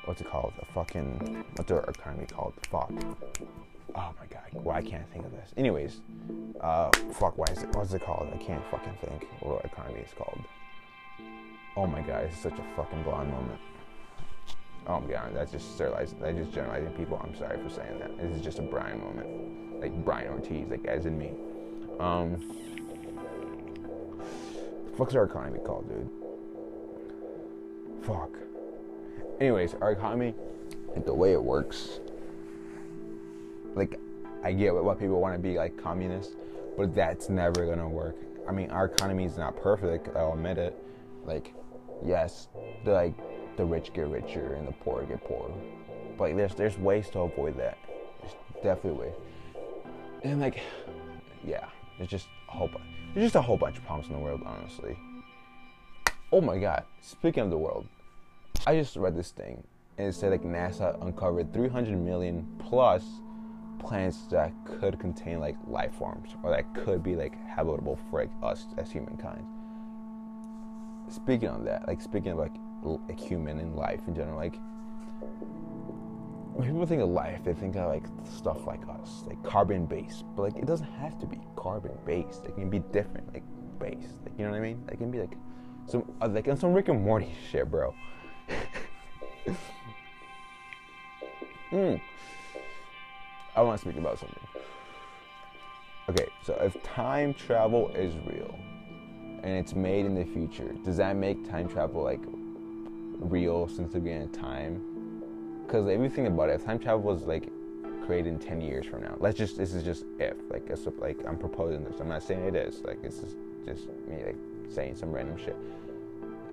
what's 0.06 0.22
it 0.22 0.30
called? 0.30 0.54
A 0.62 0.66
fucking 0.74 1.46
what's 1.56 1.72
our 1.72 1.84
economy 1.84 2.26
called? 2.26 2.54
Fuck. 2.70 2.92
Oh 3.96 4.14
my 4.20 4.28
god, 4.30 4.44
why 4.52 4.82
can't 4.82 5.04
I 5.04 5.14
think 5.14 5.26
of 5.26 5.32
this? 5.32 5.52
Anyways, 5.58 6.02
uh 6.62 6.90
fuck 7.14 7.38
why 7.38 7.46
is 7.52 7.64
it 7.64 7.76
what's 7.76 7.94
it 7.94 8.04
called? 8.04 8.30
I 8.34 8.38
can't 8.38 8.64
fucking 8.70 8.98
think 9.02 9.28
what 9.42 9.64
economy 9.64 10.02
is 10.02 10.14
called. 10.18 10.42
Oh 11.76 11.88
my 11.88 12.02
god, 12.02 12.26
it's 12.26 12.38
such 12.38 12.58
a 12.58 12.76
fucking 12.76 13.04
blonde 13.04 13.32
moment. 13.32 13.60
Oh 14.88 15.00
my 15.00 15.12
god, 15.12 15.32
that's 15.34 15.52
just 15.52 15.76
sterilizing. 15.76 16.20
That's 16.20 16.38
just 16.38 16.54
generalizing 16.54 16.92
people. 16.94 17.22
I'm 17.24 17.36
sorry 17.36 17.62
for 17.62 17.70
saying 17.70 18.00
that. 18.00 18.18
This 18.18 18.36
is 18.36 18.42
just 18.42 18.60
a 18.60 18.64
Brian 18.64 19.00
moment 19.00 19.60
like 19.82 20.06
Brian 20.06 20.32
Ortiz, 20.32 20.70
like 20.70 20.86
as 20.86 21.06
in 21.06 21.18
me. 21.18 21.32
Um, 22.00 22.38
fuck's 24.98 25.16
our 25.16 25.24
economy 25.24 25.60
called, 25.66 25.88
dude? 25.88 26.10
Fuck. 28.04 28.32
Anyways, 29.40 29.76
our 29.82 29.92
economy, 29.92 30.34
like 30.96 31.06
the 31.06 31.14
way 31.14 31.34
it 31.34 31.42
works, 31.42 32.00
like 33.76 34.00
I 34.44 34.52
get 34.54 34.74
what 34.74 35.00
people 35.00 35.20
want 35.22 35.36
to 35.36 35.40
be 35.40 35.58
like 35.58 35.82
communist, 35.82 36.36
but 36.78 36.94
that's 36.94 37.30
never 37.30 37.66
gonna 37.66 37.90
work. 37.90 38.16
I 38.48 38.52
mean, 38.52 38.72
our 38.72 38.86
economy 38.86 39.26
is 39.26 39.38
not 39.38 39.56
perfect. 39.56 40.16
I'll 40.16 40.34
admit 40.34 40.58
it. 40.58 40.84
Like, 41.26 41.54
yes, 42.06 42.48
the 42.86 42.92
like 42.92 43.16
the 43.58 43.66
rich 43.66 43.94
get 43.94 44.08
richer 44.08 44.54
and 44.54 44.68
the 44.68 44.72
poor 44.72 45.04
get 45.04 45.24
poorer, 45.24 45.52
but 46.18 46.26
like, 46.26 46.36
there's 46.36 46.56
there's 46.56 46.78
ways 46.78 47.10
to 47.12 47.20
avoid 47.20 47.58
that. 47.58 47.78
There's 48.22 48.34
definitely 48.64 49.06
ways 49.06 49.16
and 50.24 50.40
like, 50.40 50.62
yeah, 51.46 51.66
there's 51.98 52.10
just 52.10 52.28
a 52.48 52.52
whole 52.52 52.68
bunch. 52.68 52.84
There's 53.14 53.26
just 53.26 53.36
a 53.36 53.42
whole 53.42 53.58
bunch 53.58 53.78
of 53.78 53.86
problems 53.86 54.08
in 54.10 54.14
the 54.14 54.20
world, 54.20 54.42
honestly. 54.46 54.98
Oh 56.32 56.42
my 56.42 56.60
God! 56.60 56.84
Speaking 57.02 57.44
of 57.44 57.50
the 57.50 57.58
world, 57.58 57.88
I 58.68 58.76
just 58.76 58.96
read 58.96 59.16
this 59.16 59.32
thing, 59.32 59.64
and 59.98 60.08
it 60.08 60.14
said 60.14 60.32
like 60.32 60.44
NASA 60.44 61.02
uncovered 61.04 61.54
300 61.54 61.98
million 61.98 62.48
plus 62.60 63.04
planets 63.80 64.28
that 64.30 64.52
could 64.66 65.00
contain 65.00 65.40
like 65.40 65.56
life 65.66 65.94
forms 65.96 66.36
or 66.44 66.52
that 66.52 66.66
could 66.76 67.02
be 67.02 67.16
like 67.16 67.34
habitable 67.48 67.98
for 68.10 68.22
like 68.22 68.30
us 68.44 68.66
as 68.78 68.92
humankind. 68.92 69.46
Speaking 71.10 71.50
on 71.50 71.66
that, 71.66 71.88
like 71.88 72.02
speaking 72.02 72.32
of 72.34 72.38
like, 72.38 72.54
like 72.84 73.20
human 73.20 73.60
and 73.60 73.76
life 73.76 74.02
in 74.08 74.16
general, 74.16 74.38
like 74.38 74.56
when 76.54 76.68
people 76.68 76.86
think 76.86 77.02
of 77.02 77.10
life, 77.10 77.44
they 77.44 77.54
think 77.54 77.76
of 77.76 77.88
like 77.88 78.04
stuff 78.24 78.68
like 78.68 78.82
us, 78.88 79.24
like 79.26 79.42
carbon 79.44 79.88
based. 79.88 80.24
But 80.36 80.44
like 80.44 80.58
it 80.58 80.68
doesn't 80.68 80.92
have 80.94 81.18
to 81.20 81.26
be 81.26 81.40
carbon 81.56 81.92
based. 82.06 82.46
It 82.46 82.54
can 82.56 82.70
be 82.70 82.80
different, 82.80 83.34
like 83.34 83.44
based. 83.80 84.22
Like 84.24 84.38
you 84.38 84.46
know 84.46 84.52
what 84.52 84.58
I 84.58 84.62
mean? 84.62 84.84
Like, 84.86 84.96
it 84.96 84.98
can 84.98 85.10
be 85.10 85.20
like 85.20 85.36
some 85.88 86.04
uh, 86.22 86.28
like 86.28 86.48
some 86.58 86.74
Rick 86.74 86.90
and 86.90 87.04
Morty 87.04 87.34
shit, 87.52 87.72
bro. 87.72 87.94
mm. 91.72 92.00
I 93.56 93.62
want 93.62 93.82
to 93.82 93.88
speak 93.88 93.98
about 93.98 94.20
something. 94.20 94.48
Okay, 96.08 96.28
so 96.44 96.54
if 96.62 96.82
time 96.84 97.34
travel 97.34 97.90
is 97.90 98.14
real 98.26 98.60
and 99.44 99.54
it's 99.54 99.76
made 99.76 100.06
in 100.06 100.16
the 100.16 100.26
future, 100.26 100.76
does 100.84 100.98
that 100.98 101.16
make 101.16 101.48
time 101.50 101.68
travel 101.68 102.04
like 102.04 102.22
real 103.20 103.68
since 103.68 103.94
the 103.94 104.00
beginning 104.00 104.24
of 104.24 104.32
time? 104.32 104.82
Because 105.66 105.86
think 106.14 106.28
about 106.28 106.50
it, 106.50 106.64
time 106.64 106.80
travel 106.80 107.02
was 107.02 107.24
like 107.24 107.50
created 108.06 108.34
in 108.34 108.40
10 108.40 108.62
years 108.62 108.88
from 108.88 109.04
now. 109.04 109.16
Let's 109.20 109.38
just 109.38 109.58
this 109.58 109.74
is 109.74 109.84
just 109.84 110.06
if 110.18 110.36
like 110.50 110.68
it's 110.70 110.88
like 110.98 111.18
I'm 111.28 111.38
proposing 111.38 111.84
this. 111.84 112.00
I'm 112.00 112.10
not 112.10 112.24
saying 112.24 112.44
it 112.44 112.56
is. 112.56 112.82
Like 112.84 113.02
this 113.02 113.20
is 113.20 113.36
just 113.66 113.88
me 114.08 114.24
like 114.26 114.38
saying 114.70 114.96
some 114.96 115.12
random 115.12 115.38
shit. 115.38 115.56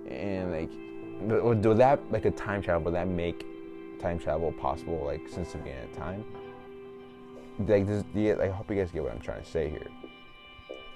And 0.07 0.51
like 0.51 0.69
would 1.43 1.61
do 1.61 1.73
that 1.73 1.99
like 2.11 2.25
a 2.25 2.31
time 2.31 2.61
travel, 2.61 2.83
would 2.85 2.93
that 2.93 3.07
make 3.07 3.43
time 3.99 4.19
travel 4.19 4.51
possible 4.51 5.01
like 5.03 5.27
since 5.27 5.53
the 5.53 5.57
beginning 5.57 5.83
of 5.85 5.93
time? 5.93 6.23
Like 7.59 7.87
this 7.87 8.03
yeah, 8.13 8.33
like, 8.33 8.49
I 8.49 8.53
hope 8.53 8.69
you 8.69 8.75
guys 8.75 8.91
get 8.91 9.01
what 9.01 9.11
I'm 9.11 9.19
trying 9.19 9.41
to 9.41 9.49
say 9.49 9.69
here. 9.69 9.87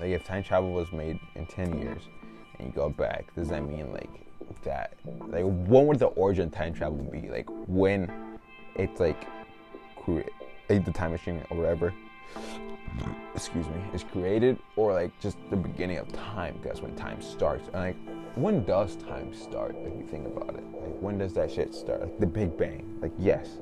Like 0.02 0.10
if 0.10 0.24
time 0.24 0.44
travel 0.44 0.72
was 0.72 0.92
made 0.92 1.20
in 1.36 1.46
10 1.46 1.80
years 1.80 2.02
and 2.58 2.68
you 2.68 2.74
go 2.74 2.90
back, 2.90 3.34
does 3.36 3.50
that 3.50 3.64
mean 3.64 3.92
like 3.92 4.10
that 4.64 4.94
like 5.28 5.44
when 5.44 5.88
would 5.88 6.00
the 6.00 6.08
origin 6.08 6.50
time 6.50 6.74
travel 6.74 6.98
be? 6.98 7.30
Like 7.30 7.48
when 7.68 8.12
it's 8.76 9.00
like 9.00 9.28
the 10.68 10.92
time 10.92 11.12
machine 11.12 11.44
or 11.50 11.58
whatever 11.58 11.94
excuse 13.36 13.68
me 13.68 13.82
is 13.94 14.04
created 14.04 14.58
or 14.76 14.94
like 14.94 15.18
just 15.20 15.38
the 15.50 15.56
beginning 15.56 15.98
of 15.98 16.12
time 16.12 16.60
that's 16.64 16.82
when 16.82 16.96
time 16.96 17.22
starts. 17.22 17.68
And 17.68 17.76
like 17.76 17.96
when 18.36 18.64
does 18.66 18.96
time 18.96 19.34
start 19.34 19.76
if 19.86 19.96
you 19.96 20.06
think 20.10 20.26
about 20.26 20.56
it? 20.56 20.64
Like 20.82 21.00
when 21.00 21.20
does 21.20 21.34
that 21.34 21.52
shit 21.52 21.76
start? 21.76 22.02
Like 22.02 22.20
the 22.20 22.26
big 22.26 22.58
bang. 22.58 22.84
Like 23.02 23.14
yes. 23.20 23.60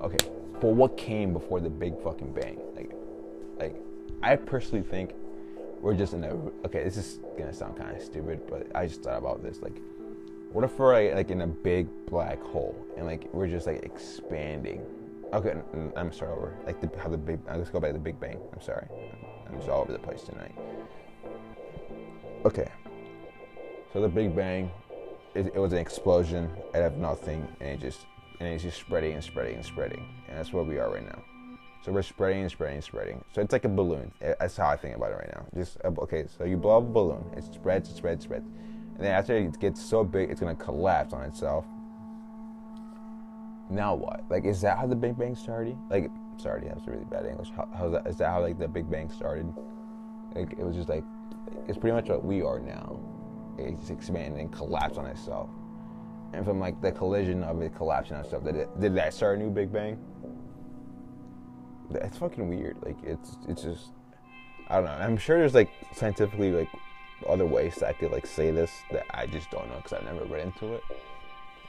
Okay 0.00 0.16
but 0.60 0.68
what 0.68 0.96
came 0.96 1.34
before 1.34 1.60
the 1.60 1.68
big 1.68 2.00
fucking 2.02 2.32
bang? 2.32 2.58
Like 2.74 2.90
like 3.58 3.76
i 4.22 4.34
personally 4.34 4.82
think 4.82 5.12
we're 5.84 5.94
just 5.94 6.14
in 6.14 6.24
a 6.24 6.34
okay 6.66 6.82
this 6.82 6.96
is 6.96 7.18
gonna 7.38 7.52
sound 7.52 7.76
kind 7.76 7.96
of 7.96 8.02
stupid 8.02 8.40
but 8.48 8.66
i 8.74 8.86
just 8.86 9.02
thought 9.02 9.18
about 9.18 9.42
this 9.42 9.60
like 9.62 9.76
what 10.52 10.64
if 10.64 10.78
we're 10.78 11.14
like, 11.14 11.30
in 11.30 11.42
a 11.42 11.46
big 11.46 11.86
black 12.06 12.40
hole 12.42 12.76
and 12.96 13.06
like 13.06 13.28
we're 13.32 13.48
just 13.48 13.66
like 13.66 13.82
expanding 13.82 14.84
Okay, 15.34 15.52
I'm 15.96 16.12
sorry. 16.12 16.30
Over 16.30 16.56
like 16.64 16.80
the, 16.80 16.88
how 16.96 17.08
the 17.08 17.18
big. 17.18 17.40
Uh, 17.50 17.56
let's 17.56 17.68
go 17.68 17.80
back 17.80 17.90
to 17.90 17.94
the 17.94 17.98
Big 17.98 18.20
Bang. 18.20 18.38
I'm 18.52 18.60
sorry. 18.60 18.86
I'm 19.48 19.56
just 19.56 19.68
all 19.68 19.80
over 19.80 19.92
the 19.92 19.98
place 19.98 20.22
tonight. 20.22 20.54
Okay. 22.44 22.70
So 23.92 24.00
the 24.00 24.08
Big 24.08 24.36
Bang, 24.36 24.70
it, 25.34 25.46
it 25.46 25.58
was 25.58 25.72
an 25.72 25.78
explosion 25.78 26.48
out 26.76 26.82
of 26.82 26.98
nothing, 26.98 27.48
and 27.58 27.70
it 27.70 27.80
just 27.80 28.06
and 28.38 28.48
it's 28.48 28.62
just 28.62 28.78
spreading 28.78 29.14
and 29.14 29.24
spreading 29.24 29.56
and 29.56 29.64
spreading, 29.64 30.06
and 30.28 30.38
that's 30.38 30.52
where 30.52 30.62
we 30.62 30.78
are 30.78 30.92
right 30.92 31.04
now. 31.04 31.20
So 31.84 31.92
we're 31.92 32.02
spreading 32.02 32.42
and 32.42 32.50
spreading 32.50 32.76
and 32.76 32.84
spreading. 32.84 33.24
So 33.32 33.42
it's 33.42 33.52
like 33.52 33.64
a 33.64 33.68
balloon. 33.68 34.10
That's 34.20 34.56
how 34.56 34.68
I 34.68 34.76
think 34.76 34.96
about 34.96 35.12
it 35.12 35.16
right 35.16 35.30
now. 35.34 35.44
Just 35.54 35.76
uh, 35.84 35.90
okay. 35.98 36.24
So 36.38 36.44
you 36.44 36.56
blow 36.56 36.78
up 36.78 36.84
a 36.84 36.86
balloon. 36.86 37.24
It 37.36 37.44
spreads, 37.44 37.90
it 37.90 37.96
spreads, 37.96 38.24
spreads, 38.24 38.46
and 38.96 39.04
then 39.04 39.12
after 39.12 39.36
it 39.36 39.60
gets 39.60 39.82
so 39.82 40.02
big, 40.02 40.30
it's 40.30 40.40
gonna 40.40 40.54
collapse 40.54 41.12
on 41.12 41.24
itself 41.24 41.66
now 43.70 43.94
what? 43.94 44.24
Like, 44.28 44.44
is 44.44 44.60
that 44.60 44.78
how 44.78 44.86
the 44.86 44.96
Big 44.96 45.16
Bang 45.16 45.34
started? 45.34 45.76
Like, 45.90 46.10
sorry, 46.36 46.66
that's 46.66 46.86
really 46.86 47.04
bad 47.04 47.26
English. 47.26 47.50
How, 47.56 47.68
how's 47.74 47.92
that? 47.92 48.06
Is 48.06 48.16
that 48.18 48.28
how 48.28 48.40
like 48.40 48.58
the 48.58 48.68
Big 48.68 48.90
Bang 48.90 49.10
started? 49.10 49.52
Like, 50.34 50.52
it 50.52 50.64
was 50.64 50.76
just 50.76 50.88
like, 50.88 51.04
it's 51.68 51.78
pretty 51.78 51.94
much 51.94 52.08
what 52.08 52.24
we 52.24 52.42
are 52.42 52.58
now. 52.58 53.00
It's 53.58 53.90
expanding 53.90 54.40
and 54.40 54.52
collapse 54.52 54.98
on 54.98 55.06
itself. 55.06 55.48
And 56.32 56.44
from 56.44 56.58
like 56.58 56.80
the 56.80 56.90
collision 56.90 57.44
of 57.44 57.62
it 57.62 57.74
collapsing 57.74 58.16
on 58.16 58.24
itself, 58.24 58.44
did, 58.44 58.56
it, 58.56 58.80
did 58.80 58.94
that 58.96 59.14
start 59.14 59.38
a 59.38 59.42
new 59.42 59.50
Big 59.50 59.72
Bang? 59.72 59.98
It's 61.90 62.18
fucking 62.18 62.48
weird. 62.48 62.76
Like, 62.82 62.96
it's 63.02 63.36
it's 63.48 63.62
just, 63.62 63.90
I 64.68 64.76
don't 64.76 64.86
know. 64.86 64.92
I'm 64.92 65.16
sure 65.16 65.38
there's 65.38 65.54
like 65.54 65.70
scientifically 65.94 66.50
like 66.50 66.68
other 67.28 67.46
ways 67.46 67.76
that 67.76 67.88
I 67.88 67.92
could 67.92 68.12
like 68.12 68.26
say 68.26 68.50
this 68.50 68.70
that 68.90 69.04
I 69.10 69.26
just 69.26 69.50
don't 69.50 69.68
know 69.68 69.76
because 69.76 69.92
I've 69.94 70.04
never 70.04 70.24
read 70.24 70.46
into 70.46 70.74
it. 70.74 70.82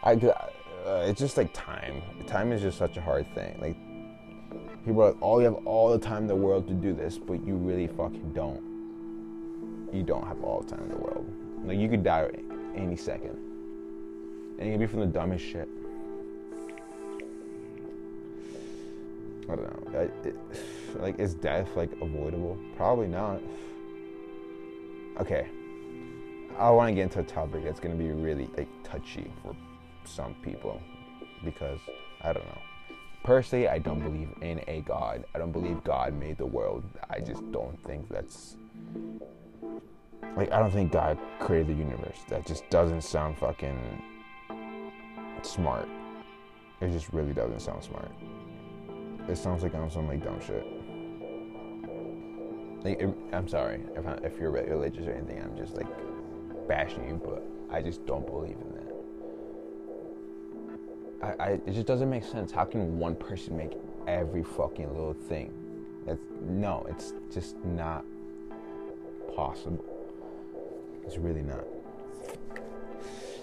I 0.03 0.13
uh, 0.13 1.03
it's 1.07 1.19
just 1.19 1.37
like 1.37 1.51
time. 1.53 2.01
Time 2.27 2.51
is 2.51 2.61
just 2.61 2.77
such 2.77 2.97
a 2.97 3.01
hard 3.01 3.25
thing. 3.33 3.57
Like 3.59 3.75
people 4.85 5.01
are 5.01 5.11
like, 5.11 5.17
oh, 5.21 5.39
you 5.39 5.45
have 5.45 5.65
all 5.65 5.89
the 5.91 5.99
time 5.99 6.23
in 6.23 6.27
the 6.27 6.35
world 6.35 6.67
to 6.67 6.73
do 6.73 6.93
this, 6.93 7.17
but 7.17 7.45
you 7.45 7.55
really 7.55 7.87
fucking 7.87 8.33
don't. 8.33 8.61
You 9.91 10.03
don't 10.03 10.25
have 10.27 10.43
all 10.43 10.61
the 10.61 10.75
time 10.75 10.83
in 10.83 10.89
the 10.89 10.97
world. 10.97 11.25
Like 11.65 11.79
you 11.79 11.89
could 11.89 12.03
die 12.03 12.29
any 12.75 12.95
second, 12.95 13.37
and 14.59 14.67
it 14.67 14.71
can 14.71 14.79
be 14.79 14.85
from 14.85 14.99
the 14.99 15.07
dumbest 15.07 15.43
shit. 15.43 15.67
I 19.49 19.55
don't 19.55 19.93
know. 19.93 19.99
It, 20.23 20.35
like, 20.99 21.19
is 21.19 21.35
death 21.35 21.69
like 21.75 21.91
avoidable? 22.01 22.57
Probably 22.75 23.07
not. 23.07 23.41
Okay, 25.19 25.47
I 26.57 26.69
want 26.71 26.89
to 26.89 26.95
get 26.95 27.03
into 27.03 27.19
a 27.19 27.23
topic 27.23 27.63
that's 27.63 27.79
gonna 27.79 27.95
be 27.95 28.09
really 28.09 28.49
like 28.57 28.67
touchy 28.83 29.31
for 29.41 29.55
some 30.03 30.35
people 30.41 30.81
because 31.43 31.79
I 32.21 32.33
don't 32.33 32.45
know. 32.45 32.61
Personally, 33.23 33.67
I 33.67 33.79
don't 33.79 34.01
believe 34.01 34.29
in 34.41 34.61
a 34.67 34.81
God. 34.81 35.25
I 35.33 35.39
don't 35.39 35.51
believe 35.51 35.83
God 35.83 36.13
made 36.13 36.37
the 36.37 36.45
world. 36.45 36.83
I 37.09 37.19
just 37.19 37.49
don't 37.51 37.81
think 37.83 38.09
that's 38.09 38.55
like 40.35 40.51
I 40.51 40.59
don't 40.59 40.71
think 40.71 40.91
God 40.91 41.17
created 41.39 41.67
the 41.67 41.79
universe. 41.81 42.19
That 42.29 42.45
just 42.45 42.69
doesn't 42.69 43.01
sound 43.01 43.37
fucking 43.37 44.01
smart. 45.41 45.87
It 46.81 46.91
just 46.91 47.11
really 47.13 47.33
doesn't 47.33 47.61
sound 47.61 47.83
smart. 47.83 48.11
It 49.27 49.37
sounds 49.37 49.63
like 49.63 49.73
I'm 49.73 49.89
some 49.89 50.07
like 50.07 50.23
dumb 50.23 50.39
shit. 50.39 50.65
Like 52.83 53.01
I'm 53.33 53.47
sorry 53.47 53.81
if, 53.95 54.05
I, 54.05 54.13
if 54.23 54.37
you're 54.39 54.51
religious 54.51 55.07
or 55.07 55.13
anything. 55.13 55.41
I'm 55.41 55.57
just 55.57 55.75
like 55.75 55.87
bashing 56.67 57.07
you, 57.07 57.19
but 57.23 57.43
I 57.71 57.81
just 57.81 58.05
don't 58.05 58.25
believe 58.25 58.57
in 58.61 58.71
that. 58.73 58.85
I, 61.39 61.43
I, 61.43 61.49
it 61.65 61.71
just 61.71 61.87
doesn't 61.87 62.09
make 62.09 62.23
sense. 62.23 62.51
How 62.51 62.65
can 62.65 62.99
one 62.99 63.15
person 63.15 63.57
make 63.57 63.73
every 64.07 64.43
fucking 64.43 64.89
little 64.89 65.13
thing? 65.13 65.51
That's 66.05 66.21
no, 66.41 66.85
it's 66.87 67.13
just 67.33 67.55
not 67.65 68.05
possible. 69.35 69.83
It's 71.03 71.17
really 71.17 71.41
not. 71.41 71.63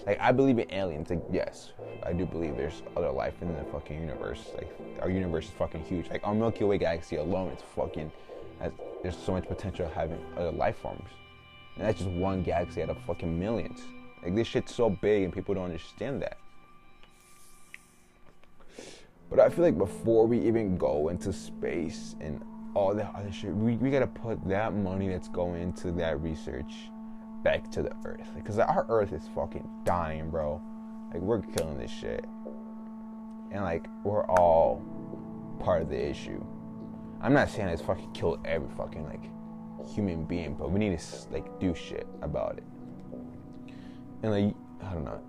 Like 0.05 0.19
I 0.19 0.31
believe 0.31 0.59
in 0.59 0.71
aliens. 0.71 1.09
Like 1.09 1.23
yes, 1.31 1.71
I 2.03 2.13
do 2.13 2.25
believe 2.25 2.57
there's 2.57 2.81
other 2.97 3.11
life 3.11 3.35
in 3.41 3.53
the 3.53 3.63
fucking 3.65 3.99
universe. 3.99 4.51
Like 4.55 4.69
our 5.01 5.09
universe 5.09 5.45
is 5.45 5.51
fucking 5.51 5.83
huge. 5.85 6.09
Like 6.09 6.25
our 6.25 6.35
Milky 6.35 6.63
Way 6.63 6.77
galaxy 6.77 7.15
alone, 7.15 7.51
it's 7.51 7.63
fucking. 7.75 8.11
Has, 8.59 8.71
there's 9.01 9.17
so 9.17 9.31
much 9.33 9.47
potential 9.47 9.85
of 9.85 9.93
having 9.93 10.23
other 10.37 10.51
life 10.51 10.77
forms, 10.77 11.09
and 11.75 11.85
that's 11.85 11.99
just 11.99 12.09
one 12.11 12.43
galaxy 12.43 12.83
out 12.83 12.89
of 12.89 12.97
fucking 13.05 13.37
millions. 13.37 13.81
Like 14.23 14.35
this 14.35 14.47
shit's 14.47 14.73
so 14.73 14.89
big, 14.89 15.23
and 15.23 15.33
people 15.33 15.55
don't 15.55 15.65
understand 15.65 16.21
that. 16.21 16.37
But 19.29 19.39
I 19.39 19.49
feel 19.49 19.63
like 19.63 19.77
before 19.77 20.27
we 20.27 20.39
even 20.41 20.77
go 20.77 21.09
into 21.09 21.33
space 21.33 22.15
and 22.19 22.43
all 22.75 22.93
that 22.93 23.11
other 23.15 23.31
shit, 23.31 23.53
we, 23.55 23.77
we 23.77 23.89
gotta 23.89 24.07
put 24.07 24.47
that 24.47 24.73
money 24.73 25.07
that's 25.07 25.27
going 25.27 25.61
into 25.61 25.91
that 25.93 26.21
research 26.21 26.71
back 27.43 27.69
to 27.71 27.83
the 27.83 27.93
earth. 28.05 28.27
Because 28.35 28.59
our 28.59 28.85
earth 28.89 29.13
is 29.13 29.23
fucking 29.35 29.67
dying, 29.83 30.29
bro. 30.29 30.61
Like, 31.13 31.21
we're 31.21 31.41
killing 31.41 31.77
this 31.77 31.91
shit. 31.91 32.25
And, 33.51 33.63
like, 33.63 33.85
we're 34.03 34.25
all 34.25 34.81
part 35.59 35.81
of 35.81 35.89
the 35.89 36.09
issue. 36.09 36.43
I'm 37.21 37.33
not 37.33 37.49
saying 37.49 37.69
it's 37.69 37.81
fucking 37.81 38.11
kill 38.13 38.39
every 38.45 38.69
fucking, 38.75 39.05
like, 39.05 39.23
human 39.93 40.25
being, 40.25 40.55
but 40.55 40.71
we 40.71 40.79
need 40.79 40.97
to, 40.97 41.05
like, 41.31 41.59
do 41.59 41.75
shit 41.75 42.07
about 42.21 42.57
it. 42.57 42.63
And, 44.23 44.31
like, 44.31 44.55
I 44.81 44.93
don't 44.93 45.05
know 45.05 45.21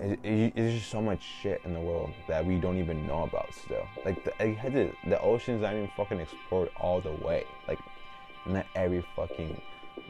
it, 0.00 0.18
it, 0.22 0.54
there's 0.54 0.74
just 0.74 0.90
so 0.90 1.00
much 1.00 1.22
shit 1.22 1.60
in 1.64 1.74
the 1.74 1.80
world 1.80 2.10
that 2.28 2.44
we 2.44 2.56
don't 2.56 2.78
even 2.78 3.06
know 3.06 3.24
about 3.24 3.52
still. 3.54 3.86
Like 4.04 4.24
the, 4.24 4.30
to, 4.38 4.92
the 5.08 5.20
oceans 5.20 5.62
not 5.62 5.74
even 5.74 5.90
fucking 5.96 6.20
explored 6.20 6.70
all 6.80 7.00
the 7.00 7.12
way. 7.12 7.44
Like 7.68 7.78
not 8.46 8.66
every 8.74 9.04
fucking 9.16 9.60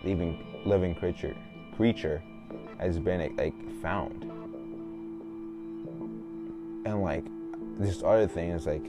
living 0.02 0.62
living 0.64 0.94
creature 0.94 1.34
creature 1.76 2.22
has 2.78 2.98
been 2.98 3.34
like 3.36 3.54
found. 3.82 4.24
And 6.86 7.02
like 7.02 7.24
this 7.78 8.02
other 8.02 8.28
thing 8.28 8.50
is 8.50 8.66
like 8.66 8.84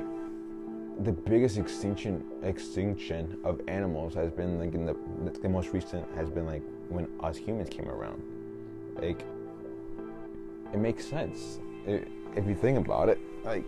the 1.04 1.12
biggest 1.12 1.58
extinction 1.58 2.24
extinction 2.44 3.38
of 3.44 3.60
animals 3.68 4.14
has 4.14 4.32
been 4.32 4.60
like 4.60 4.74
in 4.74 4.86
the 4.86 4.96
the 5.42 5.50
most 5.50 5.74
recent 5.74 6.06
has 6.16 6.30
been 6.30 6.46
like 6.46 6.64
when 6.90 7.08
us 7.22 7.38
humans 7.38 7.70
came 7.70 7.88
around. 7.88 8.22
Like 8.96 9.24
it 10.74 10.78
makes 10.78 11.06
sense 11.06 11.60
it, 11.86 12.08
if 12.36 12.46
you 12.46 12.56
think 12.56 12.78
about 12.78 13.10
it. 13.10 13.20
Like 13.44 13.66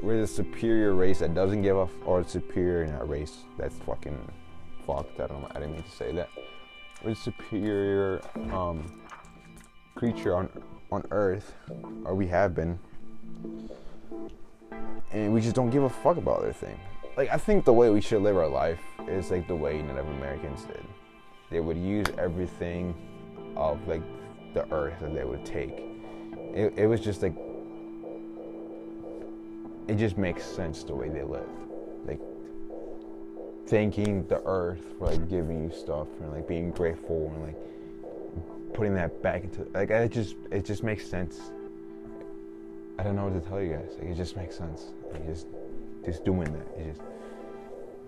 we're 0.00 0.20
the 0.20 0.26
superior 0.26 0.94
race 0.94 1.20
that 1.20 1.34
doesn't 1.34 1.62
give 1.62 1.76
a 1.76 1.88
or 2.04 2.24
superior 2.24 2.86
not 2.86 3.08
race 3.08 3.38
that's 3.58 3.76
fucking 3.78 4.18
fucked. 4.86 5.20
I 5.20 5.26
don't. 5.26 5.44
I 5.50 5.54
didn't 5.54 5.72
mean 5.72 5.82
to 5.82 5.90
say 5.90 6.12
that. 6.12 6.28
We're 7.02 7.10
the 7.10 7.16
superior 7.16 8.22
um, 8.52 9.02
creature 9.94 10.36
on 10.36 10.48
on 10.90 11.04
Earth, 11.10 11.54
or 12.04 12.14
we 12.14 12.26
have 12.28 12.54
been, 12.54 12.78
and 15.12 15.32
we 15.32 15.40
just 15.40 15.54
don't 15.54 15.70
give 15.70 15.82
a 15.82 15.90
fuck 15.90 16.16
about 16.16 16.38
other 16.38 16.52
thing. 16.52 16.78
Like 17.16 17.30
I 17.30 17.36
think 17.36 17.64
the 17.64 17.72
way 17.72 17.90
we 17.90 18.00
should 18.00 18.22
live 18.22 18.36
our 18.36 18.48
life 18.48 18.80
is 19.08 19.30
like 19.30 19.46
the 19.46 19.56
way 19.56 19.82
Native 19.82 20.08
Americans 20.08 20.64
did. 20.64 20.84
They 21.50 21.60
would 21.60 21.76
use 21.76 22.06
everything 22.18 22.94
of 23.56 23.86
like 23.86 24.02
the 24.54 24.70
earth 24.72 25.00
that 25.00 25.14
they 25.14 25.24
would 25.24 25.44
take 25.44 25.94
it, 26.54 26.72
it 26.76 26.86
was 26.86 27.00
just 27.00 27.22
like 27.22 27.34
it 29.88 29.96
just 29.96 30.16
makes 30.16 30.44
sense 30.44 30.82
the 30.84 30.94
way 30.94 31.08
they 31.08 31.22
live. 31.22 31.48
Thanking 33.74 34.24
the 34.28 34.40
earth 34.46 34.78
for 34.96 35.06
like 35.06 35.28
giving 35.28 35.64
you 35.64 35.76
stuff 35.76 36.06
and 36.20 36.30
like 36.30 36.46
being 36.46 36.70
grateful 36.70 37.32
and 37.34 37.42
like 37.42 38.72
putting 38.72 38.94
that 38.94 39.20
back 39.20 39.42
into 39.42 39.66
like 39.74 39.90
it 39.90 40.12
just 40.12 40.36
it 40.52 40.64
just 40.64 40.84
makes 40.84 41.04
sense. 41.04 41.50
I 43.00 43.02
don't 43.02 43.16
know 43.16 43.24
what 43.24 43.34
to 43.34 43.40
tell 43.48 43.60
you 43.60 43.72
guys. 43.72 43.90
Like, 43.98 44.10
it 44.10 44.14
just 44.14 44.36
makes 44.36 44.56
sense. 44.56 44.92
Like, 45.10 45.26
just 45.26 45.48
just 46.04 46.24
doing 46.24 46.52
that. 46.52 46.68
It 46.78 46.86
just 46.90 47.00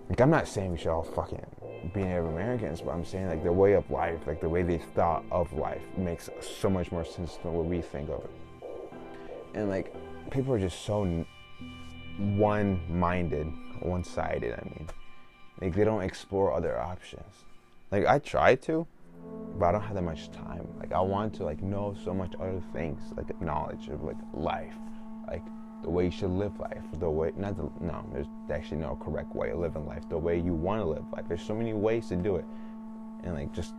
like 0.08 0.20
I'm 0.20 0.30
not 0.30 0.46
saying 0.46 0.70
we 0.70 0.78
should 0.78 0.92
all 0.92 1.02
fucking 1.02 1.44
be 1.92 2.04
Native 2.04 2.26
Americans, 2.26 2.80
but 2.80 2.92
I'm 2.92 3.04
saying 3.04 3.26
like 3.26 3.42
the 3.42 3.52
way 3.52 3.72
of 3.72 3.90
life, 3.90 4.24
like 4.28 4.40
the 4.40 4.48
way 4.48 4.62
they 4.62 4.78
thought 4.78 5.24
of 5.32 5.52
life, 5.52 5.82
makes 5.96 6.30
so 6.40 6.70
much 6.70 6.92
more 6.92 7.04
sense 7.04 7.38
than 7.42 7.52
what 7.54 7.66
we 7.66 7.80
think 7.80 8.08
of 8.08 8.22
it. 8.22 8.30
And 9.54 9.68
like 9.68 9.92
people 10.30 10.52
are 10.52 10.60
just 10.60 10.84
so 10.84 11.26
one-minded, 12.18 13.48
one-sided. 13.80 14.52
I 14.52 14.64
mean, 14.64 14.86
like 15.60 15.74
they 15.74 15.84
don't 15.84 16.02
explore 16.02 16.52
other 16.52 16.78
options. 16.78 17.44
Like 17.90 18.06
I 18.06 18.18
try 18.18 18.54
to, 18.56 18.86
but 19.58 19.66
I 19.66 19.72
don't 19.72 19.82
have 19.82 19.94
that 19.94 20.02
much 20.02 20.30
time. 20.30 20.68
Like 20.78 20.92
I 20.92 21.00
want 21.00 21.34
to 21.34 21.44
like 21.44 21.62
know 21.62 21.94
so 22.04 22.12
much 22.12 22.34
other 22.40 22.60
things, 22.72 23.00
like 23.16 23.40
knowledge 23.40 23.88
of 23.88 24.02
like 24.02 24.16
life, 24.34 24.74
like 25.26 25.42
the 25.82 25.90
way 25.90 26.06
you 26.06 26.10
should 26.10 26.30
live 26.30 26.58
life, 26.58 26.82
the 26.98 27.08
way 27.10 27.32
not 27.36 27.56
the 27.56 27.70
no, 27.80 28.04
there's 28.12 28.26
actually 28.50 28.78
no 28.78 28.96
correct 28.96 29.34
way 29.34 29.50
of 29.50 29.58
living 29.58 29.86
life, 29.86 30.08
the 30.08 30.18
way 30.18 30.38
you 30.38 30.52
want 30.52 30.80
to 30.82 30.86
live 30.86 31.04
life. 31.12 31.24
There's 31.28 31.42
so 31.42 31.54
many 31.54 31.72
ways 31.72 32.08
to 32.08 32.16
do 32.16 32.36
it, 32.36 32.44
and 33.24 33.34
like 33.34 33.52
just 33.52 33.74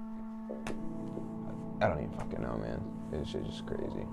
I 1.80 1.88
don't 1.88 2.00
even 2.00 2.12
fucking 2.18 2.42
know, 2.42 2.58
man. 2.58 2.82
This 3.12 3.36
It's 3.36 3.48
just 3.48 3.66
crazy. 3.66 4.06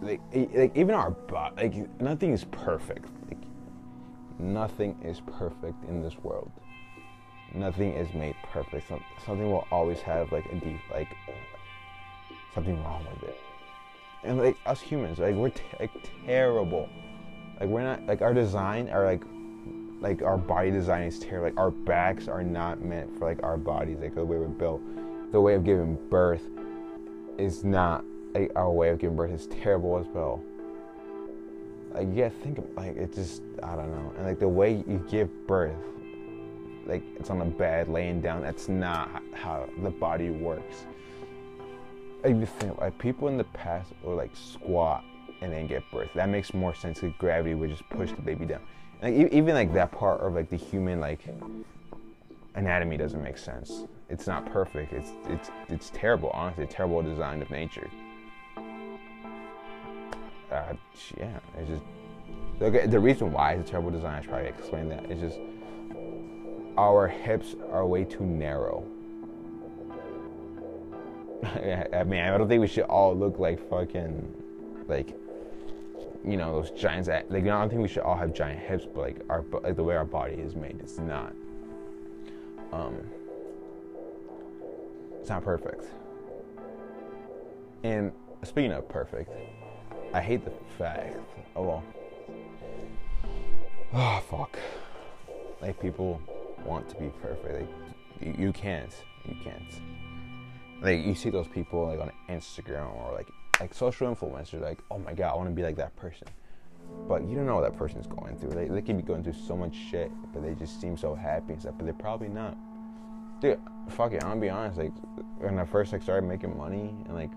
Like, 0.00 0.20
like 0.54 0.76
even 0.76 0.94
our 0.94 1.10
body, 1.10 1.68
like 1.68 2.00
nothing 2.00 2.32
is 2.32 2.44
perfect. 2.44 3.06
Like 3.28 3.38
nothing 4.42 4.98
is 5.02 5.20
perfect 5.38 5.82
in 5.88 6.02
this 6.02 6.18
world 6.18 6.50
nothing 7.54 7.92
is 7.92 8.12
made 8.14 8.34
perfect. 8.52 8.88
something 8.88 9.50
will 9.50 9.66
always 9.70 10.00
have 10.00 10.32
like 10.32 10.46
a 10.46 10.54
deep, 10.54 10.80
like 10.90 11.08
something 12.54 12.82
wrong 12.82 13.06
with 13.14 13.30
it. 13.30 13.40
And 14.24 14.38
like 14.38 14.56
us 14.66 14.80
humans, 14.80 15.18
like 15.18 15.34
we're 15.34 15.52
like 15.80 15.90
terrible. 16.26 16.88
Like 17.60 17.68
we're 17.68 17.82
not 17.82 18.06
like 18.06 18.22
our 18.22 18.34
design, 18.34 18.88
our 18.88 19.04
like 19.04 19.22
like 20.00 20.22
our 20.22 20.36
body 20.36 20.70
design 20.70 21.02
is 21.02 21.18
terrible. 21.18 21.48
Like 21.48 21.58
our 21.58 21.70
backs 21.70 22.28
are 22.28 22.42
not 22.42 22.80
meant 22.80 23.18
for 23.18 23.28
like 23.28 23.42
our 23.42 23.56
bodies, 23.56 23.98
like 24.00 24.14
the 24.14 24.24
way 24.24 24.38
we're 24.38 24.48
built. 24.48 24.80
The 25.32 25.40
way 25.40 25.54
of 25.54 25.64
giving 25.64 25.98
birth 26.08 26.42
is 27.38 27.64
not 27.64 28.04
like 28.34 28.52
our 28.56 28.70
way 28.70 28.90
of 28.90 28.98
giving 28.98 29.16
birth 29.16 29.32
is 29.32 29.46
terrible 29.48 29.98
as 29.98 30.06
well. 30.14 30.42
Like 31.94 32.08
yeah, 32.12 32.28
think 32.28 32.58
of, 32.58 32.64
like 32.76 32.96
it 32.96 33.14
just 33.14 33.42
I 33.62 33.76
don't 33.76 33.90
know. 33.90 34.12
And 34.16 34.26
like 34.26 34.38
the 34.38 34.48
way 34.48 34.84
you 34.86 35.04
give 35.10 35.46
birth 35.46 35.76
like 36.86 37.02
it's 37.16 37.30
on 37.30 37.40
a 37.40 37.44
bed 37.44 37.88
laying 37.88 38.20
down. 38.20 38.42
That's 38.42 38.68
not 38.68 39.22
how 39.34 39.68
the 39.82 39.90
body 39.90 40.30
works. 40.30 40.86
I 42.24 42.32
think 42.32 42.78
like 42.80 42.98
people 42.98 43.28
in 43.28 43.36
the 43.36 43.44
past 43.44 43.92
would 44.02 44.16
like 44.16 44.30
squat 44.34 45.04
and 45.40 45.52
then 45.52 45.66
get 45.66 45.82
birth. 45.90 46.10
That 46.14 46.28
makes 46.28 46.54
more 46.54 46.74
sense. 46.74 47.00
Because 47.00 47.16
gravity 47.18 47.54
would 47.54 47.70
just 47.70 47.88
push 47.90 48.10
the 48.10 48.22
baby 48.22 48.44
down. 48.44 48.60
Like 49.02 49.14
even 49.14 49.54
like 49.54 49.72
that 49.74 49.90
part 49.90 50.20
of 50.20 50.34
like 50.34 50.48
the 50.48 50.56
human 50.56 51.00
like 51.00 51.20
anatomy 52.54 52.96
doesn't 52.96 53.22
make 53.22 53.38
sense. 53.38 53.84
It's 54.08 54.26
not 54.26 54.46
perfect. 54.52 54.92
It's 54.92 55.10
it's 55.28 55.50
it's 55.68 55.90
terrible. 55.90 56.30
Honestly, 56.30 56.66
terrible 56.66 57.02
design 57.02 57.42
of 57.42 57.50
nature. 57.50 57.88
Uh, 60.50 60.74
yeah, 61.16 61.38
it's 61.58 61.70
just 61.70 61.82
okay. 62.62 62.86
The 62.86 63.00
reason 63.00 63.32
why 63.32 63.52
it's 63.52 63.68
a 63.68 63.70
terrible 63.72 63.90
design, 63.90 64.22
I 64.22 64.26
probably 64.26 64.48
explain 64.48 64.88
that. 64.88 65.10
It's 65.10 65.20
just 65.20 65.38
our 66.78 67.06
hips 67.08 67.54
are 67.70 67.86
way 67.86 68.04
too 68.04 68.24
narrow. 68.24 68.84
I 71.42 72.04
mean, 72.04 72.20
I 72.20 72.36
don't 72.36 72.48
think 72.48 72.60
we 72.60 72.68
should 72.68 72.84
all 72.84 73.16
look 73.16 73.38
like 73.38 73.68
fucking, 73.68 74.42
like, 74.88 75.14
you 76.24 76.36
know, 76.36 76.62
those 76.62 76.70
giants. 76.70 77.08
Like, 77.08 77.24
I 77.30 77.40
don't 77.40 77.68
think 77.68 77.82
we 77.82 77.88
should 77.88 78.02
all 78.02 78.16
have 78.16 78.32
giant 78.32 78.60
hips, 78.60 78.86
but 78.86 79.00
like 79.00 79.20
our, 79.28 79.44
like 79.62 79.76
the 79.76 79.82
way 79.82 79.96
our 79.96 80.04
body 80.04 80.34
is 80.34 80.54
made, 80.54 80.78
it's 80.80 80.98
not. 80.98 81.32
Um, 82.72 82.96
it's 85.20 85.28
not 85.28 85.44
perfect. 85.44 85.84
And 87.82 88.12
speaking 88.44 88.72
of 88.72 88.88
perfect, 88.88 89.30
I 90.14 90.20
hate 90.20 90.44
the 90.44 90.52
fact. 90.78 91.16
Oh 91.56 91.62
well. 91.62 91.84
Oh 93.94 94.22
fuck. 94.30 94.58
Like 95.60 95.78
people 95.80 96.20
want 96.64 96.88
to 96.88 96.96
be 96.96 97.10
perfect. 97.20 97.60
Like 97.60 97.68
you, 98.20 98.46
you 98.46 98.52
can't. 98.52 98.92
You 99.28 99.36
can't. 99.44 99.80
Like 100.80 101.04
you 101.04 101.14
see 101.14 101.28
those 101.28 101.46
people 101.46 101.88
like 101.88 102.00
on 102.00 102.10
Instagram 102.30 102.94
or 102.94 103.12
like 103.12 103.28
like 103.60 103.74
social 103.74 104.12
influencers. 104.12 104.62
Like 104.62 104.78
oh 104.90 104.98
my 104.98 105.12
god, 105.12 105.32
I 105.32 105.36
want 105.36 105.50
to 105.50 105.54
be 105.54 105.62
like 105.62 105.76
that 105.76 105.94
person. 105.96 106.26
But 107.06 107.28
you 107.28 107.36
don't 107.36 107.46
know 107.46 107.56
what 107.56 107.70
that 107.70 107.76
person's 107.76 108.06
going 108.06 108.36
through. 108.38 108.50
They, 108.50 108.66
they 108.66 108.82
could 108.82 108.96
be 108.96 109.02
going 109.02 109.22
through 109.22 109.34
so 109.46 109.56
much 109.56 109.74
shit, 109.90 110.10
but 110.32 110.42
they 110.42 110.54
just 110.54 110.80
seem 110.80 110.96
so 110.96 111.14
happy 111.14 111.52
and 111.52 111.60
stuff. 111.60 111.74
But 111.76 111.84
they're 111.84 111.94
probably 111.94 112.28
not. 112.28 112.56
Dude, 113.40 113.60
fuck 113.90 114.12
it. 114.12 114.22
I'm 114.22 114.30
gonna 114.30 114.40
be 114.40 114.48
honest. 114.48 114.78
Like 114.78 114.92
when 115.38 115.58
I 115.58 115.66
first 115.66 115.92
like 115.92 116.02
started 116.02 116.26
making 116.26 116.56
money 116.56 116.94
and 117.04 117.14
like 117.14 117.30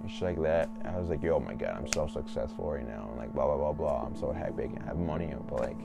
and 0.00 0.10
shit 0.10 0.22
like 0.22 0.42
that, 0.42 0.68
I 0.84 0.98
was 0.98 1.08
like, 1.08 1.22
yo, 1.22 1.38
my 1.40 1.54
god, 1.54 1.76
I'm 1.76 1.92
so 1.92 2.06
successful 2.06 2.70
right 2.70 2.86
now. 2.86 3.08
And 3.10 3.18
like 3.18 3.32
blah 3.34 3.46
blah 3.46 3.56
blah 3.56 3.72
blah. 3.72 4.06
I'm 4.06 4.16
so 4.16 4.32
happy 4.32 4.64
I 4.64 4.66
can 4.68 4.82
have 4.86 4.96
money. 4.96 5.32
But 5.48 5.60
like 5.60 5.76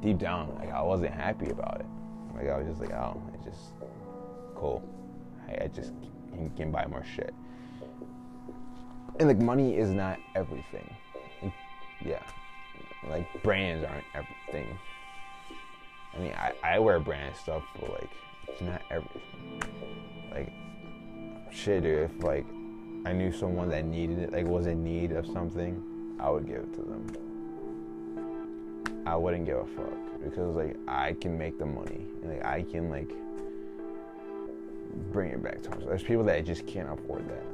deep 0.00 0.18
down, 0.18 0.54
like 0.58 0.70
I 0.70 0.82
wasn't 0.82 1.14
happy 1.14 1.50
about 1.50 1.80
it. 1.80 1.86
Like 2.34 2.48
I 2.48 2.58
was 2.58 2.66
just 2.66 2.80
like, 2.80 2.92
oh, 2.92 3.20
it's 3.34 3.44
just 3.44 3.72
cool. 4.54 4.82
I, 5.48 5.64
I 5.64 5.66
just 5.68 5.92
can, 6.32 6.50
can, 6.56 6.70
buy 6.70 6.86
more 6.86 7.04
shit. 7.04 7.34
And 9.18 9.28
like 9.28 9.38
money 9.38 9.76
is 9.76 9.90
not 9.90 10.18
everything. 10.34 10.94
yeah, 12.04 12.22
like 13.08 13.42
brands 13.42 13.84
aren't 13.84 14.04
everything. 14.14 14.78
I 16.14 16.18
mean, 16.18 16.32
I, 16.34 16.52
I 16.62 16.78
wear 16.78 17.00
brand 17.00 17.34
stuff, 17.36 17.62
but 17.80 17.90
like 17.90 18.10
it's 18.48 18.60
not 18.60 18.82
everything. 18.90 19.22
Like 20.30 20.52
shit, 21.50 21.82
dude. 21.82 22.10
If 22.10 22.22
like 22.22 22.46
I 23.04 23.12
knew 23.12 23.32
someone 23.32 23.68
that 23.70 23.84
needed 23.84 24.18
it, 24.18 24.32
like 24.32 24.46
was 24.46 24.66
in 24.66 24.84
need 24.84 25.12
of 25.12 25.26
something, 25.26 25.82
I 26.20 26.30
would 26.30 26.46
give 26.46 26.58
it 26.58 26.72
to 26.74 26.82
them. 26.82 27.06
I 29.04 29.16
wouldn't 29.16 29.44
give 29.44 29.58
a 29.58 29.66
fuck 29.66 30.22
because 30.22 30.54
like 30.54 30.76
I 30.86 31.14
can 31.14 31.36
make 31.36 31.58
the 31.58 31.66
money 31.66 32.06
and 32.22 32.32
like 32.32 32.44
I 32.44 32.62
can 32.62 32.88
like 32.88 33.10
bring 35.12 35.30
it 35.30 35.42
back 35.42 35.62
to. 35.62 35.70
So 35.80 35.86
there's 35.86 36.04
people 36.04 36.22
that 36.24 36.44
just 36.44 36.66
can't 36.66 36.88
afford 36.92 37.28
that, 37.28 37.44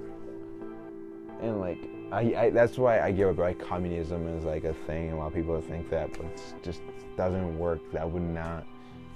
and 1.41 1.61
like 1.61 1.79
I, 2.13 2.35
I 2.37 2.51
that's 2.51 2.77
why 2.77 3.01
I 3.01 3.13
give 3.13 3.31
up 3.31 3.39
like 3.39 3.59
communism 3.59 4.29
is 4.37 4.45
like 4.45 4.65
a 4.65 4.75
thing, 4.75 5.09
and 5.09 5.15
a 5.15 5.17
lot 5.17 5.29
of 5.29 5.35
people 5.35 5.59
think 5.63 5.89
that, 5.89 6.13
but 6.13 6.27
it 6.27 6.55
just 6.63 6.83
doesn't 7.17 7.59
work. 7.59 7.81
That 7.93 8.11
would 8.11 8.23
not 8.23 8.67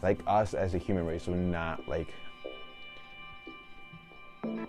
like 0.03 0.21
us 0.27 0.55
as 0.55 0.75
a 0.75 0.79
human 0.79 1.07
race 1.07 1.27
would 1.27 1.38
not 1.38 1.87
like 1.87 2.09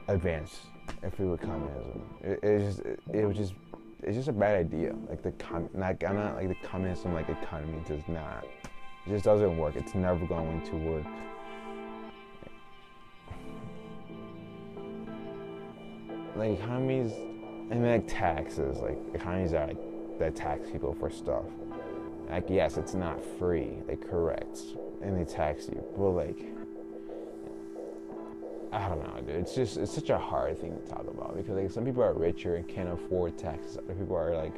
advance 0.07 0.67
if 1.03 1.19
we 1.19 1.25
were 1.25 1.37
communism. 1.37 2.01
It, 2.21 2.39
it 2.43 2.59
just 2.59 2.79
it, 2.79 2.99
it 3.13 3.25
would 3.25 3.35
just 3.35 3.53
it's 4.01 4.17
just 4.17 4.27
a 4.27 4.33
bad 4.33 4.55
idea. 4.55 4.95
Like 5.09 5.21
the 5.21 5.31
com- 5.33 5.69
like 5.73 6.03
I'm 6.03 6.15
not 6.15 6.35
like 6.35 6.49
the 6.49 6.67
communism 6.67 7.13
like 7.13 7.29
economy 7.29 7.81
does 7.87 8.07
not. 8.07 8.45
It 9.05 9.09
just 9.09 9.25
doesn't 9.25 9.57
work. 9.57 9.75
It's 9.75 9.95
never 9.95 10.25
going 10.25 10.61
to 10.65 10.75
work. 10.75 11.05
Like 16.35 16.59
economies 16.59 17.11
and 17.69 17.85
like 17.85 18.07
taxes, 18.07 18.77
like 18.77 18.97
economies 19.13 19.53
are 19.53 19.67
like 19.67 20.19
that 20.19 20.35
tax 20.35 20.69
people 20.69 20.93
for 20.93 21.09
stuff. 21.09 21.45
Like 22.29 22.49
yes, 22.49 22.77
it's 22.77 22.93
not 22.93 23.23
free, 23.37 23.73
like 23.87 24.07
correct, 24.09 24.59
and 25.01 25.17
they 25.17 25.25
tax 25.25 25.67
you, 25.67 25.83
but 25.95 26.09
like 26.09 26.62
I 28.73 28.89
don't 28.89 29.03
know, 29.03 29.21
dude. 29.21 29.35
It's 29.35 29.53
just 29.53 29.77
it's 29.77 29.93
such 29.93 30.09
a 30.09 30.17
hard 30.17 30.59
thing 30.59 30.75
to 30.75 30.87
talk 30.87 31.05
about 31.07 31.37
because 31.37 31.55
like 31.55 31.69
some 31.69 31.85
people 31.85 32.01
are 32.01 32.13
richer 32.13 32.55
and 32.55 32.67
can't 32.67 32.89
afford 32.89 33.37
taxes. 33.37 33.77
Other 33.77 33.93
people 33.93 34.15
are 34.15 34.35
like 34.35 34.53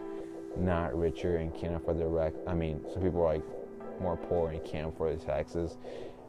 not 0.58 0.98
richer 0.98 1.36
and 1.36 1.54
can't 1.54 1.76
afford 1.76 2.00
the 2.00 2.06
rec. 2.06 2.32
I 2.48 2.54
mean, 2.54 2.80
some 2.94 3.04
people 3.04 3.22
are 3.24 3.34
like 3.34 3.44
more 4.00 4.16
poor 4.16 4.52
and 4.52 4.64
can't 4.64 4.88
afford 4.88 5.20
the 5.20 5.26
taxes. 5.26 5.76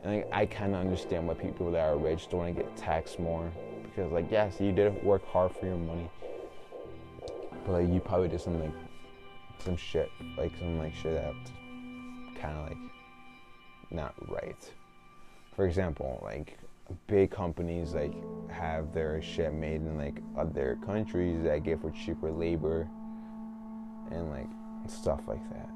And 0.02 0.16
like, 0.16 0.28
I 0.32 0.46
kind 0.46 0.74
of 0.74 0.80
understand 0.80 1.28
why 1.28 1.34
people 1.34 1.70
that 1.70 1.78
are 1.78 1.96
rich 1.96 2.28
don't 2.28 2.40
want 2.40 2.56
to 2.56 2.62
get 2.64 2.76
taxed 2.76 3.20
more 3.20 3.52
because 3.84 4.10
like 4.10 4.32
yes, 4.32 4.60
you 4.60 4.72
did 4.72 5.04
work 5.04 5.24
hard 5.28 5.52
for 5.52 5.66
your 5.66 5.76
money, 5.76 6.10
but 7.64 7.72
like 7.72 7.88
you 7.88 8.00
probably 8.00 8.26
did 8.26 8.40
some 8.40 8.60
like 8.60 8.74
some 9.60 9.76
shit 9.76 10.10
like 10.36 10.50
some 10.58 10.76
like 10.78 10.92
shit 10.92 11.14
that 11.14 11.34
kind 12.40 12.58
of 12.58 12.68
like 12.68 12.78
not 13.90 14.12
right. 14.28 14.72
For 15.54 15.66
example, 15.66 16.20
like 16.24 16.58
big 17.06 17.30
companies 17.30 17.94
like 17.94 18.14
have 18.50 18.92
their 18.92 19.20
shit 19.22 19.52
made 19.52 19.76
in 19.76 19.96
like 19.96 20.22
other 20.36 20.78
countries 20.84 21.42
that 21.42 21.64
get 21.64 21.80
for 21.80 21.90
cheaper 21.90 22.30
labor 22.30 22.88
and 24.10 24.30
like 24.30 24.48
stuff 24.86 25.20
like 25.26 25.42
that. 25.50 25.68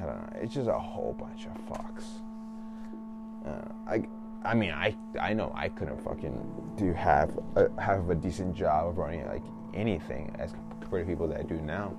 I 0.00 0.06
don't 0.06 0.16
know. 0.16 0.40
It's 0.40 0.54
just 0.54 0.68
a 0.68 0.78
whole 0.78 1.16
bunch 1.18 1.46
of 1.46 1.52
fucks. 1.66 2.04
Uh, 3.46 3.72
I, 3.88 4.06
I 4.44 4.54
mean, 4.54 4.70
I, 4.70 4.94
I 5.18 5.32
know 5.32 5.52
I 5.54 5.68
couldn't 5.68 6.02
fucking 6.04 6.74
do 6.76 6.92
have 6.92 7.36
a, 7.56 7.68
have 7.80 8.10
a 8.10 8.14
decent 8.14 8.54
job 8.54 8.88
of 8.88 8.98
running 8.98 9.26
like 9.26 9.42
anything 9.74 10.34
as 10.38 10.52
compared 10.80 11.06
to 11.06 11.10
people 11.10 11.26
that 11.28 11.48
do 11.48 11.60
now. 11.60 11.96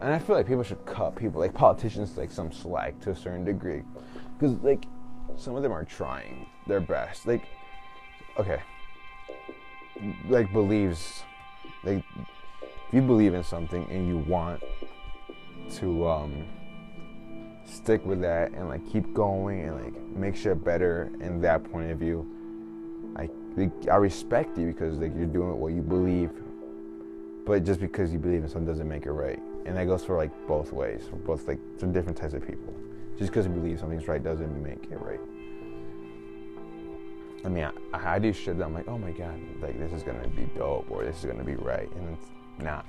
And 0.00 0.14
I 0.14 0.18
feel 0.18 0.36
like 0.36 0.46
people 0.46 0.62
should 0.62 0.84
cut 0.86 1.16
people 1.16 1.40
like 1.40 1.54
politicians 1.54 2.16
like 2.16 2.30
some 2.30 2.52
slack 2.52 3.00
to 3.00 3.10
a 3.10 3.16
certain 3.16 3.44
degree, 3.44 3.82
because 4.38 4.56
like 4.62 4.86
some 5.36 5.56
of 5.56 5.62
them 5.62 5.72
are 5.72 5.84
trying 5.84 6.46
their 6.66 6.80
best. 6.80 7.26
Like, 7.26 7.42
okay, 8.38 8.60
like 10.28 10.52
believes, 10.52 11.22
like 11.84 12.04
if 12.88 12.94
you 12.94 13.02
believe 13.02 13.34
in 13.34 13.42
something 13.42 13.86
and 13.90 14.06
you 14.06 14.18
want 14.18 14.62
to 15.76 16.06
um 16.06 16.44
stick 17.64 18.04
with 18.06 18.20
that 18.20 18.52
and 18.52 18.68
like 18.68 18.80
keep 18.90 19.12
going 19.12 19.62
and 19.62 19.84
like 19.84 20.00
make 20.16 20.36
shit 20.36 20.62
better 20.62 21.10
in 21.20 21.40
that 21.40 21.64
point 21.72 21.90
of 21.90 21.98
view. 21.98 22.26
I 23.16 23.28
I 23.90 23.96
respect 23.96 24.56
you 24.58 24.66
because 24.66 24.98
like 24.98 25.12
you're 25.16 25.26
doing 25.26 25.58
what 25.58 25.72
you 25.72 25.82
believe, 25.82 26.30
but 27.44 27.64
just 27.64 27.80
because 27.80 28.12
you 28.12 28.18
believe 28.18 28.42
in 28.42 28.48
something 28.48 28.66
doesn't 28.66 28.88
make 28.88 29.06
it 29.06 29.12
right. 29.12 29.40
And 29.64 29.76
that 29.76 29.86
goes 29.86 30.04
for 30.04 30.16
like 30.16 30.30
both 30.46 30.72
ways, 30.72 31.02
for 31.10 31.16
both 31.16 31.48
like 31.48 31.58
some 31.78 31.92
different 31.92 32.16
types 32.16 32.34
of 32.34 32.46
people. 32.46 32.72
Just 33.18 33.30
because 33.30 33.46
you 33.46 33.52
believe 33.52 33.80
something's 33.80 34.06
right 34.08 34.22
doesn't 34.22 34.62
make 34.62 34.90
it 34.90 35.00
right. 35.00 35.20
I 37.44 37.48
mean, 37.48 37.64
I, 37.94 38.16
I 38.16 38.18
do 38.18 38.32
shit 38.32 38.58
that 38.58 38.64
I'm 38.64 38.74
like, 38.74 38.88
oh 38.88 38.98
my 38.98 39.12
god, 39.12 39.40
like 39.60 39.78
this 39.78 39.92
is 39.92 40.02
gonna 40.02 40.26
be 40.28 40.44
dope 40.56 40.90
or 40.90 41.04
this 41.04 41.18
is 41.18 41.24
gonna 41.24 41.44
be 41.44 41.54
right, 41.54 41.90
and 41.92 42.16
it's 42.16 42.28
not. 42.58 42.84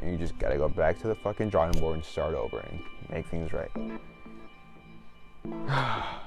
And 0.00 0.10
you 0.10 0.18
just 0.18 0.38
gotta 0.38 0.56
go 0.56 0.68
back 0.68 1.00
to 1.00 1.08
the 1.08 1.14
fucking 1.14 1.48
drawing 1.48 1.72
board 1.80 1.94
and 1.96 2.04
start 2.04 2.34
over 2.34 2.58
and 2.58 2.80
make 3.08 3.26
things 3.28 3.52
right. 3.52 3.70
I 5.68 6.18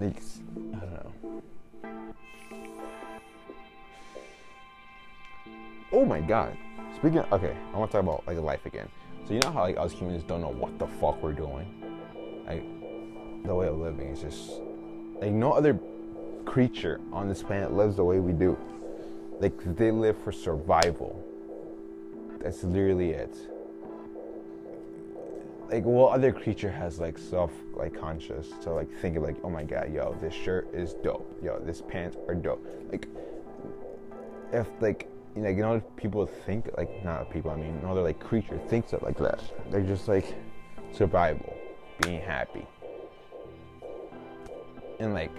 don't 0.00 0.72
know. 0.72 1.42
Oh 5.92 6.04
my 6.04 6.20
god. 6.20 6.56
Speaking 6.96 7.18
of, 7.18 7.32
okay, 7.32 7.56
I 7.74 7.78
want 7.78 7.90
to 7.90 7.96
talk 7.96 8.02
about 8.04 8.26
like 8.26 8.38
life 8.38 8.64
again. 8.66 8.88
So 9.26 9.34
you 9.34 9.40
know 9.40 9.50
how 9.50 9.62
like 9.62 9.76
us 9.76 9.92
humans 9.92 10.22
don't 10.22 10.40
know 10.40 10.52
what 10.52 10.78
the 10.78 10.86
fuck 10.86 11.20
we're 11.20 11.32
doing? 11.32 11.66
Like 12.46 12.64
the 13.44 13.54
way 13.54 13.66
of 13.66 13.76
living 13.76 14.08
is 14.08 14.20
just 14.20 14.60
like 15.20 15.32
no 15.32 15.52
other 15.52 15.78
creature 16.44 17.00
on 17.12 17.28
this 17.28 17.42
planet 17.42 17.72
lives 17.72 17.96
the 17.96 18.04
way 18.04 18.20
we 18.20 18.32
do. 18.32 18.56
Like 19.40 19.52
they 19.76 19.90
live 19.90 20.16
for 20.22 20.30
survival. 20.30 21.24
That's 22.40 22.62
literally 22.62 23.10
it. 23.10 23.36
Like 25.70 25.84
what 25.84 26.12
other 26.12 26.30
creature 26.30 26.70
has 26.70 27.00
like 27.00 27.18
self 27.18 27.50
like 27.74 27.98
conscious 27.98 28.50
to 28.62 28.70
like 28.70 28.88
think 29.00 29.16
of 29.16 29.24
like 29.24 29.36
oh 29.42 29.50
my 29.50 29.64
god 29.64 29.92
yo 29.92 30.16
this 30.20 30.32
shirt 30.32 30.72
is 30.72 30.94
dope 31.02 31.28
yo 31.42 31.58
this 31.58 31.82
pants 31.82 32.16
are 32.28 32.34
dope 32.36 32.64
like 32.90 33.08
if 34.52 34.68
like 34.80 35.10
know, 35.42 35.48
you 35.48 35.62
know 35.62 35.80
people 35.96 36.26
think 36.26 36.70
like 36.76 37.04
not 37.04 37.30
people 37.30 37.50
I 37.50 37.56
mean 37.56 37.80
no 37.82 37.90
other 37.92 38.02
like 38.02 38.18
creature 38.20 38.58
thinks 38.68 38.92
of 38.92 39.02
like 39.02 39.18
that 39.18 39.42
they're 39.70 39.82
just 39.82 40.08
like 40.08 40.34
survival 40.92 41.56
being 42.02 42.20
happy 42.20 42.66
and 44.98 45.14
like 45.14 45.32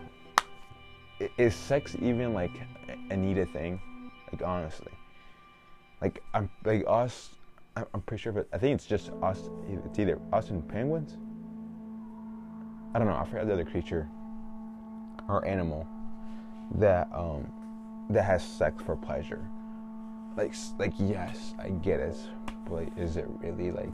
is 1.37 1.55
sex 1.55 1.95
even 2.01 2.33
like 2.33 2.51
a 3.09 3.17
needed 3.17 3.51
thing 3.51 3.79
like 4.31 4.41
honestly 4.43 4.91
like 6.01 6.21
I'm 6.33 6.49
like 6.63 6.83
us. 6.87 7.29
I'm 7.75 8.01
pretty 8.01 8.21
sure, 8.23 8.31
but 8.31 8.47
I 8.51 8.57
think 8.57 8.73
it's 8.75 8.87
just 8.87 9.11
us. 9.21 9.49
It's 9.67 9.99
either 9.99 10.19
us 10.33 10.49
and 10.49 10.67
penguins. 10.67 11.15
I 12.93 12.99
don't 12.99 13.07
know. 13.07 13.15
I 13.15 13.25
forgot 13.25 13.45
the 13.45 13.53
other 13.53 13.65
creature 13.65 14.07
or 15.29 15.45
animal 15.45 15.87
that 16.75 17.07
um 17.13 17.51
that 18.09 18.23
has 18.23 18.43
sex 18.43 18.81
for 18.83 18.95
pleasure. 18.95 19.47
Like 20.37 20.53
like 20.77 20.93
yes, 20.99 21.55
I 21.59 21.69
get 21.69 21.99
it, 21.99 22.15
but 22.69 22.87
is 22.95 23.17
it 23.17 23.25
really 23.27 23.71
like? 23.71 23.93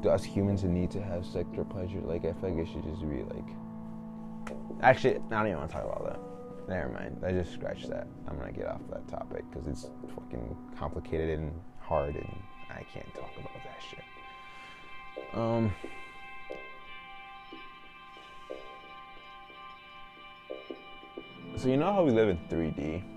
Do 0.00 0.08
us 0.08 0.24
humans 0.24 0.64
need 0.64 0.90
to 0.92 1.02
have 1.02 1.26
sex 1.26 1.46
for 1.54 1.64
pleasure? 1.64 2.00
Like 2.00 2.24
I 2.24 2.32
feel 2.32 2.50
like 2.50 2.66
it 2.66 2.72
should 2.72 2.82
just 2.82 3.02
be 3.02 3.22
like. 3.22 3.46
Actually, 4.80 5.16
I 5.16 5.18
don't 5.30 5.46
even 5.46 5.58
want 5.58 5.70
to 5.70 5.76
talk 5.76 5.84
about 5.84 6.04
that. 6.06 6.68
Never 6.68 6.88
mind. 6.88 7.22
I 7.24 7.32
just 7.32 7.52
scratched 7.52 7.90
that. 7.90 8.06
I'm 8.26 8.38
gonna 8.38 8.52
get 8.52 8.66
off 8.66 8.80
that 8.90 9.06
topic 9.06 9.44
because 9.50 9.68
it's 9.68 9.90
fucking 10.14 10.56
complicated 10.78 11.38
and 11.38 11.52
hard, 11.78 12.14
and 12.16 12.36
I 12.70 12.82
can't 12.94 13.12
talk 13.14 13.30
about 13.38 13.52
that 13.64 13.82
shit. 13.90 14.04
Um. 15.34 15.74
So 21.56 21.68
you 21.68 21.76
know 21.76 21.92
how 21.92 22.02
we 22.02 22.12
live 22.12 22.30
in 22.30 22.38
3D. 22.48 23.13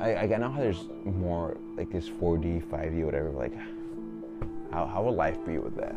I, 0.00 0.16
I 0.16 0.26
know 0.40 0.50
how 0.50 0.60
there's 0.60 0.86
more 1.04 1.58
like 1.76 1.92
this 1.92 2.08
4D, 2.08 2.64
5D, 2.64 3.04
whatever. 3.04 3.30
Like, 3.30 3.52
how 4.72 4.86
how 4.86 5.02
will 5.02 5.14
life 5.14 5.36
be 5.44 5.58
with 5.58 5.76
that? 5.76 5.94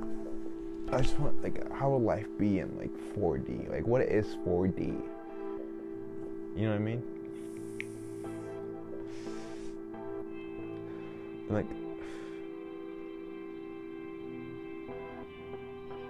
I 0.92 1.02
just 1.02 1.18
want 1.20 1.42
like 1.42 1.72
how 1.72 1.90
will 1.90 2.02
life 2.02 2.28
be 2.38 2.60
in 2.60 2.78
like 2.78 2.92
4D? 3.18 3.72
Like, 3.72 3.88
what 3.88 4.02
is 4.02 4.36
4D? 4.46 5.02
You 6.56 6.66
know 6.66 6.72
what 6.72 6.76
I 6.76 6.80
mean? 6.80 7.04
Like, 11.50 11.66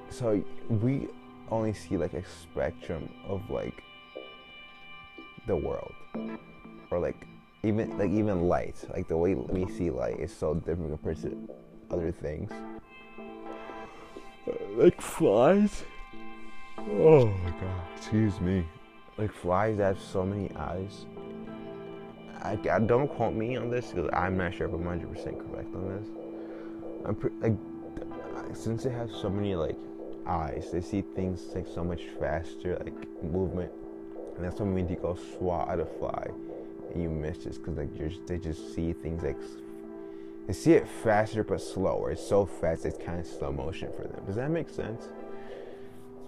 so 0.10 0.44
we 0.68 1.08
only 1.52 1.74
see 1.74 1.98
like 1.98 2.14
a 2.14 2.24
spectrum 2.26 3.08
of 3.28 3.48
like 3.52 3.84
the 5.46 5.56
world, 5.56 5.94
or 6.90 7.00
like 7.00 7.28
even 7.64 7.98
like 7.98 8.12
even 8.12 8.48
light. 8.48 8.76
Like 8.94 9.08
the 9.08 9.18
way 9.18 9.36
we 9.36 9.70
see 9.72 9.90
light 9.90 10.20
is 10.20 10.36
so 10.36 10.54
different 10.54 10.92
compared 10.92 11.22
to 11.22 11.50
other 11.90 12.12
things. 12.12 12.52
Uh, 14.48 14.54
like 14.76 15.02
flies. 15.02 15.84
Oh 16.78 17.28
my 17.28 17.52
god! 17.52 17.82
Excuse 17.98 18.40
me 18.40 18.66
like 19.18 19.32
flies 19.32 19.78
have 19.78 20.00
so 20.00 20.26
many 20.26 20.54
eyes. 20.56 21.06
I, 22.42 22.58
I 22.72 22.80
don't 22.80 23.08
quote 23.08 23.34
me 23.34 23.56
on 23.56 23.70
this 23.70 23.88
because 23.92 24.10
I'm 24.14 24.38
not 24.38 24.54
sure 24.54 24.68
if 24.68 24.74
I'm 24.74 24.84
100 24.84 25.14
percent 25.14 25.40
correct 25.40 25.74
on 25.76 25.98
this. 25.98 26.08
I'm 27.06 27.16
pre- 27.16 27.32
like 27.42 27.58
since 28.56 28.84
they 28.84 28.90
have 28.90 29.12
so 29.12 29.30
many 29.30 29.56
like 29.56 29.78
eyes, 30.26 30.70
they 30.72 30.82
see 30.82 31.04
things 31.16 31.42
like 31.54 31.68
so 31.68 31.84
much 31.84 32.04
faster, 32.20 32.78
like 32.84 33.24
movement, 33.24 33.72
and 34.36 34.46
that's 34.46 34.60
what 34.60 34.68
means 34.68 34.90
you 34.90 34.98
go 34.98 35.18
swat 35.38 35.70
at 35.70 35.80
a 35.80 35.86
fly 35.86 36.28
and 36.94 37.04
you 37.04 37.10
miss 37.10 37.40
just 37.40 37.62
because 37.62 37.78
like 37.78 37.98
you're, 37.98 38.12
they 38.28 38.38
just 38.38 38.74
see 38.76 38.94
things 38.94 39.24
like 39.24 39.38
they 40.48 40.54
see 40.54 40.74
it 40.74 40.88
faster 40.88 41.44
but 41.44 41.62
slower. 41.62 42.12
It's 42.12 42.26
so 42.26 42.46
fast 42.46 42.86
it's 42.86 42.98
kind 42.98 43.20
of 43.20 43.26
slow 43.26 43.52
motion 43.52 43.92
for 43.96 44.04
them. 44.04 44.24
Does 44.26 44.36
that 44.36 44.52
make 44.52 44.70
sense? 44.70 45.08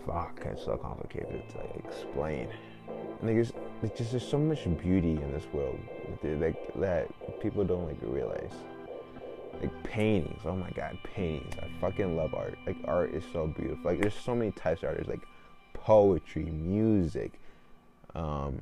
Fuck, 0.05 0.41
it's 0.45 0.63
so 0.63 0.77
complicated 0.77 1.43
to 1.49 1.57
like, 1.57 1.85
explain. 1.85 2.47
Like, 3.21 3.35
it's, 3.35 3.51
it's 3.81 3.97
just 3.97 4.11
there's 4.11 4.27
so 4.27 4.37
much 4.37 4.63
beauty 4.79 5.11
in 5.11 5.31
this 5.31 5.45
world 5.51 5.79
like 6.23 6.73
that 6.75 7.07
people 7.41 7.63
don't 7.63 7.87
like 7.87 7.97
realize. 8.01 8.53
Like 9.61 9.83
paintings, 9.83 10.41
oh 10.45 10.55
my 10.55 10.69
god, 10.71 10.97
paintings. 11.03 11.55
I 11.61 11.67
fucking 11.81 12.15
love 12.15 12.33
art. 12.33 12.57
Like 12.65 12.77
art 12.85 13.13
is 13.13 13.23
so 13.33 13.47
beautiful. 13.47 13.91
Like 13.91 14.01
there's 14.01 14.13
so 14.13 14.35
many 14.35 14.51
types 14.51 14.83
of 14.83 14.89
art. 14.89 14.97
There's 14.97 15.07
like 15.07 15.25
poetry, 15.73 16.45
music, 16.45 17.39
um, 18.15 18.61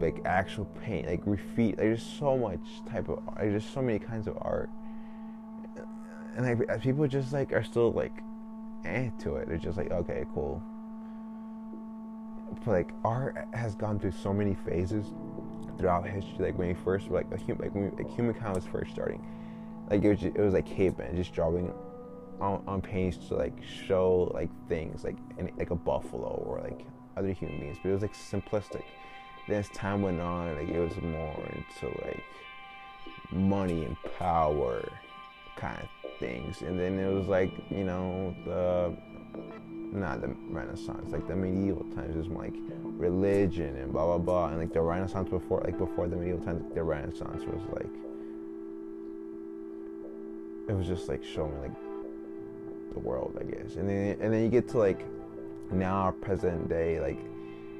like 0.00 0.20
actual 0.26 0.66
paint, 0.84 1.08
like 1.08 1.22
graffiti. 1.24 1.70
Like, 1.70 1.78
there's 1.78 2.02
so 2.02 2.36
much 2.38 2.60
type 2.90 3.08
of 3.08 3.20
art. 3.28 3.38
There's 3.40 3.64
so 3.64 3.82
many 3.82 3.98
kinds 3.98 4.26
of 4.28 4.36
art, 4.40 4.70
and 6.36 6.46
like 6.46 6.82
people 6.82 7.06
just 7.08 7.32
like 7.32 7.52
are 7.52 7.64
still 7.64 7.92
like 7.92 8.12
eh 8.84 9.10
to 9.20 9.36
it. 9.36 9.48
They're 9.48 9.58
just 9.58 9.78
like 9.78 9.90
okay, 9.92 10.24
cool 10.34 10.62
But 12.64 12.72
like 12.72 12.92
art 13.04 13.48
has 13.54 13.74
gone 13.74 13.98
through 13.98 14.12
so 14.12 14.32
many 14.32 14.54
phases 14.54 15.06
throughout 15.78 16.06
history. 16.08 16.46
Like 16.46 16.58
when 16.58 16.68
we 16.68 16.74
first, 16.74 17.10
like 17.10 17.26
human, 17.40 17.62
like 17.64 17.74
when 17.74 17.96
like 17.96 18.10
humankind 18.14 18.54
was 18.56 18.66
first 18.66 18.92
starting, 18.92 19.24
like 19.90 20.04
it 20.04 20.10
was, 20.10 20.20
just, 20.20 20.36
it 20.36 20.42
was 20.42 20.54
like 20.54 20.66
cavemen 20.66 21.16
just 21.16 21.32
drawing 21.34 21.72
on, 22.40 22.62
on 22.66 22.80
paintings 22.80 23.28
to 23.28 23.36
like 23.36 23.54
show 23.64 24.30
like 24.34 24.50
things, 24.68 25.04
like 25.04 25.16
like 25.58 25.70
a 25.70 25.76
buffalo 25.76 26.42
or 26.46 26.60
like 26.62 26.86
other 27.18 27.32
human 27.32 27.60
beings. 27.60 27.78
But 27.82 27.90
it 27.90 27.92
was 27.92 28.02
like 28.02 28.14
simplistic. 28.14 28.84
Then 29.46 29.58
as 29.58 29.68
time 29.70 30.02
went 30.02 30.20
on, 30.20 30.54
like 30.54 30.68
it 30.68 30.78
was 30.78 30.96
more 31.02 31.42
into 31.52 31.94
like 32.04 32.22
money 33.30 33.84
and 33.84 33.96
power 34.18 34.88
kind 35.56 35.80
of 35.80 35.88
things. 36.18 36.62
And 36.62 36.78
then 36.78 36.98
it 36.98 37.12
was 37.12 37.26
like 37.26 37.50
you 37.70 37.84
know 37.84 38.34
the 38.44 38.94
not 39.92 40.20
the 40.20 40.34
Renaissance, 40.50 41.12
like 41.12 41.26
the 41.26 41.34
medieval 41.36 41.84
times 41.94 42.14
is 42.14 42.28
like 42.28 42.54
religion 42.84 43.76
and 43.76 43.92
blah 43.92 44.04
blah 44.04 44.18
blah, 44.18 44.48
and 44.48 44.58
like 44.58 44.72
the 44.72 44.80
Renaissance 44.80 45.30
before, 45.30 45.62
like 45.64 45.78
before 45.78 46.08
the 46.08 46.16
medieval 46.16 46.44
times, 46.44 46.62
the 46.74 46.82
Renaissance 46.82 47.44
was 47.44 47.62
like 47.72 47.90
it 50.68 50.76
was 50.76 50.86
just 50.86 51.08
like 51.08 51.24
showing 51.24 51.58
like 51.62 51.72
the 52.92 53.00
world, 53.00 53.38
I 53.40 53.44
guess. 53.44 53.76
And 53.76 53.88
then 53.88 54.18
and 54.20 54.32
then 54.32 54.42
you 54.42 54.48
get 54.48 54.68
to 54.70 54.78
like 54.78 55.04
now 55.72 56.14
present 56.20 56.68
day, 56.68 57.00
like 57.00 57.18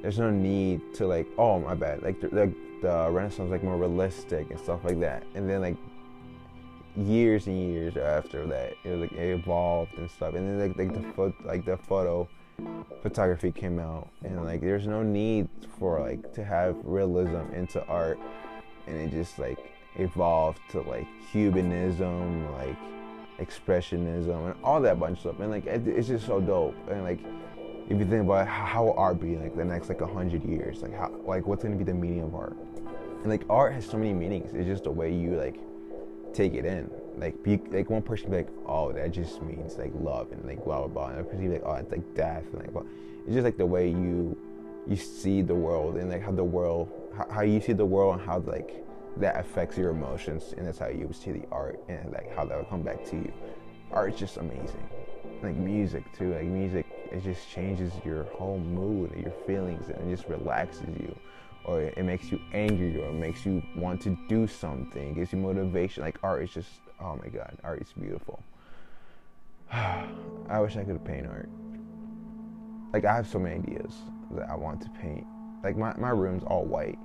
there's 0.02 0.18
no 0.18 0.30
need 0.30 0.80
to 0.94 1.06
like 1.06 1.26
oh 1.38 1.58
my 1.60 1.74
bad, 1.74 2.02
like 2.02 2.20
the, 2.20 2.28
the, 2.28 2.54
the 2.82 3.08
Renaissance 3.10 3.50
like 3.50 3.64
more 3.64 3.76
realistic 3.76 4.50
and 4.50 4.58
stuff 4.58 4.84
like 4.84 5.00
that. 5.00 5.24
And 5.34 5.48
then 5.48 5.60
like 5.60 5.76
years 6.96 7.46
and 7.46 7.58
years 7.58 7.96
after 7.96 8.46
that, 8.46 8.74
it 8.84 8.90
was 8.90 9.00
like 9.00 9.12
it 9.12 9.38
evolved 9.38 9.96
and 9.98 10.10
stuff. 10.10 10.34
And 10.34 10.48
then 10.48 10.68
like, 10.68 10.78
like 10.78 10.94
the 10.94 11.12
foot 11.12 11.34
like 11.44 11.64
the 11.64 11.76
photo 11.76 12.28
photography 13.02 13.52
came 13.52 13.78
out. 13.78 14.08
And 14.24 14.44
like 14.44 14.60
there's 14.60 14.86
no 14.86 15.02
need 15.02 15.48
for 15.78 16.00
like 16.00 16.32
to 16.34 16.44
have 16.44 16.76
realism 16.84 17.52
into 17.54 17.84
art. 17.86 18.18
And 18.86 18.96
it 18.96 19.10
just 19.10 19.38
like 19.38 19.58
evolved 19.96 20.60
to 20.70 20.80
like 20.82 21.06
cubanism 21.32 22.52
like 22.54 22.76
expressionism 23.38 24.50
and 24.50 24.64
all 24.64 24.80
that 24.80 24.98
bunch 24.98 25.18
of 25.18 25.20
stuff. 25.20 25.40
And 25.40 25.50
like 25.50 25.66
it's 25.66 26.08
just 26.08 26.26
so 26.26 26.40
dope. 26.40 26.76
And 26.88 27.04
like 27.04 27.20
if 27.88 27.98
you 27.98 28.04
think 28.04 28.24
about 28.24 28.46
how 28.46 28.84
will 28.84 28.98
art 28.98 29.18
be 29.18 29.36
like 29.36 29.56
the 29.56 29.64
next 29.64 29.88
like 29.88 30.02
a 30.02 30.06
hundred 30.06 30.44
years? 30.44 30.82
Like 30.82 30.94
how 30.94 31.10
like 31.24 31.46
what's 31.46 31.62
gonna 31.62 31.76
be 31.76 31.84
the 31.84 31.94
meaning 31.94 32.22
of 32.22 32.34
art? 32.34 32.56
And 33.22 33.28
like 33.28 33.44
art 33.48 33.72
has 33.72 33.86
so 33.86 33.96
many 33.96 34.12
meanings. 34.12 34.52
It's 34.52 34.66
just 34.66 34.84
the 34.84 34.90
way 34.90 35.12
you 35.12 35.36
like 35.36 35.58
take 36.34 36.52
it 36.52 36.66
in. 36.66 36.90
Like 37.16 37.42
be, 37.42 37.56
like 37.70 37.88
one 37.88 38.02
person 38.02 38.30
be 38.30 38.38
like 38.38 38.50
oh 38.66 38.92
that 38.92 39.10
just 39.10 39.42
means 39.42 39.78
like 39.78 39.92
love 39.98 40.32
and 40.32 40.44
like 40.44 40.62
blah 40.64 40.80
blah 40.80 40.88
blah. 40.88 41.06
And 41.06 41.14
another 41.14 41.30
person 41.30 41.48
be 41.48 41.52
like 41.54 41.62
oh 41.64 41.72
it's 41.74 41.90
like 41.90 42.14
death 42.14 42.44
and 42.52 42.60
like 42.60 42.74
well 42.74 42.86
it's 43.24 43.32
just 43.32 43.44
like 43.44 43.56
the 43.56 43.66
way 43.66 43.88
you 43.88 44.36
you 44.86 44.96
see 44.96 45.40
the 45.40 45.54
world 45.54 45.96
and 45.96 46.10
like 46.10 46.22
how 46.22 46.32
the 46.32 46.44
world 46.44 46.90
how, 47.16 47.26
how 47.30 47.40
you 47.40 47.60
see 47.60 47.72
the 47.72 47.86
world 47.86 48.18
and 48.18 48.26
how 48.26 48.38
like 48.40 48.84
that 49.16 49.40
affects 49.40 49.78
your 49.78 49.90
emotions. 49.90 50.54
And 50.58 50.66
that's 50.66 50.78
how 50.78 50.88
you 50.88 51.10
see 51.14 51.32
the 51.32 51.46
art 51.50 51.80
and 51.88 52.12
like 52.12 52.34
how 52.36 52.44
that 52.44 52.58
will 52.58 52.64
come 52.66 52.82
back 52.82 53.02
to 53.06 53.16
you. 53.16 53.32
Art's 53.92 54.18
just 54.18 54.36
amazing. 54.36 54.86
Like 55.42 55.56
music 55.56 56.04
too. 56.16 56.34
Like 56.34 56.44
music 56.44 56.86
it 57.12 57.22
just 57.24 57.48
changes 57.50 57.92
your 58.04 58.24
whole 58.24 58.58
mood 58.58 59.12
and 59.12 59.22
your 59.22 59.32
feelings 59.46 59.88
and 59.88 60.10
it 60.10 60.16
just 60.16 60.28
relaxes 60.28 60.88
you. 61.00 61.14
Or 61.64 61.82
it 61.82 62.04
makes 62.04 62.30
you 62.32 62.40
angry 62.52 63.00
or 63.00 63.08
it 63.08 63.14
makes 63.14 63.44
you 63.44 63.62
want 63.76 64.00
to 64.02 64.16
do 64.28 64.46
something 64.46 65.10
it 65.10 65.14
gives 65.16 65.32
you 65.32 65.38
motivation. 65.38 66.02
Like 66.02 66.18
art 66.22 66.42
is 66.42 66.50
just 66.50 66.70
oh 67.00 67.18
my 67.22 67.28
god 67.28 67.56
art 67.62 67.82
is 67.82 67.92
beautiful. 67.98 68.42
I 69.72 70.60
wish 70.60 70.76
i 70.76 70.84
could 70.84 71.04
paint 71.04 71.26
art. 71.26 71.50
Like 72.92 73.04
i 73.04 73.14
have 73.14 73.28
so 73.28 73.38
many 73.38 73.56
ideas 73.56 73.94
that 74.32 74.48
i 74.48 74.54
want 74.54 74.80
to 74.82 74.90
paint. 74.90 75.26
Like 75.62 75.76
my, 75.76 75.94
my 75.96 76.10
room's 76.10 76.44
all 76.44 76.64
white 76.64 76.98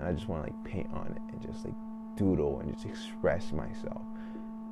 and 0.00 0.08
I 0.08 0.12
just 0.12 0.28
want 0.28 0.46
to 0.46 0.52
like 0.52 0.64
paint 0.64 0.90
on 0.92 1.06
it 1.06 1.32
and 1.32 1.42
just 1.42 1.64
like 1.64 1.74
doodle 2.16 2.60
and 2.60 2.72
just 2.72 2.86
express 2.86 3.52
myself. 3.52 4.02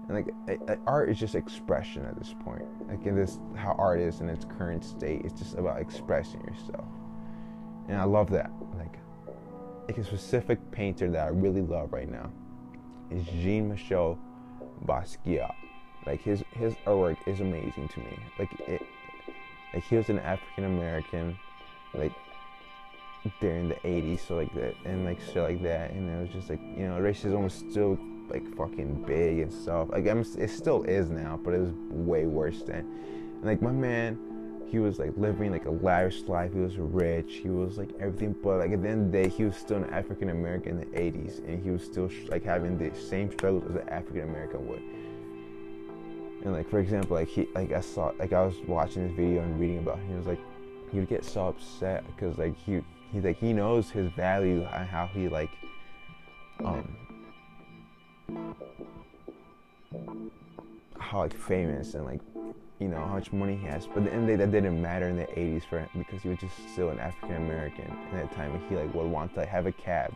And 0.09 0.17
like 0.17 0.79
art 0.87 1.11
is 1.11 1.19
just 1.19 1.35
expression 1.35 2.05
at 2.07 2.19
this 2.19 2.35
point. 2.45 2.65
Like 2.89 3.05
in 3.05 3.15
this, 3.15 3.39
how 3.55 3.73
art 3.79 4.01
is 4.01 4.21
in 4.21 4.29
its 4.29 4.45
current 4.45 4.83
state, 4.83 5.23
it's 5.25 5.39
just 5.39 5.55
about 5.55 5.81
expressing 5.81 6.41
yourself. 6.41 6.87
And 7.89 7.99
I 7.99 8.05
love 8.05 8.31
that. 8.31 8.51
Like, 8.79 8.99
like 9.87 9.99
a 9.99 10.05
specific 10.05 10.59
painter 10.71 11.11
that 11.11 11.27
I 11.27 11.29
really 11.29 11.63
love 11.63 11.93
right 11.93 12.11
now 12.11 12.31
is 13.11 13.25
Jean 13.27 13.69
Michel 13.69 14.19
Basquiat. 14.87 15.55
Like 16.07 16.23
his 16.23 16.43
his 16.53 16.75
artwork 16.87 17.17
is 17.27 17.41
amazing 17.41 17.89
to 17.89 18.01
me. 18.01 18.19
Like 18.39 18.61
it, 18.61 18.83
like 19.75 19.85
he 19.85 19.97
was 19.97 20.09
an 20.09 20.21
African 20.21 20.65
American, 20.65 21.39
like 21.93 22.13
during 23.41 23.69
the 23.69 23.75
80s 23.77 24.21
so 24.27 24.37
like 24.37 24.55
that 24.55 24.75
and 24.85 25.05
like 25.05 25.21
shit 25.21 25.37
like 25.37 25.63
that 25.63 25.91
and 25.91 26.09
it 26.09 26.21
was 26.21 26.31
just 26.31 26.49
like 26.49 26.61
you 26.77 26.87
know 26.87 26.99
racism 26.99 27.43
was 27.43 27.53
still 27.53 27.99
like 28.31 28.47
fucking 28.57 29.05
big 29.05 29.41
and 29.41 29.53
stuff. 29.53 29.89
Like 29.91 30.07
I'm, 30.07 30.21
it 30.21 30.51
still 30.51 30.83
is 30.85 31.11
now 31.11 31.39
but 31.43 31.55
it 31.55 31.61
was 31.61 31.73
way 31.91 32.27
worse 32.27 32.63
then. 32.63 32.87
And 33.37 33.45
like 33.45 33.63
my 33.63 33.73
man 33.73 34.19
he 34.71 34.79
was 34.79 34.99
like 34.99 35.13
living 35.17 35.51
like 35.51 35.65
a 35.65 35.71
lavish 35.71 36.23
life. 36.25 36.53
He 36.53 36.61
was 36.61 36.77
rich. 36.77 37.41
He 37.43 37.49
was 37.49 37.79
like 37.79 37.89
everything 37.99 38.35
but 38.43 38.59
like 38.59 38.71
at 38.73 38.83
the 38.83 38.89
end 38.89 39.07
of 39.07 39.13
the 39.13 39.23
day 39.23 39.29
he 39.29 39.45
was 39.45 39.57
still 39.57 39.79
an 39.79 39.91
african 39.91 40.29
american 40.29 40.81
in 40.81 40.91
the 40.91 40.99
80s 40.99 41.39
and 41.47 41.63
he 41.63 41.71
was 41.71 41.83
still 41.83 42.11
like 42.29 42.45
having 42.45 42.77
the 42.77 42.95
same 42.99 43.31
struggles 43.33 43.65
as 43.71 43.77
an 43.77 43.89
african 43.89 44.23
american 44.23 44.67
would. 44.69 44.83
And 46.45 46.53
like 46.53 46.69
for 46.69 46.79
example 46.79 47.17
like 47.17 47.29
he 47.29 47.49
like 47.55 47.73
i 47.73 47.81
saw 47.81 48.13
like 48.19 48.33
i 48.33 48.45
was 48.45 48.55
watching 48.67 49.09
this 49.09 49.17
video 49.17 49.43
and 49.43 49.59
reading 49.59 49.79
about 49.79 49.99
him 49.99 50.09
he 50.09 50.15
was 50.15 50.27
like 50.27 50.41
he 50.91 50.99
would 50.99 51.09
get 51.09 51.25
so 51.25 51.49
upset 51.49 52.05
because 52.07 52.39
like 52.39 52.57
he 52.57 52.81
he's 53.13 53.25
like 53.25 53.39
he 53.39 53.53
knows 53.53 53.91
his 53.91 54.11
value 54.13 54.63
and 54.75 54.89
how 54.89 55.07
he 55.07 55.29
like 55.29 55.51
um 56.65 56.97
how 60.99 61.21
like 61.21 61.35
famous 61.35 61.95
and 61.95 62.05
like 62.05 62.21
you 62.79 62.89
know 62.89 62.99
how 62.99 63.15
much 63.15 63.33
money 63.33 63.57
he 63.57 63.67
has 63.67 63.87
but 63.87 64.05
the 64.05 64.13
end 64.13 64.23
of 64.23 64.27
the 64.27 64.33
day 64.33 64.37
that 64.37 64.51
didn't 64.51 64.81
matter 64.81 65.09
in 65.09 65.17
the 65.17 65.25
80s 65.25 65.65
for 65.65 65.79
him 65.81 65.89
because 65.97 66.23
he 66.23 66.29
was 66.29 66.39
just 66.39 66.55
still 66.73 66.91
an 66.91 66.99
african 66.99 67.37
american 67.37 67.85
at 67.85 68.13
that 68.13 68.33
time 68.37 68.61
he 68.69 68.77
like 68.77 68.93
would 68.95 69.07
want 69.07 69.35
to 69.35 69.47
have 69.47 69.67
a 69.67 69.73
cab 69.73 70.15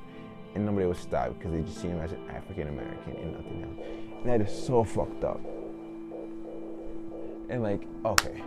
and 0.55 0.67
nobody 0.67 0.87
would 0.87 0.97
stop 0.97 1.37
because 1.39 1.53
they 1.53 1.63
just 1.63 1.81
see 1.81 1.89
him 1.89 2.01
as 2.01 2.13
an 2.13 2.21
african 2.31 2.69
american 2.69 3.17
and 3.17 3.33
nothing 3.33 3.63
else 3.63 3.87
and 4.23 4.29
that 4.29 4.41
is 4.41 4.67
so 4.67 4.85
fucked 4.85 5.25
up 5.25 5.41
and 7.49 7.63
like 7.63 7.87
okay 8.05 8.43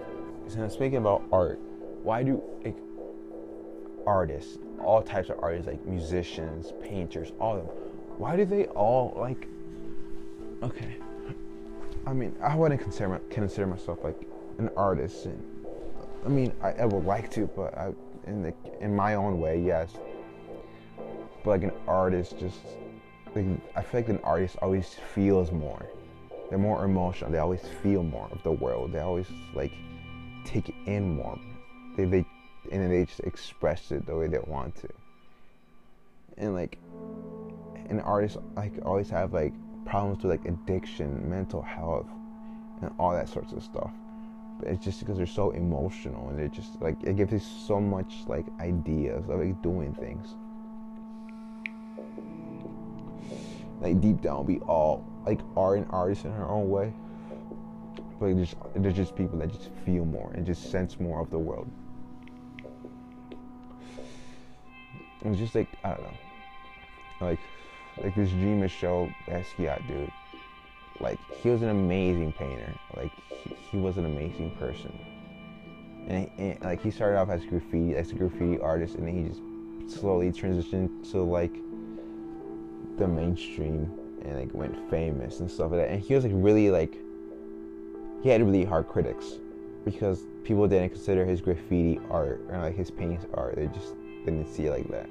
so 0.48 0.68
speaking 0.68 0.98
about 0.98 1.24
art 1.32 1.60
why 2.04 2.22
do 2.22 2.42
like 2.64 2.78
artists, 4.06 4.58
all 4.84 5.02
types 5.02 5.30
of 5.30 5.38
artists, 5.40 5.68
like 5.68 5.84
musicians, 5.86 6.74
painters, 6.84 7.32
all 7.40 7.58
of 7.58 7.66
them. 7.66 7.76
Why 8.18 8.36
do 8.36 8.46
they 8.46 8.66
all 8.68 9.14
like? 9.18 9.48
Okay, 10.66 10.96
I 12.08 12.14
mean, 12.14 12.36
I 12.42 12.56
wouldn't 12.56 12.82
consider 12.82 13.22
consider 13.30 13.68
myself 13.68 14.00
like 14.04 14.20
an 14.58 14.72
artist, 14.76 15.26
and 15.26 15.44
I 16.26 16.30
mean, 16.30 16.54
I, 16.60 16.72
I 16.72 16.86
would 16.86 17.06
like 17.06 17.30
to, 17.32 17.46
but 17.56 17.78
I 17.78 17.94
in 18.26 18.42
the 18.42 18.54
in 18.82 18.96
my 18.96 19.14
own 19.14 19.40
way, 19.40 19.62
yes. 19.62 19.92
But 21.44 21.52
like 21.52 21.64
an 21.64 21.72
artist, 21.88 22.40
just 22.40 22.58
like 23.36 23.46
I 23.76 23.84
feel 23.84 24.02
like 24.02 24.10
an 24.10 24.20
artist 24.24 24.56
always 24.60 24.96
feels 25.14 25.52
more. 25.52 25.86
They're 26.50 26.58
more 26.58 26.84
emotional. 26.84 27.30
They 27.32 27.38
always 27.38 27.62
feel 27.84 28.02
more 28.02 28.28
of 28.32 28.42
the 28.42 28.52
world. 28.52 28.92
They 28.92 29.02
always 29.02 29.28
like 29.54 29.72
take 30.46 30.74
in 30.88 31.16
more. 31.16 31.40
They 31.96 32.06
they 32.06 32.26
and 32.72 32.82
then 32.82 32.90
they 32.90 33.06
just 33.06 33.20
express 33.20 33.92
it 33.92 34.08
the 34.08 34.16
way 34.16 34.28
they 34.28 34.40
want 34.40 34.76
to. 34.78 34.90
And 36.38 36.56
like, 36.56 36.80
an 37.90 38.00
artist 38.00 38.38
like 38.56 38.74
always 38.84 39.12
have 39.12 39.32
like 39.32 39.54
problems 39.86 40.24
with 40.24 40.32
like 40.32 40.46
addiction, 40.46 41.30
mental 41.30 41.62
health, 41.62 42.08
and 42.82 42.92
all 43.00 43.14
that 43.14 43.30
sorts 43.30 43.54
of 43.54 43.64
stuff. 43.64 43.92
But 44.60 44.70
it's 44.70 44.84
just 44.84 45.00
because 45.00 45.18
they're 45.18 45.26
so 45.26 45.52
emotional 45.52 46.30
and 46.30 46.40
they're 46.40 46.48
just 46.48 46.82
like 46.82 47.02
it 47.04 47.16
gives 47.16 47.34
you 47.34 47.40
so 47.40 47.80
much 47.80 48.24
like 48.28 48.46
ideas 48.60 49.30
of 49.30 49.40
like 49.40 49.62
doing 49.62 49.94
things. 49.94 50.36
Like 53.82 54.00
deep 54.02 54.22
down, 54.22 54.46
we 54.46 54.60
all 54.60 55.06
like 55.26 55.40
are 55.56 55.76
an 55.76 55.86
artist 55.90 56.26
in 56.26 56.32
our 56.32 56.50
own 56.50 56.70
way. 56.70 56.94
But 58.20 58.36
just 58.38 58.56
there's 58.76 58.96
just 58.96 59.16
people 59.16 59.40
that 59.40 59.52
just 59.52 59.70
feel 59.86 60.06
more 60.06 60.32
and 60.34 60.46
just 60.46 60.72
sense 60.72 61.00
more 61.00 61.20
of 61.22 61.30
the 61.30 61.40
world. 61.40 61.70
it 65.26 65.30
was 65.30 65.40
just 65.40 65.56
like 65.56 65.68
I 65.84 65.90
don't 65.90 66.04
know, 66.04 66.18
like 67.20 67.40
like 68.02 68.16
this 68.16 68.30
Jean 68.30 68.60
Michel 68.60 69.10
Basquiat 69.28 69.88
dude. 69.88 70.12
Like 71.00 71.20
he 71.42 71.50
was 71.50 71.62
an 71.62 71.70
amazing 71.70 72.34
painter. 72.34 72.74
Like 72.96 73.12
he, 73.44 73.56
he 73.72 73.78
was 73.78 73.98
an 73.98 74.06
amazing 74.06 74.52
person. 74.52 74.98
And, 76.08 76.30
and, 76.38 76.62
like 76.62 76.82
he 76.82 76.92
started 76.92 77.18
off 77.18 77.30
as 77.30 77.44
graffiti, 77.46 77.96
as 77.96 78.12
a 78.12 78.16
graffiti 78.16 78.60
artist, 78.60 78.96
and 78.96 79.08
then 79.08 79.24
he 79.24 79.30
just 79.30 80.00
slowly 80.00 80.32
transitioned 80.32 81.10
to 81.12 81.22
like 81.22 81.54
the 82.98 83.08
mainstream 83.08 83.92
and 84.24 84.40
like 84.40 84.54
went 84.54 84.90
famous 84.90 85.40
and 85.40 85.50
stuff 85.50 85.72
like 85.72 85.82
that. 85.82 85.90
And 85.90 86.02
he 86.02 86.14
was 86.14 86.24
like 86.24 86.34
really 86.36 86.70
like 86.70 86.98
he 88.24 88.30
had 88.30 88.42
really 88.42 88.64
hard 88.64 88.88
critics 88.88 89.40
because 89.84 90.24
people 90.44 90.68
didn't 90.68 90.90
consider 90.90 91.26
his 91.26 91.42
graffiti 91.42 92.00
art 92.10 92.42
or 92.50 92.60
like 92.60 92.76
his 92.76 92.90
paintings 92.90 93.26
art. 93.34 93.56
They 93.56 93.68
just 93.68 93.96
didn't 94.26 94.48
see 94.48 94.66
it 94.66 94.72
like 94.72 94.88
that. 94.90 95.10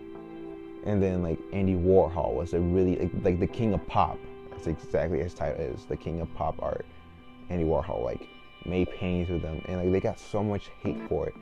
And 0.85 1.03
then 1.03 1.23
like 1.23 1.39
Andy 1.53 1.75
Warhol 1.75 2.35
was 2.35 2.53
a 2.53 2.61
really 2.61 2.97
like, 2.97 3.11
like 3.23 3.41
the 3.41 3.47
king 3.47 3.73
of 3.75 3.87
pop. 3.87 4.19
That's 4.51 4.67
exactly 4.67 5.19
his 5.19 5.35
title 5.35 5.61
is, 5.61 5.85
the 5.87 5.97
king 5.97 6.21
of 6.21 6.33
pop 6.35 6.57
art. 6.61 6.87
Andy 7.51 7.65
Warhol 7.65 8.05
like 8.05 8.27
made 8.65 8.91
paintings 8.91 9.29
with 9.29 9.43
them, 9.43 9.63
and 9.67 9.79
like 9.79 9.93
they 9.93 10.01
got 10.01 10.19
so 10.19 10.43
much 10.43 10.71
hate 10.83 11.01
for 11.09 11.27
it. 11.27 11.35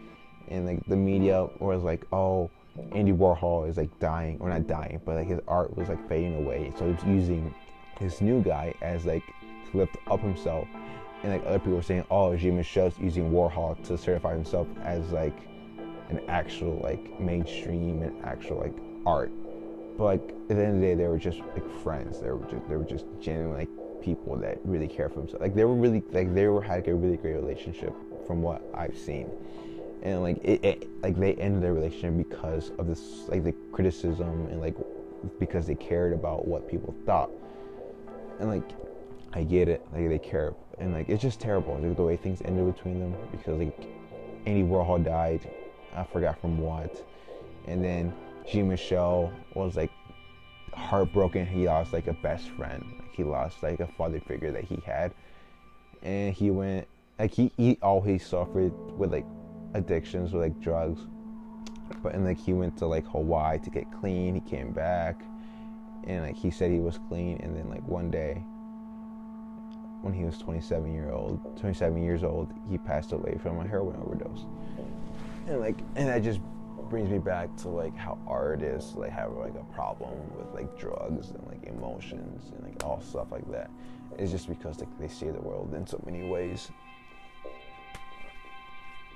And 0.49 0.67
like 0.67 0.85
the 0.87 0.97
media 0.97 1.49
was 1.59 1.83
like, 1.83 2.07
oh, 2.13 2.51
Andy 2.93 3.13
Warhol 3.13 3.69
is 3.69 3.77
like 3.77 3.97
dying, 3.99 4.39
or 4.41 4.49
not 4.49 4.67
dying, 4.67 5.01
but 5.05 5.17
like 5.17 5.27
his 5.27 5.41
art 5.47 5.77
was 5.77 5.89
like 5.89 6.09
fading 6.09 6.37
away. 6.37 6.73
So 6.79 6.93
he's 6.93 7.05
using 7.05 7.55
this 8.01 8.21
new 8.21 8.43
guy 8.43 8.75
as 8.81 9.07
like 9.07 9.23
to 9.71 9.77
lift 9.77 9.97
up 10.09 10.21
himself. 10.21 10.67
And 11.23 11.33
like 11.33 11.45
other 11.47 11.59
people 11.59 11.75
were 11.75 11.83
saying, 11.83 12.05
oh, 12.11 12.37
Jean 12.37 12.59
Michel's 12.59 12.99
using 12.99 13.31
Warhol 13.31 13.81
to 13.87 13.97
certify 13.97 14.35
himself 14.35 14.67
as 14.83 15.11
like 15.11 15.37
an 16.11 16.21
actual 16.29 16.81
like 16.83 17.21
mainstream 17.21 18.03
and 18.03 18.25
actual 18.25 18.59
like 18.59 18.75
art. 19.07 19.33
But 19.97 20.05
like 20.05 20.35
at 20.51 20.57
the 20.57 20.65
end 20.65 20.77
of 20.77 20.81
the 20.81 20.87
day, 20.87 20.95
they 20.95 21.07
were 21.07 21.19
just 21.19 21.41
like 21.41 21.69
friends. 21.83 22.21
They 22.21 22.31
were 22.31 22.45
just 22.51 22.69
they 22.69 22.77
were 22.77 22.85
just 22.85 23.07
genuinely 23.21 23.61
like 23.61 24.03
people 24.03 24.37
that 24.37 24.59
really 24.65 24.89
care 24.89 25.09
for 25.09 25.21
themselves. 25.21 25.43
Like 25.43 25.55
they 25.55 25.65
were 25.65 25.75
really 25.75 26.03
like 26.13 26.35
they 26.35 26.47
were 26.49 26.63
had 26.63 26.87
a 26.89 26.95
really 26.95 27.17
great 27.17 27.35
relationship 27.35 27.95
from 28.27 28.43
what 28.43 28.63
I've 28.75 28.97
seen, 28.97 29.31
and 30.03 30.23
like 30.23 30.39
it, 30.43 30.65
it 30.65 30.89
like 31.03 31.19
they 31.19 31.35
ended 31.35 31.63
their 31.63 31.75
relationship 31.75 32.17
because 32.17 32.73
of 32.79 32.87
this 32.87 33.29
like 33.29 33.45
the 33.45 33.55
criticism 33.73 34.47
and 34.47 34.61
like 34.61 34.77
because 35.39 35.67
they 35.67 35.75
cared 35.75 36.13
about 36.13 36.47
what 36.47 36.69
people 36.69 36.95
thought, 37.05 37.31
and 38.41 38.49
like 38.49 38.71
I 39.35 39.45
get 39.45 39.69
it. 39.69 39.87
Like 39.93 40.09
they 40.09 40.19
care. 40.19 40.55
And 40.79 40.93
like 40.95 41.09
it's 41.09 41.23
just 41.23 41.41
terrible. 41.41 41.79
Like, 41.79 41.97
the 41.97 42.03
way 42.03 42.17
things 42.17 42.43
ended 42.45 42.75
between 42.75 42.99
them 42.99 43.15
because 43.31 43.59
like 43.59 43.79
Andy 44.47 44.63
Warhol 44.63 45.05
died, 45.05 45.49
I 45.95 46.05
forgot 46.05 46.41
from 46.41 46.59
what, 46.59 47.05
and 47.67 47.85
then 47.85 48.13
Jean 48.47 48.69
Michel 48.69 49.33
was 49.55 49.77
like 49.77 49.91
heartbroken. 50.75 51.47
He 51.47 51.67
lost 51.67 51.93
like 51.93 52.07
a 52.07 52.13
best 52.13 52.49
friend. 52.51 52.85
He 53.13 53.25
lost 53.25 53.63
like 53.63 53.81
a 53.81 53.87
father 53.87 54.21
figure 54.21 54.51
that 54.53 54.65
he 54.65 54.83
had, 54.85 55.13
and 56.03 56.35
he 56.35 56.51
went 56.51 56.87
like 57.19 57.33
he 57.33 57.53
he 57.57 57.79
always 57.83 58.27
suffered 58.27 58.73
with 58.99 59.13
like 59.13 59.27
addictions 59.75 60.33
with 60.33 60.43
like 60.43 60.61
drugs, 60.61 61.01
but 62.03 62.15
and 62.15 62.25
like 62.25 62.39
he 62.39 62.53
went 62.53 62.77
to 62.79 62.87
like 62.87 63.07
Hawaii 63.07 63.59
to 63.61 63.71
get 63.71 63.85
clean. 64.01 64.35
He 64.35 64.41
came 64.41 64.73
back, 64.73 65.21
and 66.05 66.25
like 66.25 66.37
he 66.37 66.51
said 66.51 66.71
he 66.71 66.81
was 66.81 66.99
clean, 67.09 67.39
and 67.43 67.57
then 67.57 67.69
like 67.69 67.87
one 67.87 68.11
day. 68.11 68.43
When 70.03 70.13
he 70.13 70.25
was 70.25 70.37
27 70.39 70.93
year 70.93 71.13
old, 71.13 71.57
27 71.61 72.03
years 72.03 72.25
old, 72.25 72.53
he 72.69 72.77
passed 72.77 73.13
away 73.13 73.39
from 73.41 73.61
a 73.61 73.69
heroin 73.69 73.95
overdose, 74.03 74.47
and 75.47 75.61
like, 75.61 75.79
and 75.95 76.09
that 76.09 76.25
just 76.25 76.41
brings 76.93 77.09
me 77.09 77.19
back 77.19 77.57
to 77.57 77.71
like 77.71 77.97
how 77.97 78.19
artists 78.29 78.95
like 78.97 79.11
have 79.11 79.33
like 79.33 79.55
a 79.55 79.75
problem 79.75 80.13
with 80.37 80.47
like 80.53 80.79
drugs 80.79 81.31
and 81.31 81.43
like 81.47 81.65
emotions 81.65 82.53
and 82.53 82.63
like 82.63 82.85
all 82.85 83.01
stuff 83.01 83.29
like 83.33 83.51
that. 83.51 83.71
It's 84.19 84.31
just 84.31 84.47
because 84.47 84.79
like 84.79 85.01
they 85.01 85.09
see 85.09 85.31
the 85.31 85.41
world 85.41 85.73
in 85.73 85.87
so 85.87 85.99
many 86.05 86.23
ways. 86.29 86.71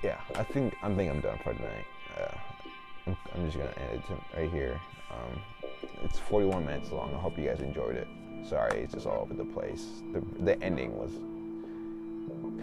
Yeah, 0.01 0.19
I 0.33 0.43
think 0.43 0.75
I 0.81 0.91
think 0.95 1.11
I'm 1.11 1.21
done 1.21 1.37
for 1.43 1.53
tonight. 1.53 1.85
Uh, 2.19 2.37
I'm, 3.05 3.17
I'm, 3.35 3.45
just 3.45 3.59
gonna 3.59 3.69
end 3.91 4.01
it 4.09 4.35
right 4.35 4.51
here. 4.51 4.81
Um, 5.11 5.39
it's 6.03 6.17
41 6.17 6.65
minutes 6.65 6.91
long. 6.91 7.13
I 7.13 7.19
hope 7.19 7.37
you 7.37 7.45
guys 7.45 7.59
enjoyed 7.59 7.95
it. 7.95 8.07
Sorry, 8.49 8.79
it's 8.79 8.95
just 8.95 9.05
all 9.05 9.21
over 9.21 9.35
the 9.35 9.45
place. 9.45 9.85
The 10.13 10.23
the 10.43 10.59
ending 10.63 10.97
was 10.97 11.11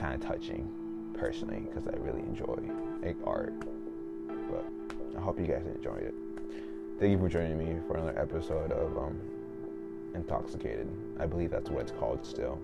kind 0.01 0.21
of 0.21 0.29
touching, 0.29 0.69
personally, 1.17 1.61
because 1.61 1.87
I 1.87 1.97
really 1.99 2.23
enjoy 2.23 2.59
like 3.01 3.17
art. 3.25 3.55
But 4.51 4.84
I 5.17 5.21
hope 5.21 5.39
you 5.39 5.47
guys 5.47 5.65
enjoyed 5.67 6.03
it. 6.03 6.15
Thank 6.99 7.13
you 7.13 7.19
for 7.19 7.29
joining 7.29 7.59
me 7.59 7.81
for 7.87 7.97
another 7.97 8.19
episode 8.19 8.73
of 8.73 8.97
um, 8.97 9.19
Intalkicated. 10.15 10.89
I 11.19 11.27
believe 11.27 11.51
that's 11.51 11.71
what 11.71 11.83
it's 11.83 11.93
called 11.93 12.25
still. 12.25 12.59